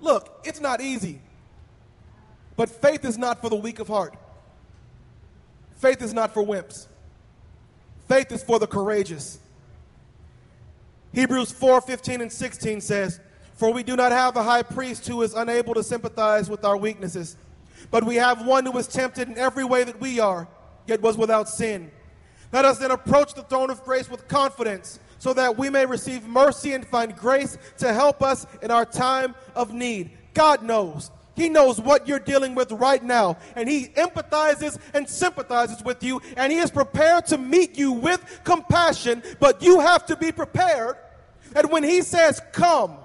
Look, 0.00 0.40
it's 0.44 0.60
not 0.60 0.80
easy. 0.80 1.20
But 2.62 2.70
faith 2.70 3.04
is 3.04 3.18
not 3.18 3.40
for 3.40 3.50
the 3.50 3.56
weak 3.56 3.80
of 3.80 3.88
heart. 3.88 4.14
Faith 5.78 6.00
is 6.00 6.14
not 6.14 6.32
for 6.32 6.44
wimps. 6.44 6.86
Faith 8.06 8.30
is 8.30 8.40
for 8.40 8.60
the 8.60 8.68
courageous. 8.68 9.40
Hebrews 11.12 11.50
4 11.50 11.80
15 11.80 12.20
and 12.20 12.30
16 12.30 12.80
says, 12.80 13.18
For 13.56 13.72
we 13.72 13.82
do 13.82 13.96
not 13.96 14.12
have 14.12 14.36
a 14.36 14.44
high 14.44 14.62
priest 14.62 15.08
who 15.08 15.22
is 15.22 15.34
unable 15.34 15.74
to 15.74 15.82
sympathize 15.82 16.48
with 16.48 16.64
our 16.64 16.76
weaknesses, 16.76 17.36
but 17.90 18.04
we 18.04 18.14
have 18.14 18.46
one 18.46 18.64
who 18.64 18.70
was 18.70 18.86
tempted 18.86 19.26
in 19.26 19.36
every 19.36 19.64
way 19.64 19.82
that 19.82 20.00
we 20.00 20.20
are, 20.20 20.46
yet 20.86 21.02
was 21.02 21.18
without 21.18 21.48
sin. 21.48 21.90
Let 22.52 22.64
us 22.64 22.78
then 22.78 22.92
approach 22.92 23.34
the 23.34 23.42
throne 23.42 23.70
of 23.70 23.82
grace 23.82 24.08
with 24.08 24.28
confidence, 24.28 25.00
so 25.18 25.34
that 25.34 25.58
we 25.58 25.68
may 25.68 25.84
receive 25.84 26.28
mercy 26.28 26.74
and 26.74 26.86
find 26.86 27.16
grace 27.16 27.58
to 27.78 27.92
help 27.92 28.22
us 28.22 28.46
in 28.62 28.70
our 28.70 28.84
time 28.84 29.34
of 29.56 29.74
need. 29.74 30.12
God 30.32 30.62
knows 30.62 31.10
he 31.34 31.48
knows 31.48 31.80
what 31.80 32.06
you're 32.06 32.18
dealing 32.18 32.54
with 32.54 32.72
right 32.72 33.02
now, 33.02 33.38
and 33.56 33.68
He 33.68 33.86
empathizes 33.88 34.78
and 34.92 35.08
sympathizes 35.08 35.82
with 35.82 36.02
you, 36.02 36.20
and 36.36 36.52
He 36.52 36.58
is 36.58 36.70
prepared 36.70 37.26
to 37.26 37.38
meet 37.38 37.78
you 37.78 37.92
with 37.92 38.40
compassion, 38.44 39.22
but 39.40 39.62
you 39.62 39.80
have 39.80 40.04
to 40.06 40.16
be 40.16 40.30
prepared. 40.30 40.96
And 41.56 41.70
when 41.70 41.84
He 41.84 42.02
says, 42.02 42.40
Come, 42.52 42.96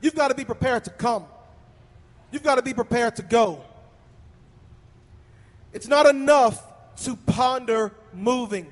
you've 0.00 0.14
got 0.14 0.28
to 0.28 0.34
be 0.34 0.44
prepared 0.44 0.84
to 0.84 0.90
come. 0.90 1.26
You've 2.30 2.42
got 2.42 2.54
to 2.54 2.62
be 2.62 2.72
prepared 2.72 3.16
to 3.16 3.22
go. 3.22 3.62
It's 5.74 5.88
not 5.88 6.06
enough 6.06 6.62
to 7.04 7.16
ponder 7.16 7.92
moving 8.14 8.70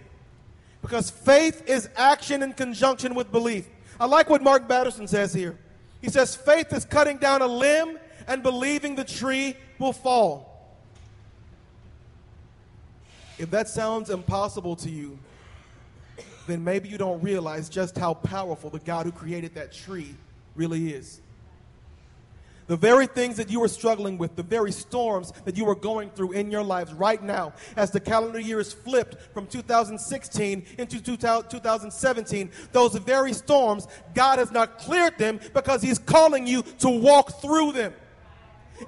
because 0.81 1.11
faith 1.11 1.63
is 1.67 1.89
action 1.97 2.43
in 2.43 2.55
conjunction 2.55 3.15
with 3.15 3.31
belief. 3.31 3.69
I 3.99 4.07
like 4.07 4.31
what 4.31 4.43
Mark 4.43 4.67
Batterson 4.67 5.07
says 5.07 5.35
here. 5.35 5.59
He 6.01 6.09
says, 6.09 6.35
faith 6.35 6.73
is 6.73 6.85
cutting 6.85 7.19
down 7.19 7.43
a 7.43 7.47
limb 7.47 7.99
and 8.27 8.43
believing 8.43 8.95
the 8.95 9.05
tree 9.05 9.57
will 9.79 9.93
fall. 9.93 10.79
If 13.39 13.51
that 13.51 13.69
sounds 13.69 14.11
impossible 14.11 14.77
to 14.77 14.91
you, 14.91 15.19
then 16.47 16.63
maybe 16.63 16.89
you 16.89 16.99
don't 16.99 17.23
realize 17.23 17.69
just 17.69 17.97
how 17.97 18.15
powerful 18.15 18.71
the 18.71 18.81
God 18.81 19.07
who 19.07 19.13
created 19.13 19.55
that 19.55 19.73
tree 19.73 20.15
really 20.55 20.93
is. 20.93 21.21
The 22.71 22.77
very 22.77 23.09
things 23.09 23.37
that 23.39 23.51
you 23.51 23.61
are 23.65 23.69
struggling 23.69 24.17
with, 24.17 24.37
the 24.37 24.45
very 24.45 24.71
storms 24.71 25.33
that 25.45 25.57
you 25.57 25.69
are 25.69 25.75
going 25.75 26.09
through 26.11 26.35
in 26.35 26.53
your 26.53 26.63
lives 26.63 26.93
right 26.95 27.21
now, 27.21 27.53
as 27.75 27.91
the 27.91 27.99
calendar 27.99 28.39
year 28.39 28.61
is 28.61 28.73
flipped 28.73 29.35
from 29.35 29.49
2016 29.49 30.65
into 30.79 31.01
2017, 31.01 32.51
those 32.71 32.95
very 32.95 33.33
storms, 33.33 33.89
God 34.15 34.39
has 34.39 34.53
not 34.53 34.79
cleared 34.79 35.19
them 35.19 35.41
because 35.53 35.83
He's 35.83 35.99
calling 35.99 36.47
you 36.47 36.63
to 36.79 36.89
walk 36.89 37.43
through 37.43 37.73
them. 37.73 37.93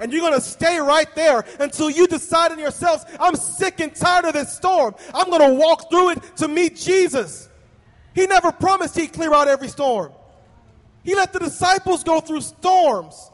And 0.01 0.13
you're 0.13 0.21
going 0.23 0.35
to 0.35 0.41
stay 0.41 0.79
right 0.79 1.13
there 1.17 1.45
until 1.59 1.91
you 1.91 2.07
decide 2.07 2.53
in 2.53 2.61
yourselves, 2.61 3.05
I'm 3.19 3.35
sick 3.35 3.81
and 3.81 3.93
tired 3.93 4.27
of 4.27 4.35
this 4.35 4.55
storm. 4.55 4.95
I'm 5.13 5.29
going 5.29 5.57
to 5.57 5.59
walk 5.59 5.91
through 5.91 6.11
it 6.11 6.37
to 6.37 6.47
meet 6.47 6.77
Jesus. 6.77 7.49
He 8.15 8.29
never 8.29 8.53
promised 8.53 8.97
He'd 8.97 9.13
clear 9.13 9.35
out 9.35 9.49
every 9.49 9.67
storm. 9.67 10.13
He 11.03 11.17
let 11.17 11.33
the 11.33 11.41
disciples 11.41 12.05
go 12.05 12.21
through 12.21 12.43
storms. 12.43 13.31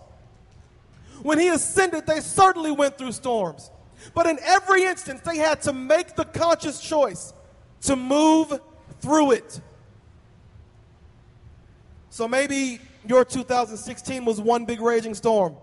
When 1.22 1.38
he 1.38 1.48
ascended, 1.48 2.06
they 2.06 2.20
certainly 2.20 2.72
went 2.72 2.98
through 2.98 3.12
storms. 3.12 3.70
But 4.14 4.26
in 4.26 4.38
every 4.42 4.84
instance, 4.84 5.20
they 5.20 5.38
had 5.38 5.62
to 5.62 5.72
make 5.72 6.14
the 6.14 6.24
conscious 6.24 6.80
choice 6.80 7.32
to 7.82 7.96
move 7.96 8.60
through 9.00 9.32
it. 9.32 9.60
So 12.10 12.26
maybe 12.26 12.80
your 13.06 13.24
2016 13.24 14.24
was 14.24 14.40
one 14.40 14.64
big 14.64 14.80
raging 14.80 15.14
storm, 15.14 15.54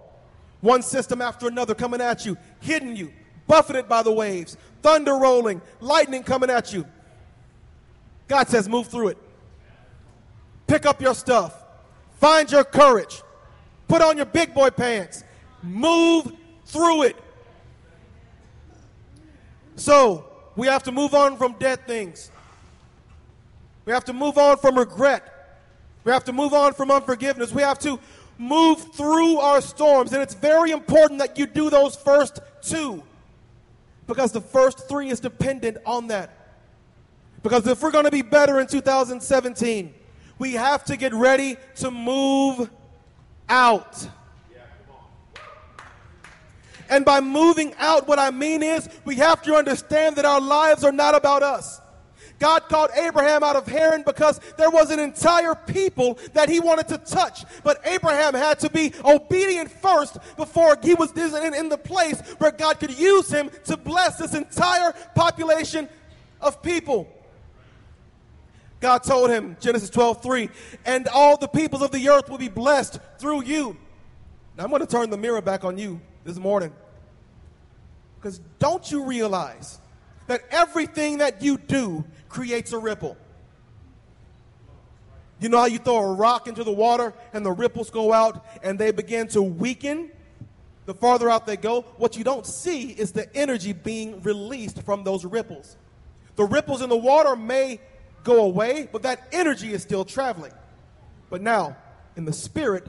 one 0.61 0.81
system 0.81 1.21
after 1.21 1.47
another 1.47 1.75
coming 1.75 2.01
at 2.01 2.25
you, 2.25 2.37
hitting 2.61 2.95
you, 2.95 3.11
buffeted 3.45 3.89
by 3.89 4.03
the 4.03 4.11
waves, 4.11 4.55
thunder 4.81 5.15
rolling, 5.15 5.61
lightning 5.81 6.23
coming 6.23 6.49
at 6.49 6.71
you. 6.71 6.85
God 8.27 8.47
says, 8.47 8.69
move 8.69 8.87
through 8.87 9.09
it. 9.09 9.17
Pick 10.67 10.85
up 10.85 11.01
your 11.01 11.13
stuff, 11.13 11.63
find 12.19 12.49
your 12.51 12.63
courage, 12.63 13.21
put 13.87 14.01
on 14.01 14.17
your 14.17 14.25
big 14.25 14.53
boy 14.53 14.69
pants, 14.69 15.24
move 15.65 16.31
through 16.65 17.03
it. 17.03 17.15
So, 19.75 20.25
we 20.55 20.67
have 20.67 20.83
to 20.83 20.91
move 20.91 21.13
on 21.13 21.37
from 21.37 21.53
dead 21.59 21.85
things. 21.85 22.31
We 23.85 23.93
have 23.93 24.05
to 24.05 24.13
move 24.13 24.37
on 24.37 24.57
from 24.57 24.77
regret. 24.77 25.31
We 26.03 26.11
have 26.11 26.23
to 26.25 26.33
move 26.33 26.53
on 26.53 26.73
from 26.73 26.91
unforgiveness. 26.91 27.51
We 27.51 27.61
have 27.61 27.79
to 27.79 27.99
move 28.37 28.93
through 28.93 29.37
our 29.37 29.61
storms. 29.61 30.13
And 30.13 30.21
it's 30.21 30.33
very 30.33 30.71
important 30.71 31.19
that 31.19 31.37
you 31.37 31.45
do 31.45 31.69
those 31.69 31.95
first 31.95 32.39
two. 32.61 33.03
Because 34.07 34.31
the 34.31 34.41
first 34.41 34.87
three 34.87 35.09
is 35.09 35.19
dependent 35.19 35.77
on 35.85 36.07
that. 36.07 36.31
Because 37.43 37.67
if 37.67 37.81
we're 37.81 37.91
going 37.91 38.05
to 38.05 38.11
be 38.11 38.21
better 38.21 38.59
in 38.59 38.67
2017, 38.67 39.93
we 40.39 40.53
have 40.53 40.83
to 40.85 40.97
get 40.97 41.13
ready 41.13 41.57
to 41.75 41.91
move 41.91 42.69
out. 43.49 44.07
And 46.89 47.03
by 47.05 47.19
moving 47.19 47.73
out, 47.77 48.07
what 48.07 48.19
I 48.19 48.31
mean 48.31 48.61
is 48.63 48.89
we 49.05 49.15
have 49.15 49.41
to 49.43 49.55
understand 49.55 50.15
that 50.17 50.25
our 50.25 50.41
lives 50.41 50.83
are 50.83 50.91
not 50.91 51.15
about 51.15 51.43
us. 51.43 51.81
God 52.39 52.67
called 52.67 52.89
Abraham 52.95 53.43
out 53.43 53.55
of 53.55 53.65
Haran 53.65 54.03
because 54.05 54.39
there 54.57 54.69
was 54.69 54.91
an 54.91 54.99
entire 54.99 55.55
people 55.55 56.19
that 56.33 56.49
he 56.49 56.59
wanted 56.59 56.87
to 56.89 56.97
touch. 56.97 57.45
But 57.63 57.79
Abraham 57.85 58.33
had 58.33 58.59
to 58.59 58.69
be 58.69 58.93
obedient 59.05 59.71
first 59.71 60.17
before 60.35 60.77
he 60.83 60.93
was 60.95 61.11
in, 61.15 61.69
the 61.69 61.77
place 61.77 62.19
where 62.37 62.51
God 62.51 62.79
could 62.79 62.97
use 62.97 63.29
him 63.29 63.49
to 63.65 63.77
bless 63.77 64.17
this 64.17 64.33
entire 64.33 64.93
population 65.15 65.87
of 66.41 66.61
people. 66.61 67.09
God 68.81 68.99
told 69.03 69.29
him, 69.29 69.55
Genesis 69.59 69.89
12, 69.89 70.21
3, 70.21 70.49
and 70.85 71.07
all 71.07 71.37
the 71.37 71.47
peoples 71.47 71.81
of 71.81 71.91
the 71.91 72.09
earth 72.09 72.29
will 72.29 72.37
be 72.37 72.49
blessed 72.49 72.99
through 73.17 73.43
you. 73.43 73.77
Now 74.57 74.65
I'm 74.65 74.69
going 74.69 74.81
to 74.81 74.87
turn 74.87 75.09
the 75.09 75.17
mirror 75.17 75.41
back 75.41 75.63
on 75.63 75.77
you 75.77 76.01
this 76.25 76.37
morning. 76.37 76.73
Because 78.19 78.39
don't 78.59 78.91
you 78.91 79.05
realize 79.05 79.79
that 80.27 80.41
everything 80.49 81.19
that 81.19 81.41
you 81.41 81.57
do 81.57 82.03
creates 82.27 82.73
a 82.73 82.77
ripple? 82.77 83.15
You 85.39 85.49
know 85.49 85.59
how 85.59 85.65
you 85.65 85.77
throw 85.77 85.97
a 85.97 86.13
rock 86.13 86.47
into 86.47 86.63
the 86.63 86.71
water 86.71 87.13
and 87.31 87.45
the 87.45 87.51
ripples 87.51 87.89
go 87.89 88.11
out 88.11 88.45
and 88.63 88.79
they 88.79 88.91
begin 88.91 89.27
to 89.29 89.41
weaken 89.41 90.11
the 90.85 90.93
farther 90.93 91.29
out 91.29 91.45
they 91.45 91.57
go? 91.57 91.81
What 91.97 92.17
you 92.17 92.23
don't 92.23 92.45
see 92.45 92.89
is 92.89 93.11
the 93.11 93.33
energy 93.35 93.73
being 93.73 94.21
released 94.21 94.81
from 94.81 95.03
those 95.03 95.23
ripples. 95.25 95.77
The 96.35 96.45
ripples 96.45 96.81
in 96.81 96.89
the 96.89 96.97
water 96.97 97.35
may 97.35 97.79
go 98.23 98.43
away, 98.43 98.89
but 98.91 99.03
that 99.03 99.27
energy 99.31 99.71
is 99.71 99.83
still 99.83 100.03
traveling. 100.03 100.51
But 101.29 101.41
now, 101.41 101.77
in 102.15 102.25
the 102.25 102.33
spirit, 102.33 102.87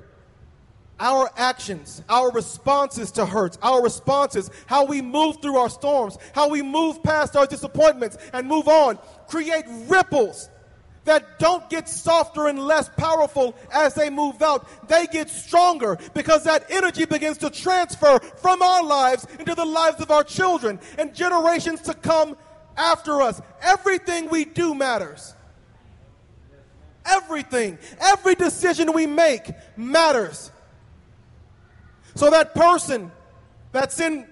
our 0.98 1.30
actions, 1.36 2.02
our 2.08 2.30
responses 2.30 3.10
to 3.12 3.26
hurts, 3.26 3.58
our 3.62 3.82
responses, 3.82 4.50
how 4.66 4.84
we 4.84 5.02
move 5.02 5.40
through 5.42 5.56
our 5.56 5.68
storms, 5.68 6.16
how 6.34 6.48
we 6.48 6.62
move 6.62 7.02
past 7.02 7.36
our 7.36 7.46
disappointments 7.46 8.16
and 8.32 8.46
move 8.46 8.68
on, 8.68 8.98
create 9.28 9.64
ripples 9.88 10.48
that 11.04 11.38
don't 11.38 11.68
get 11.70 11.88
softer 11.88 12.48
and 12.48 12.58
less 12.58 12.88
powerful 12.96 13.56
as 13.72 13.94
they 13.94 14.10
move 14.10 14.42
out. 14.42 14.66
They 14.88 15.06
get 15.06 15.30
stronger 15.30 15.98
because 16.14 16.44
that 16.44 16.70
energy 16.70 17.04
begins 17.04 17.38
to 17.38 17.50
transfer 17.50 18.18
from 18.18 18.60
our 18.60 18.82
lives 18.82 19.26
into 19.38 19.54
the 19.54 19.64
lives 19.64 20.00
of 20.00 20.10
our 20.10 20.24
children 20.24 20.78
and 20.98 21.14
generations 21.14 21.80
to 21.82 21.94
come 21.94 22.36
after 22.76 23.22
us. 23.22 23.40
Everything 23.62 24.28
we 24.28 24.44
do 24.44 24.74
matters. 24.74 25.34
Everything, 27.06 27.78
every 28.00 28.34
decision 28.34 28.92
we 28.92 29.06
make 29.06 29.52
matters. 29.76 30.50
So 32.16 32.30
that 32.30 32.54
person 32.54 33.12
that's 33.72 34.00
in 34.00 34.26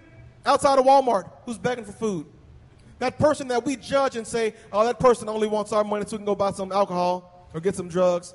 outside 0.46 0.78
of 0.78 0.86
Walmart 0.86 1.30
who's 1.44 1.58
begging 1.58 1.84
for 1.84 1.92
food, 1.92 2.26
that 2.98 3.18
person 3.18 3.46
that 3.48 3.64
we 3.64 3.76
judge 3.76 4.16
and 4.16 4.26
say, 4.26 4.54
oh, 4.72 4.84
that 4.86 4.98
person 4.98 5.28
only 5.28 5.46
wants 5.46 5.70
our 5.70 5.84
money 5.84 6.06
so 6.06 6.12
we 6.12 6.18
can 6.18 6.24
go 6.24 6.34
buy 6.34 6.50
some 6.52 6.72
alcohol 6.72 7.46
or 7.52 7.60
get 7.60 7.76
some 7.76 7.88
drugs. 7.88 8.34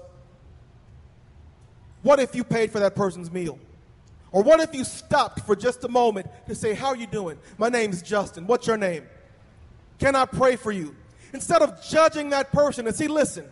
What 2.04 2.20
if 2.20 2.36
you 2.36 2.44
paid 2.44 2.72
for 2.72 2.80
that 2.80 2.96
person's 2.96 3.32
meal? 3.32 3.58
Or 4.32 4.44
what 4.44 4.60
if 4.60 4.76
you 4.76 4.84
stopped 4.84 5.40
for 5.42 5.56
just 5.56 5.84
a 5.84 5.90
moment 5.90 6.28
to 6.48 6.54
say, 6.54 6.76
How 6.76 6.90
are 6.90 6.96
you 6.96 7.08
doing? 7.08 7.40
My 7.58 7.70
name's 7.70 8.04
Justin. 8.04 8.46
What's 8.46 8.68
your 8.68 8.78
name? 8.78 9.08
Can 9.98 10.16
I 10.16 10.26
pray 10.26 10.58
for 10.58 10.72
you? 10.72 10.96
Instead 11.34 11.64
of 11.64 11.84
judging 11.84 12.30
that 12.30 12.52
person 12.52 12.86
and 12.86 12.96
see, 12.96 13.08
listen, 13.08 13.50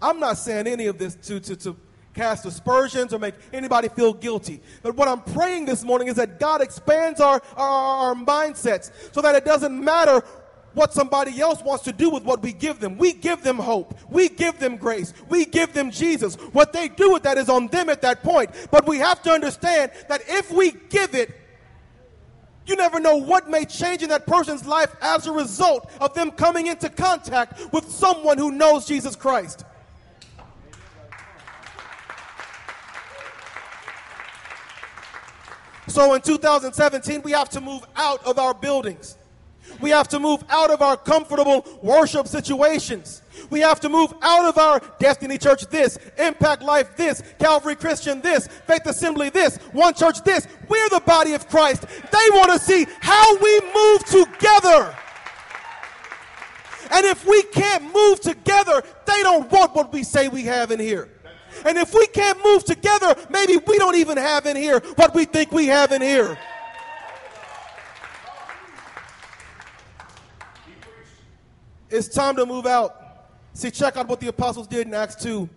I'm 0.00 0.18
not 0.18 0.38
saying 0.38 0.66
any 0.66 0.86
of 0.86 0.96
this 0.96 1.14
to, 1.16 1.38
to, 1.40 1.56
to 1.56 1.76
cast 2.14 2.44
aspersions 2.46 3.12
or 3.12 3.18
make 3.18 3.34
anybody 3.52 3.88
feel 3.88 4.12
guilty. 4.12 4.60
But 4.82 4.96
what 4.96 5.08
I'm 5.08 5.20
praying 5.20 5.66
this 5.66 5.84
morning 5.84 6.08
is 6.08 6.16
that 6.16 6.40
God 6.40 6.60
expands 6.60 7.20
our, 7.20 7.40
our, 7.56 8.08
our 8.08 8.14
mindsets 8.14 8.90
so 9.12 9.20
that 9.22 9.34
it 9.34 9.44
doesn't 9.44 9.82
matter 9.82 10.22
what 10.74 10.92
somebody 10.92 11.40
else 11.40 11.62
wants 11.62 11.84
to 11.84 11.92
do 11.92 12.10
with 12.10 12.24
what 12.24 12.42
we 12.42 12.52
give 12.52 12.80
them. 12.80 12.96
We 12.96 13.12
give 13.12 13.42
them 13.42 13.58
hope. 13.58 13.98
We 14.08 14.28
give 14.28 14.58
them 14.58 14.76
grace. 14.76 15.12
We 15.28 15.44
give 15.44 15.72
them 15.72 15.90
Jesus. 15.90 16.36
What 16.36 16.72
they 16.72 16.88
do 16.88 17.12
with 17.12 17.24
that 17.24 17.38
is 17.38 17.48
on 17.48 17.68
them 17.68 17.88
at 17.88 18.02
that 18.02 18.22
point. 18.22 18.50
But 18.70 18.86
we 18.86 18.98
have 18.98 19.22
to 19.22 19.30
understand 19.30 19.90
that 20.08 20.22
if 20.28 20.50
we 20.50 20.72
give 20.88 21.14
it, 21.14 21.36
you 22.66 22.76
never 22.76 23.00
know 23.00 23.16
what 23.16 23.50
may 23.50 23.64
change 23.64 24.02
in 24.02 24.10
that 24.10 24.26
person's 24.26 24.64
life 24.64 24.94
as 25.00 25.26
a 25.26 25.32
result 25.32 25.90
of 26.00 26.14
them 26.14 26.30
coming 26.30 26.68
into 26.68 26.88
contact 26.88 27.72
with 27.72 27.90
someone 27.90 28.38
who 28.38 28.52
knows 28.52 28.86
Jesus 28.86 29.16
Christ. 29.16 29.64
So 35.90 36.14
in 36.14 36.20
2017, 36.22 37.22
we 37.22 37.32
have 37.32 37.48
to 37.50 37.60
move 37.60 37.84
out 37.96 38.24
of 38.24 38.38
our 38.38 38.54
buildings. 38.54 39.18
We 39.80 39.90
have 39.90 40.06
to 40.08 40.20
move 40.20 40.44
out 40.48 40.70
of 40.70 40.82
our 40.82 40.96
comfortable 40.96 41.66
worship 41.82 42.28
situations. 42.28 43.22
We 43.50 43.60
have 43.60 43.80
to 43.80 43.88
move 43.88 44.14
out 44.22 44.44
of 44.44 44.56
our 44.56 44.80
Destiny 45.00 45.36
Church 45.36 45.66
this, 45.66 45.98
Impact 46.16 46.62
Life 46.62 46.96
this, 46.96 47.22
Calvary 47.40 47.74
Christian 47.74 48.20
this, 48.20 48.46
Faith 48.46 48.86
Assembly 48.86 49.30
this, 49.30 49.56
One 49.72 49.94
Church 49.94 50.22
this. 50.22 50.46
We're 50.68 50.88
the 50.90 51.00
body 51.00 51.32
of 51.34 51.48
Christ. 51.48 51.84
They 51.88 52.30
want 52.30 52.52
to 52.52 52.58
see 52.60 52.86
how 53.00 53.36
we 53.38 53.60
move 53.74 54.04
together. 54.04 54.94
And 56.92 57.04
if 57.04 57.26
we 57.26 57.42
can't 57.44 57.92
move 57.92 58.20
together, 58.20 58.82
they 59.06 59.22
don't 59.22 59.50
want 59.50 59.74
what 59.74 59.92
we 59.92 60.04
say 60.04 60.28
we 60.28 60.44
have 60.44 60.70
in 60.70 60.78
here. 60.78 61.09
And 61.64 61.78
if 61.78 61.94
we 61.94 62.06
can't 62.08 62.42
move 62.44 62.64
together, 62.64 63.14
maybe 63.30 63.56
we 63.56 63.78
don't 63.78 63.96
even 63.96 64.16
have 64.16 64.46
in 64.46 64.56
here 64.56 64.80
what 64.96 65.14
we 65.14 65.24
think 65.24 65.52
we 65.52 65.66
have 65.66 65.92
in 65.92 66.02
here. 66.02 66.38
It's 71.90 72.08
time 72.08 72.36
to 72.36 72.46
move 72.46 72.66
out. 72.66 72.96
See, 73.52 73.70
check 73.70 73.96
out 73.96 74.06
what 74.06 74.20
the 74.20 74.28
apostles 74.28 74.68
did 74.68 74.86
in 74.86 74.94
Acts 74.94 75.16
2 75.16 75.48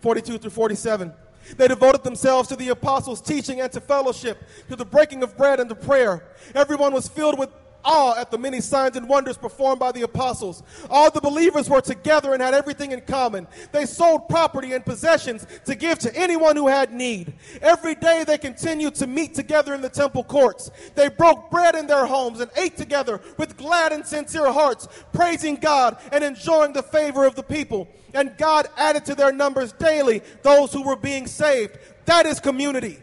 42 0.00 0.38
through 0.38 0.50
47. 0.50 1.12
They 1.56 1.68
devoted 1.68 2.02
themselves 2.02 2.48
to 2.48 2.56
the 2.56 2.68
apostles' 2.68 3.20
teaching 3.20 3.60
and 3.60 3.70
to 3.72 3.80
fellowship, 3.80 4.42
to 4.68 4.76
the 4.76 4.84
breaking 4.84 5.22
of 5.22 5.36
bread 5.36 5.60
and 5.60 5.68
to 5.68 5.74
prayer. 5.74 6.24
Everyone 6.54 6.92
was 6.92 7.08
filled 7.08 7.38
with 7.38 7.50
awe 7.84 8.14
at 8.18 8.30
the 8.30 8.38
many 8.38 8.60
signs 8.60 8.96
and 8.96 9.08
wonders 9.08 9.36
performed 9.36 9.80
by 9.80 9.92
the 9.92 10.02
apostles. 10.02 10.62
All 10.90 11.10
the 11.10 11.20
believers 11.20 11.68
were 11.68 11.80
together 11.80 12.32
and 12.32 12.42
had 12.42 12.54
everything 12.54 12.92
in 12.92 13.00
common. 13.02 13.46
They 13.72 13.86
sold 13.86 14.28
property 14.28 14.72
and 14.72 14.84
possessions 14.84 15.46
to 15.64 15.74
give 15.74 15.98
to 16.00 16.16
anyone 16.16 16.56
who 16.56 16.68
had 16.68 16.92
need. 16.92 17.34
Every 17.60 17.94
day 17.94 18.24
they 18.24 18.38
continued 18.38 18.94
to 18.96 19.06
meet 19.06 19.34
together 19.34 19.74
in 19.74 19.80
the 19.80 19.88
temple 19.88 20.24
courts. 20.24 20.70
They 20.94 21.08
broke 21.08 21.50
bread 21.50 21.74
in 21.74 21.86
their 21.86 22.06
homes 22.06 22.40
and 22.40 22.50
ate 22.56 22.76
together 22.76 23.20
with 23.36 23.56
glad 23.56 23.92
and 23.92 24.06
sincere 24.06 24.52
hearts, 24.52 24.88
praising 25.12 25.56
God 25.56 25.96
and 26.10 26.22
enjoying 26.24 26.72
the 26.72 26.82
favor 26.82 27.24
of 27.24 27.34
the 27.34 27.42
people. 27.42 27.88
And 28.14 28.36
God 28.36 28.68
added 28.76 29.04
to 29.06 29.14
their 29.14 29.32
numbers 29.32 29.72
daily 29.72 30.22
those 30.42 30.72
who 30.72 30.82
were 30.82 30.96
being 30.96 31.26
saved. 31.26 31.78
That 32.04 32.26
is 32.26 32.40
community. 32.40 32.98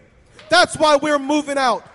That's 0.49 0.77
why 0.77 0.97
we're 0.97 1.19
moving 1.19 1.57
out. 1.57 1.85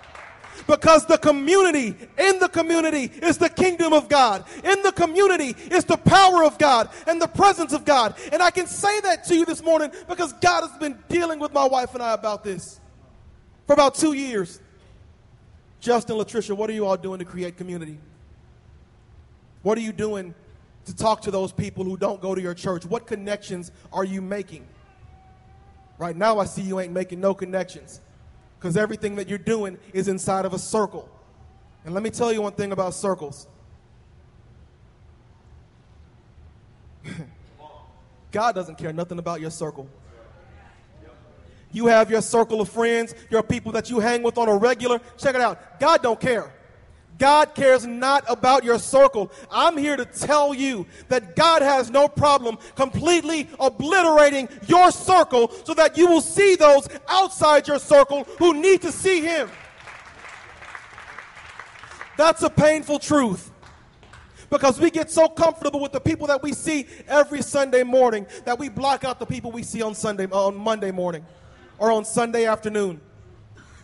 Because 0.67 1.05
the 1.07 1.19
community, 1.19 1.95
in 2.19 2.39
the 2.39 2.49
community, 2.49 3.11
is 3.23 3.39
the 3.39 3.49
kingdom 3.49 3.93
of 3.93 4.09
God. 4.09 4.45
In 4.65 4.83
the 4.83 4.93
community 4.93 5.55
is 5.71 5.85
the 5.85 5.97
power 5.97 6.45
of 6.45 6.59
God 6.59 6.89
and 7.07 7.21
the 7.21 7.29
presence 7.29 7.73
of 7.73 7.85
God. 7.85 8.15
And 8.33 8.43
I 8.43 8.51
can 8.51 8.67
say 8.67 9.01
that 9.01 9.25
to 9.25 9.35
you 9.35 9.45
this 9.45 9.62
morning 9.62 9.91
because 10.09 10.33
God 10.35 10.62
has 10.62 10.79
been 10.79 10.99
dealing 11.09 11.39
with 11.39 11.53
my 11.53 11.67
wife 11.67 11.95
and 11.95 12.03
I 12.03 12.15
about 12.15 12.45
this 12.45 12.81
for 13.67 13.75
about 13.75 13.95
two 13.95 14.15
years. 14.15 14.61
Justin, 15.81 16.17
Latricia, 16.17 16.57
what 16.57 16.71
are 16.71 16.73
you 16.73 16.87
all 16.87 16.97
doing 16.97 17.19
to 17.19 17.27
create 17.27 17.59
community? 17.59 17.99
What 19.62 19.77
are 19.77 19.83
you 19.83 19.93
doing 19.93 20.35
to 20.87 20.97
talk 20.97 21.23
to 21.23 21.31
those 21.31 21.53
people 21.53 21.85
who 21.85 21.97
don't 21.99 22.23
go 22.23 22.35
to 22.35 22.41
your 22.41 22.55
church? 22.55 22.87
What 22.87 23.07
connections 23.07 23.71
are 23.93 24.05
you 24.05 24.23
making? 24.23 24.67
Right 25.99 26.17
now, 26.17 26.39
I 26.39 26.47
see 26.47 26.62
you 26.62 26.81
ain't 26.81 26.93
making 26.93 27.21
no 27.21 27.35
connections 27.35 28.01
because 28.59 28.77
everything 28.77 29.17
that 29.17 29.29
you're 29.29 29.39
doing 29.39 29.79
is 29.93 30.09
inside 30.09 30.45
of 30.45 30.53
a 30.55 30.59
circle. 30.59 31.09
And 31.85 31.95
let 31.95 32.03
me 32.03 32.11
tell 32.11 32.33
you 32.33 32.43
one 32.43 32.55
thing 32.55 32.73
about 32.73 32.95
circles 32.95 33.47
God 38.33 38.55
doesn't 38.55 38.77
care 38.79 38.93
nothing 38.93 39.19
about 39.19 39.41
your 39.41 39.51
circle. 39.51 39.89
You 41.73 41.87
have 41.87 42.11
your 42.11 42.23
circle 42.23 42.61
of 42.61 42.69
friends, 42.69 43.15
your 43.31 43.43
people 43.43 43.73
that 43.73 43.91
you 43.91 43.99
hang 43.99 44.23
with 44.23 44.39
on 44.39 44.49
a 44.49 44.57
regular. 44.57 45.01
Check 45.17 45.35
it 45.35 45.41
out. 45.41 45.81
God 45.81 46.03
don't 46.03 46.21
care. 46.21 46.53
God 47.19 47.55
cares 47.55 47.87
not 47.87 48.25
about 48.29 48.65
your 48.65 48.79
circle. 48.79 49.31
I'm 49.51 49.77
here 49.77 49.97
to 49.97 50.05
tell 50.05 50.53
you 50.55 50.87
that 51.09 51.37
God 51.37 51.62
has 51.62 51.91
no 51.91 52.09
problem 52.09 52.59
completely 52.75 53.49
obliterating 53.61 54.49
your 54.67 54.91
circle 54.91 55.53
so 55.65 55.75
that 55.75 55.97
you 55.97 56.07
will 56.09 56.21
see 56.21 56.57
those 56.57 56.89
outside 57.09 57.69
your 57.69 57.79
circle 57.79 58.25
who 58.39 58.55
need 58.55 58.83
to 58.83 58.91
see 58.91 59.21
Him. 59.21 59.51
That's 62.17 62.43
a 62.43 62.51
painful 62.51 62.99
truth. 62.99 63.51
Because 64.51 64.79
we 64.79 64.91
get 64.91 65.11
so 65.11 65.29
comfortable 65.29 65.81
with 65.81 65.93
the 65.93 66.01
people 66.01 66.27
that 66.29 66.43
we 66.43 66.53
see 66.53 66.87
every 67.09 67.43
Sunday 67.43 67.83
morning 67.83 68.27
that 68.45 68.59
we 68.59 68.69
block 68.69 69.03
out 69.03 69.19
the 69.19 69.27
people 69.27 69.51
we 69.51 69.62
see 69.62 69.83
on 69.83 69.95
Sunday 69.95 70.27
on 70.27 70.57
Monday 70.57 70.91
morning 70.91 71.27
or 71.79 71.91
on 71.91 72.05
Sunday 72.05 72.47
afternoon. 72.47 73.01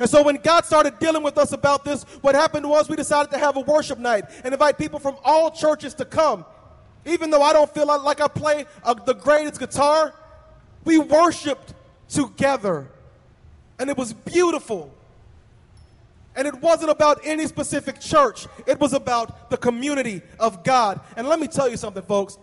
And 0.01 0.09
so 0.09 0.23
when 0.23 0.37
God 0.37 0.65
started 0.65 0.99
dealing 0.99 1.23
with 1.23 1.37
us 1.37 1.53
about 1.53 1.85
this, 1.85 2.05
what 2.23 2.35
happened 2.35 2.69
was 2.69 2.89
we 2.89 2.97
decided 2.97 3.31
to 3.33 3.39
have 3.39 3.59
a 3.59 3.61
worship 3.61 3.99
night 3.99 4.25
and 4.43 4.55
invite 4.55 4.79
people 4.79 4.99
from 4.99 5.17
all 5.23 5.51
churches 5.51 5.93
to 5.95 6.07
come. 6.07 6.47
Even 7.05 7.31
though 7.31 7.43
I 7.43 7.53
don't 7.53 7.73
feel 7.73 7.87
like 7.87 8.21
I 8.21 8.27
play 8.27 8.65
uh, 8.83 8.95
the 8.95 9.13
greatest 9.13 9.61
guitar, 9.61 10.15
we 10.85 10.97
worshiped 10.97 11.75
together. 12.09 12.89
And 13.79 13.91
it 13.91 13.97
was 13.99 14.15
beautiful. 14.15 14.91
And 16.35 16.49
it 16.49 16.55
wasn't 16.57 16.91
about 16.91 17.21
any 17.23 17.47
specific 17.47 18.01
church, 18.01 18.47
it 18.67 18.81
was 18.81 18.95
about 18.95 19.51
the 19.51 19.59
community 19.59 20.23
of 20.39 20.65
God. 20.65 21.01
And 21.17 21.29
let 21.29 21.39
me 21.39 21.47
tell 21.47 21.69
you 21.69 21.77
something, 21.77 22.03
folks. 22.03 22.39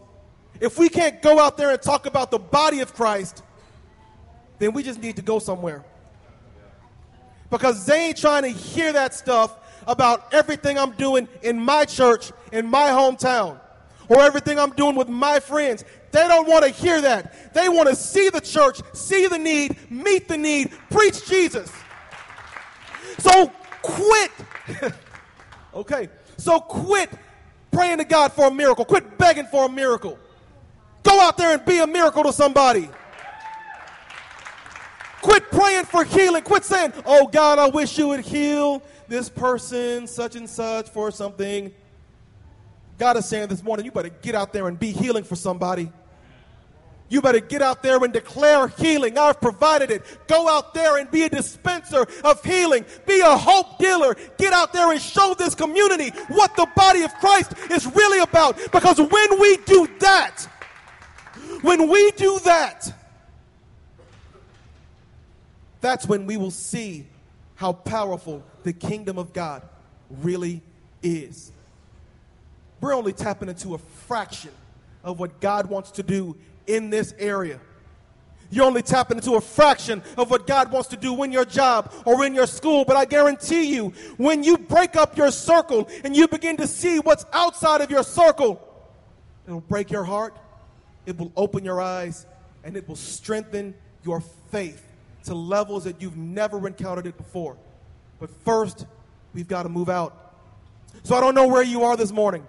If 0.60 0.78
we 0.78 0.90
can't 0.90 1.24
go 1.24 1.40
out 1.40 1.58
there 1.58 1.72
and 1.72 1.82
talk 1.82 2.06
about 2.06 2.30
the 2.30 2.40
body 2.40 2.82
of 2.82 2.94
Christ, 2.94 3.42
then 4.60 4.74
we 4.74 4.84
just 4.84 5.02
need 5.02 5.16
to 5.16 5.24
go 5.24 5.40
somewhere. 5.40 5.84
Because 7.50 7.86
they 7.86 8.08
ain't 8.08 8.18
trying 8.18 8.44
to 8.44 8.50
hear 8.50 8.92
that 8.94 9.14
stuff 9.14 9.56
about 9.88 10.34
everything 10.34 10.78
I'm 10.78 10.92
doing 10.92 11.28
in 11.42 11.60
my 11.60 11.86
church, 11.86 12.32
in 12.52 12.68
my 12.68 12.90
hometown, 12.90 13.60
or 14.10 14.22
everything 14.22 14.60
I'm 14.60 14.72
doing 14.72 14.96
with 14.96 15.08
my 15.08 15.40
friends. 15.40 15.86
They 16.12 16.28
don't 16.28 16.48
want 16.48 16.66
to 16.66 16.72
hear 16.72 17.02
that. 17.02 17.54
They 17.54 17.70
want 17.70 17.90
to 17.90 17.96
see 17.96 18.30
the 18.30 18.42
church, 18.42 18.82
see 18.94 19.28
the 19.28 19.38
need, 19.38 19.78
meet 19.90 20.28
the 20.28 20.38
need, 20.38 20.72
preach 20.90 21.26
Jesus. 21.28 21.72
So 23.20 23.52
quit. 23.82 24.32
okay. 25.74 26.10
So 26.38 26.60
quit 26.60 27.10
praying 27.72 28.00
to 28.00 28.06
God 28.06 28.34
for 28.34 28.48
a 28.48 28.52
miracle. 28.52 28.86
Quit 28.86 29.18
begging 29.18 29.46
for 29.46 29.66
a 29.66 29.70
miracle. 29.70 30.18
Go 31.04 31.20
out 31.22 31.38
there 31.38 31.54
and 31.54 31.66
be 31.66 31.80
a 31.80 31.88
miracle 31.88 32.24
to 32.24 32.34
somebody. 32.34 32.90
Quit 35.28 35.52
praying 35.52 35.84
for 35.84 36.06
healing. 36.06 36.42
Quit 36.42 36.64
saying, 36.64 36.94
Oh 37.06 37.28
God, 37.28 37.60
I 37.60 37.68
wish 37.68 37.98
you 37.98 38.08
would 38.08 38.22
heal 38.22 38.82
this 39.10 39.28
person, 39.28 40.08
such 40.08 40.38
and 40.38 40.50
such, 40.50 40.90
for 40.90 41.12
something. 41.12 41.74
God 42.98 43.18
is 43.18 43.28
saying 43.28 43.50
this 43.50 43.62
morning, 43.62 43.86
you 43.86 43.92
better 43.92 44.08
get 44.08 44.36
out 44.36 44.54
there 44.54 44.70
and 44.70 44.80
be 44.80 44.92
healing 44.94 45.26
for 45.26 45.36
somebody. 45.36 45.92
You 47.10 47.22
better 47.22 47.42
get 47.42 47.62
out 47.62 47.84
there 47.84 48.02
and 48.02 48.14
declare 48.14 48.70
healing. 48.70 49.18
I've 49.18 49.42
provided 49.42 49.92
it. 49.92 50.06
Go 50.28 50.48
out 50.48 50.74
there 50.74 50.96
and 50.96 51.12
be 51.12 51.24
a 51.24 51.30
dispenser 51.30 52.08
of 52.24 52.42
healing. 52.42 52.86
Be 53.06 53.20
a 53.20 53.36
hope 53.36 53.80
dealer. 53.80 54.16
Get 54.38 54.54
out 54.54 54.72
there 54.72 54.94
and 54.94 55.02
show 55.02 55.36
this 55.38 55.54
community 55.54 56.12
what 56.30 56.56
the 56.56 56.70
body 56.74 57.02
of 57.02 57.14
Christ 57.16 57.52
is 57.70 57.86
really 57.86 58.20
about. 58.20 58.58
Because 58.72 58.98
when 58.98 59.42
we 59.42 59.58
do 59.66 59.90
that, 60.00 60.48
when 61.64 61.90
we 61.90 62.12
do 62.12 62.40
that, 62.46 62.94
that's 65.88 66.06
when 66.06 66.26
we 66.26 66.36
will 66.36 66.52
see 66.52 67.06
how 67.56 67.72
powerful 67.72 68.44
the 68.64 68.74
kingdom 68.74 69.18
of 69.18 69.32
God 69.32 69.62
really 70.22 70.62
is. 71.02 71.52
We're 72.82 72.94
only 72.94 73.14
tapping 73.14 73.48
into 73.48 73.74
a 73.74 73.78
fraction 73.78 74.52
of 75.04 75.18
what 75.18 75.40
God 75.40 75.68
wants 75.68 75.92
to 75.92 76.04
do 76.04 76.36
in 76.68 76.90
this 76.90 77.14
area. 77.18 77.60
You're 78.50 78.66
only 78.66 78.82
tapping 78.82 79.18
into 79.18 79.36
a 79.36 79.42
fraction 79.42 80.04
of 80.18 80.30
what 80.30 80.46
God 80.46 80.72
wants 80.72 80.90
to 80.90 80.98
do 80.98 81.24
in 81.24 81.32
your 81.32 81.46
job 81.46 81.94
or 82.06 82.26
in 82.26 82.36
your 82.36 82.48
school. 82.48 82.84
But 82.86 82.98
I 82.98 83.06
guarantee 83.06 83.74
you, 83.74 83.94
when 84.18 84.44
you 84.44 84.58
break 84.58 84.96
up 84.96 85.18
your 85.18 85.32
circle 85.32 85.90
and 86.04 86.16
you 86.16 86.28
begin 86.28 86.58
to 86.58 86.68
see 86.68 87.00
what's 87.00 87.26
outside 87.34 87.82
of 87.82 87.90
your 87.90 88.04
circle, 88.04 88.62
it'll 89.46 89.62
break 89.62 89.90
your 89.90 90.04
heart, 90.04 90.38
it 91.06 91.18
will 91.18 91.32
open 91.36 91.64
your 91.66 91.82
eyes, 91.82 92.26
and 92.64 92.76
it 92.76 92.88
will 92.88 92.96
strengthen 92.96 93.74
your 94.04 94.22
faith 94.52 94.87
to 95.28 95.36
levels 95.36 95.84
that 95.86 96.02
you've 96.02 96.18
never 96.18 96.66
encountered 96.68 97.08
it 97.08 97.18
before. 97.18 97.58
But 98.20 98.30
first, 98.44 98.86
we've 99.34 99.48
got 99.48 99.64
to 99.64 99.70
move 99.70 99.90
out. 99.90 100.34
So 101.04 101.16
I 101.16 101.22
don't 101.22 101.36
know 101.36 101.48
where 101.48 101.64
you 101.64 101.84
are 101.84 101.96
this 101.96 102.12
morning. 102.12 102.46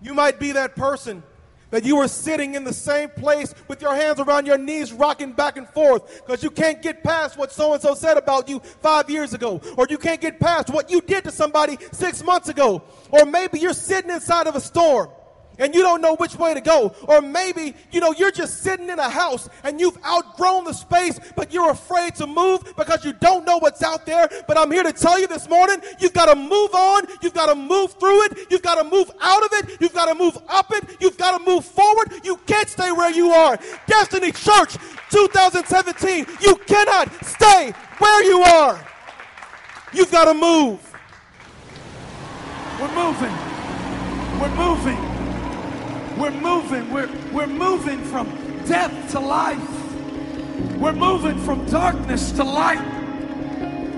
You 0.00 0.14
might 0.14 0.38
be 0.38 0.52
that 0.52 0.76
person 0.76 1.22
that 1.70 1.84
you 1.84 1.96
were 1.96 2.08
sitting 2.08 2.54
in 2.54 2.64
the 2.64 2.72
same 2.72 3.10
place 3.10 3.54
with 3.66 3.82
your 3.82 3.94
hands 3.94 4.20
around 4.20 4.46
your 4.46 4.56
knees, 4.56 4.92
rocking 4.92 5.32
back 5.32 5.56
and 5.56 5.68
forth 5.68 6.24
because 6.24 6.42
you 6.42 6.50
can't 6.50 6.80
get 6.80 7.02
past 7.02 7.36
what 7.36 7.52
so 7.52 7.72
and 7.74 7.82
so 7.82 7.94
said 7.94 8.16
about 8.16 8.48
you 8.48 8.60
five 8.60 9.10
years 9.10 9.34
ago, 9.34 9.60
or 9.76 9.86
you 9.90 9.98
can't 9.98 10.20
get 10.20 10.40
past 10.40 10.70
what 10.70 10.90
you 10.90 11.00
did 11.00 11.24
to 11.24 11.30
somebody 11.30 11.76
six 11.92 12.22
months 12.22 12.48
ago, 12.48 12.82
or 13.10 13.26
maybe 13.26 13.58
you're 13.58 13.74
sitting 13.74 14.10
inside 14.10 14.46
of 14.46 14.56
a 14.56 14.60
storm 14.60 15.10
and 15.58 15.74
you 15.74 15.82
don't 15.82 16.00
know 16.00 16.14
which 16.16 16.36
way 16.36 16.54
to 16.54 16.60
go. 16.60 16.94
Or 17.06 17.20
maybe, 17.20 17.74
you 17.90 18.00
know, 18.00 18.12
you're 18.12 18.30
just 18.30 18.62
sitting 18.62 18.88
in 18.88 18.98
a 18.98 19.08
house 19.08 19.48
and 19.64 19.80
you've 19.80 19.98
outgrown 20.04 20.64
the 20.64 20.72
space, 20.72 21.18
but 21.36 21.52
you're 21.52 21.70
afraid 21.70 22.14
to 22.16 22.26
move 22.26 22.74
because 22.76 23.04
you 23.04 23.12
don't 23.12 23.44
know 23.44 23.58
what's 23.58 23.82
out 23.82 24.06
there. 24.06 24.28
But 24.46 24.56
I'm 24.56 24.70
here 24.70 24.82
to 24.82 24.92
tell 24.92 25.18
you 25.18 25.26
this 25.26 25.48
morning, 25.48 25.80
you've 25.98 26.12
got 26.12 26.26
to 26.26 26.36
move 26.36 26.74
on. 26.74 27.06
You've 27.22 27.34
got 27.34 27.46
to 27.46 27.54
move 27.54 27.92
through 27.94 28.24
it. 28.24 28.38
You've 28.50 28.62
got 28.62 28.76
to 28.76 28.84
move 28.84 29.10
out 29.20 29.44
of 29.44 29.50
it. 29.52 29.80
You've 29.80 29.94
got 29.94 30.06
to 30.06 30.14
move 30.14 30.38
up 30.48 30.70
it. 30.70 30.84
You've 31.00 31.18
got 31.18 31.38
to 31.38 31.44
move 31.44 31.64
forward. 31.64 32.12
You 32.24 32.36
can't 32.46 32.68
stay 32.68 32.92
where 32.92 33.10
you 33.10 33.30
are. 33.30 33.58
Destiny 33.86 34.32
Church 34.32 34.76
2017, 35.10 36.26
you 36.40 36.56
cannot 36.66 37.12
stay 37.24 37.72
where 37.98 38.24
you 38.24 38.42
are. 38.42 38.84
You've 39.92 40.12
got 40.12 40.26
to 40.26 40.34
move. 40.34 40.84
We're 42.78 42.94
moving. 42.94 43.34
We're 44.40 44.54
moving. 44.54 45.17
We're 46.18 46.30
moving. 46.32 46.90
We're, 46.90 47.08
we're 47.32 47.46
moving 47.46 48.02
from 48.02 48.26
death 48.66 49.12
to 49.12 49.20
life. 49.20 49.62
We're 50.76 50.92
moving 50.92 51.38
from 51.38 51.64
darkness 51.66 52.32
to 52.32 52.42
light. 52.42 52.82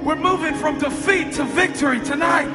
We're 0.04 0.16
moving 0.16 0.54
from 0.54 0.78
defeat 0.78 1.32
to 1.34 1.44
victory 1.44 1.98
tonight. 2.00 2.50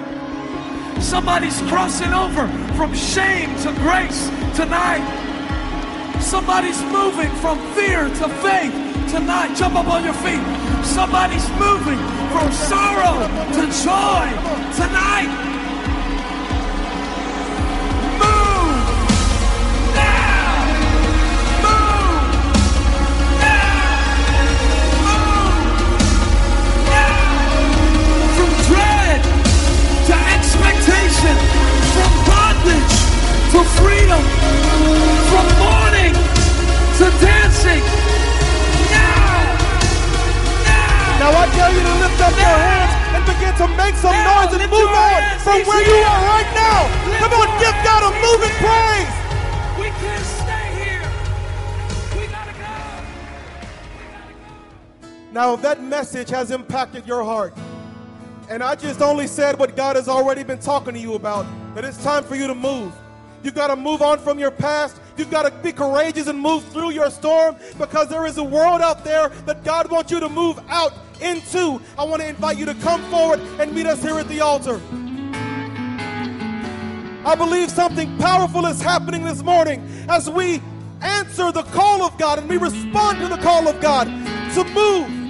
Somebody's 1.02 1.60
crossing 1.64 2.14
over 2.14 2.48
from 2.76 2.94
shame 2.94 3.56
to 3.62 3.72
grace 3.82 4.30
tonight. 4.56 5.02
Somebody's 6.22 6.82
moving 6.84 7.32
from 7.38 7.58
fear 7.74 8.06
to 8.06 8.30
faith 8.46 8.74
tonight. 9.10 9.56
Jump 9.56 9.76
up 9.76 9.88
on 9.88 10.04
your 10.04 10.14
feet. 10.14 10.46
Somebody's 10.86 11.50
moving 11.58 11.98
from 12.30 12.52
sorrow 12.52 13.28
to 13.54 13.64
joy 13.84 14.30
tonight. 14.78 15.55
Expectation, 31.26 31.38
from 31.94 32.12
bondage 32.30 32.96
to 33.52 33.60
freedom, 33.82 34.22
from 35.30 35.46
mourning 35.58 36.14
to 36.98 37.06
dancing. 37.22 37.84
Now. 38.92 39.34
Now. 40.66 41.20
Now 41.20 41.32
I 41.34 41.46
dare 41.56 41.72
you 41.74 41.82
to 41.82 41.96
lift 42.04 42.22
up 42.22 42.36
your 42.38 42.58
hands 42.58 42.94
and 43.16 43.24
begin 43.26 43.54
to 43.56 43.68
make 43.78 43.96
some 43.96 44.12
Now, 44.12 44.44
noise 44.44 44.54
and 44.54 44.62
lift 44.62 44.72
move 44.72 44.92
on 44.92 45.22
from 45.40 45.62
where 45.66 45.84
you 45.84 45.98
are 46.04 46.22
right 46.30 46.52
now. 46.54 46.86
Lift 47.10 47.20
Come 47.22 47.34
on, 47.34 47.48
give 47.60 47.76
God 47.84 48.02
a 48.06 48.12
move 48.22 48.42
and 48.46 48.56
praise. 48.62 49.16
We 49.80 49.88
can't 50.02 50.26
stay 50.26 50.68
here. 50.78 51.06
We 52.20 52.28
gotta 52.28 52.54
go. 52.54 52.76
We 53.98 54.04
gotta 54.14 54.34
go. 54.34 55.34
Now, 55.34 55.54
if 55.54 55.62
that 55.62 55.82
message 55.82 56.30
has 56.30 56.52
impacted 56.52 57.08
your 57.08 57.24
heart, 57.24 57.54
and 58.50 58.64
I 58.64 58.76
just 58.76 59.02
only 59.02 59.28
said 59.28 59.58
what 59.58 59.76
God 59.76 59.96
has 59.96 60.08
already 60.08 60.44
been 60.44 60.60
talking 60.60 60.94
to 60.94 61.00
you 61.00 61.16
about, 61.16 61.46
that 61.76 61.84
it's 61.86 62.02
time 62.04 62.24
for 62.24 62.36
you 62.36 62.48
to 62.48 62.56
move. 62.56 62.94
You've 63.44 63.56
got 63.56 63.68
to 63.68 63.76
move 63.76 64.02
on 64.02 64.20
from 64.20 64.40
your 64.40 64.52
past. 64.52 65.00
You've 65.18 65.30
got 65.30 65.44
to 65.44 65.52
be 65.62 65.72
courageous 65.72 66.28
and 66.28 66.40
move 66.40 66.64
through 66.66 66.92
your 66.92 67.12
storm 67.12 67.56
because 67.78 68.10
there 68.10 68.26
is 68.26 68.38
a 68.38 68.44
world 68.44 68.82
out 68.82 69.04
there 69.04 69.30
that 69.46 69.64
God 69.64 69.92
wants 69.92 70.12
you 70.12 70.20
to 70.20 70.30
move 70.30 70.60
out 70.68 70.94
into. 71.22 71.80
I 71.98 72.04
want 72.06 72.22
to 72.22 72.28
invite 72.28 72.58
you 72.58 72.66
to 72.66 72.74
come 72.76 73.04
forward 73.12 73.40
and 73.60 73.74
meet 73.74 73.86
us 73.86 74.02
here 74.02 74.18
at 74.18 74.28
the 74.28 74.42
altar. 74.42 74.82
I 77.28 77.36
believe 77.36 77.70
something 77.70 78.18
powerful 78.18 78.66
is 78.66 78.82
happening 78.82 79.24
this 79.24 79.44
morning 79.44 79.88
as 80.10 80.30
we 80.30 80.62
answer 81.02 81.52
the 81.52 81.64
call 81.64 82.04
of 82.04 82.18
God 82.18 82.40
and 82.40 82.50
we 82.50 82.58
respond 82.58 83.20
to 83.20 83.28
the 83.28 83.38
call 83.38 83.68
of 83.68 83.80
God 83.80 84.06
to 84.54 84.64
move. 84.74 85.25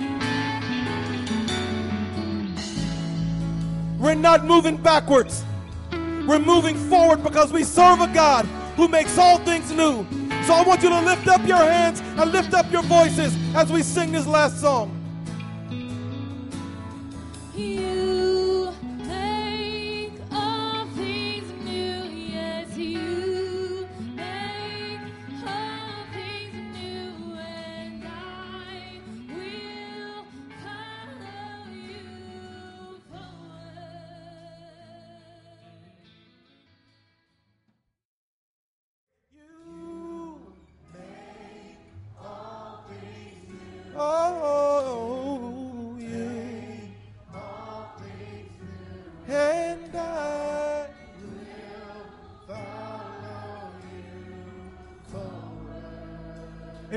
We're 4.06 4.14
not 4.14 4.46
moving 4.46 4.78
backwards. 4.78 5.44
We're 5.92 6.38
moving 6.38 6.76
forward 6.76 7.24
because 7.24 7.52
we 7.52 7.64
serve 7.64 8.02
a 8.02 8.08
God 8.14 8.46
who 8.76 8.88
makes 8.88 9.18
all 9.18 9.40
things 9.40 9.72
new. 9.72 10.06
So 10.46 10.54
I 10.54 10.64
want 10.64 10.84
you 10.84 10.90
to 10.90 11.02
lift 11.02 11.28
up 11.28 11.44
your 11.48 11.58
hands 11.58 12.02
and 12.02 12.32
lift 12.32 12.54
up 12.54 12.72
your 12.72 12.84
voices 12.84 13.36
as 13.56 13.72
we 13.72 13.82
sing 13.82 14.12
this 14.12 14.28
last 14.28 14.62
song. 14.62 14.95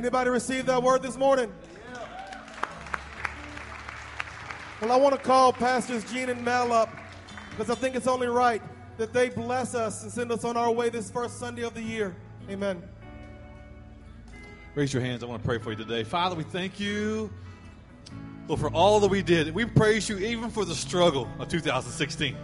Anybody 0.08 0.30
receive 0.30 0.64
that 0.64 0.82
word 0.82 1.02
this 1.02 1.18
morning? 1.18 1.52
Well, 4.80 4.90
I 4.90 4.96
want 4.96 5.14
to 5.14 5.20
call 5.20 5.52
Pastors 5.52 6.02
Gene 6.10 6.30
and 6.30 6.42
Mel 6.42 6.72
up 6.72 6.88
because 7.50 7.68
I 7.68 7.74
think 7.74 7.94
it's 7.94 8.06
only 8.06 8.26
right 8.26 8.62
that 8.96 9.12
they 9.12 9.28
bless 9.28 9.74
us 9.74 10.04
and 10.04 10.10
send 10.10 10.32
us 10.32 10.44
on 10.44 10.56
our 10.56 10.70
way 10.70 10.88
this 10.88 11.10
first 11.10 11.38
Sunday 11.38 11.60
of 11.60 11.74
the 11.74 11.82
year. 11.82 12.16
Amen. 12.48 12.82
Raise 14.74 14.94
your 14.94 15.02
hands. 15.02 15.22
I 15.22 15.26
want 15.26 15.42
to 15.42 15.46
pray 15.46 15.58
for 15.58 15.72
you 15.72 15.76
today. 15.76 16.04
Father, 16.04 16.34
we 16.34 16.42
thank 16.42 16.80
you, 16.80 17.30
Lord, 18.46 18.60
for 18.60 18.70
all 18.70 19.00
that 19.00 19.10
we 19.10 19.20
did. 19.20 19.54
We 19.54 19.66
praise 19.66 20.08
you 20.08 20.16
even 20.16 20.48
for 20.48 20.64
the 20.64 20.74
struggle 20.74 21.28
of 21.38 21.48
2016. 21.48 22.34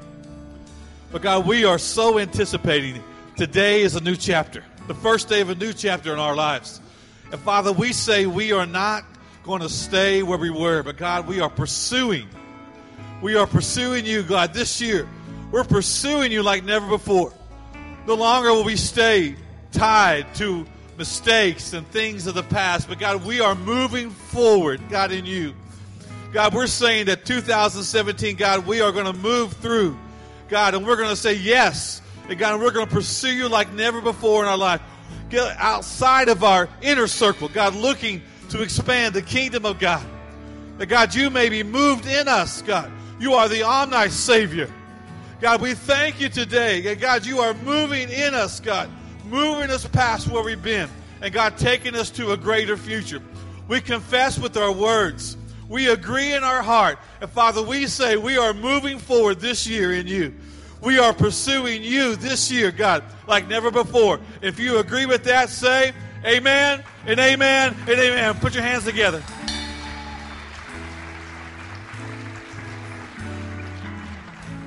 But 1.11 1.23
God, 1.23 1.47
we 1.47 1.65
are 1.65 1.79
so 1.79 2.19
anticipating 2.19 3.03
today 3.39 3.81
is 3.81 3.97
a 3.97 4.03
new 4.03 4.17
chapter, 4.17 4.63
the 4.87 4.95
first 4.95 5.31
day 5.31 5.41
of 5.41 5.49
a 5.49 5.55
new 5.55 5.73
chapter 5.73 6.13
in 6.13 6.19
our 6.19 6.37
lives. 6.37 6.83
And 7.33 7.41
Father, 7.41 7.73
we 7.73 7.93
say 7.93 8.27
we 8.27 8.53
are 8.53 8.67
not 8.67 9.05
going 9.43 9.63
to 9.63 9.69
stay 9.69 10.23
where 10.23 10.39
we 10.39 10.51
were, 10.51 10.83
but 10.83 10.97
God, 10.97 11.27
we 11.27 11.41
are 11.41 11.51
pursuing. 11.51 12.29
We 13.21 13.37
are 13.37 13.47
pursuing 13.47 14.07
you, 14.07 14.23
God, 14.23 14.55
this 14.55 14.81
year. 14.81 15.09
We're 15.51 15.65
pursuing 15.65 16.33
you 16.33 16.43
like 16.43 16.65
never 16.65 16.89
before. 16.89 17.33
No 18.07 18.15
longer 18.15 18.53
will 18.53 18.65
we 18.65 18.77
stay 18.77 19.37
tied 19.73 20.35
to 20.37 20.67
mistakes 20.97 21.73
and 21.73 21.87
things 21.89 22.27
of 22.27 22.35
the 22.35 22.43
past, 22.43 22.89
but 22.89 22.99
God, 22.99 23.25
we 23.25 23.41
are 23.41 23.55
moving 23.55 24.11
forward, 24.11 24.81
God, 24.89 25.13
in 25.13 25.27
you. 25.27 25.55
God, 26.33 26.55
we're 26.55 26.67
saying 26.67 27.07
that 27.07 27.25
2017, 27.25 28.37
God, 28.37 28.67
we 28.67 28.81
are 28.81 28.93
going 28.93 29.07
to 29.07 29.13
move 29.13 29.53
through, 29.55 29.97
God, 30.49 30.75
and 30.75 30.87
we're 30.87 30.97
going 30.97 31.09
to 31.09 31.17
say 31.17 31.35
yes. 31.35 32.03
And 32.29 32.39
God, 32.39 32.61
we're 32.61 32.71
going 32.71 32.87
to 32.87 32.93
pursue 32.93 33.33
you 33.33 33.49
like 33.49 33.73
never 33.73 34.01
before 34.01 34.43
in 34.43 34.49
our 34.49 34.57
life. 34.57 34.81
Get 35.31 35.57
outside 35.59 36.29
of 36.29 36.45
our 36.45 36.69
inner 36.83 37.07
circle, 37.07 37.49
God, 37.49 37.75
looking 37.75 38.23
to 38.51 38.63
expand 38.63 39.15
the 39.15 39.23
kingdom 39.23 39.65
of 39.65 39.79
God. 39.79 40.05
That 40.79 40.87
God, 40.87 41.15
you 41.15 41.31
may 41.31 41.49
be 41.49 41.63
moved 41.63 42.07
in 42.07 42.29
us, 42.29 42.63
God. 42.63 42.91
You 43.21 43.35
are 43.35 43.49
the 43.49 43.63
omni 43.63 44.09
Savior. 44.11 44.71
God, 45.41 45.61
we 45.61 45.75
thank 45.75 46.21
you 46.21 46.29
today. 46.29 46.91
And 46.91 47.01
God, 47.01 47.27
you 47.27 47.39
are 47.41 47.55
moving 47.55 48.09
in 48.11 48.35
us, 48.35 48.61
God, 48.61 48.91
moving 49.27 49.71
us 49.71 49.87
past 49.87 50.29
where 50.29 50.43
we've 50.43 50.63
been, 50.63 50.89
and 51.21 51.33
God, 51.33 51.57
taking 51.57 51.95
us 51.95 52.11
to 52.11 52.33
a 52.33 52.37
greater 52.37 52.77
future. 52.77 53.23
We 53.69 53.81
confess 53.81 54.39
with 54.39 54.57
our 54.57 54.73
words. 54.73 55.37
We 55.69 55.89
agree 55.89 56.35
in 56.35 56.45
our 56.45 56.63
heart. 56.63 56.99
And 57.21 57.31
Father, 57.31 57.63
we 57.63 57.87
say 57.87 58.17
we 58.17 58.37
are 58.37 58.53
moving 58.53 58.99
forward 58.99 59.41
this 59.41 59.67
year 59.67 59.93
in 59.93 60.07
you. 60.07 60.35
We 60.85 60.99
are 60.99 61.15
pursuing 61.15 61.83
you 61.83 62.15
this 62.15 62.51
year, 62.51 62.71
God, 62.71 63.05
like 63.27 63.49
never 63.49 63.71
before. 63.71 64.21
If 64.43 64.59
you 64.59 64.79
agree 64.79 65.07
with 65.07 65.25
that, 65.25 65.49
say 65.49 65.93
amen 66.27 66.85
and 67.07 67.19
amen 67.19 67.75
and 67.89 67.99
amen. 67.99 68.35
Put 68.35 68.55
your 68.55 68.63
hands 68.63 68.85
together. 68.85 69.23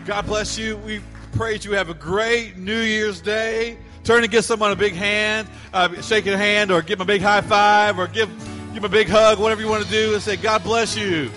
God 0.05 0.25
bless 0.25 0.57
you. 0.57 0.77
We 0.77 1.01
that 1.37 1.65
you 1.65 1.73
have 1.73 1.89
a 1.89 1.93
great 1.93 2.57
New 2.57 2.79
Year's 2.79 3.21
Day. 3.21 3.77
Turn 4.03 4.23
and 4.23 4.31
give 4.31 4.43
someone 4.43 4.71
a 4.71 4.75
big 4.75 4.93
hand, 4.93 5.47
uh, 5.71 6.01
shake 6.01 6.25
your 6.25 6.37
hand, 6.37 6.71
or 6.71 6.81
give 6.81 6.97
them 6.97 7.05
a 7.05 7.07
big 7.07 7.21
high 7.21 7.41
five, 7.41 7.99
or 7.99 8.07
give, 8.07 8.29
give 8.73 8.81
them 8.81 8.85
a 8.85 8.89
big 8.89 9.07
hug, 9.07 9.37
whatever 9.37 9.61
you 9.61 9.67
want 9.67 9.83
to 9.83 9.89
do, 9.91 10.13
and 10.13 10.23
say, 10.23 10.35
God 10.35 10.63
bless 10.63 10.97
you. 10.97 11.29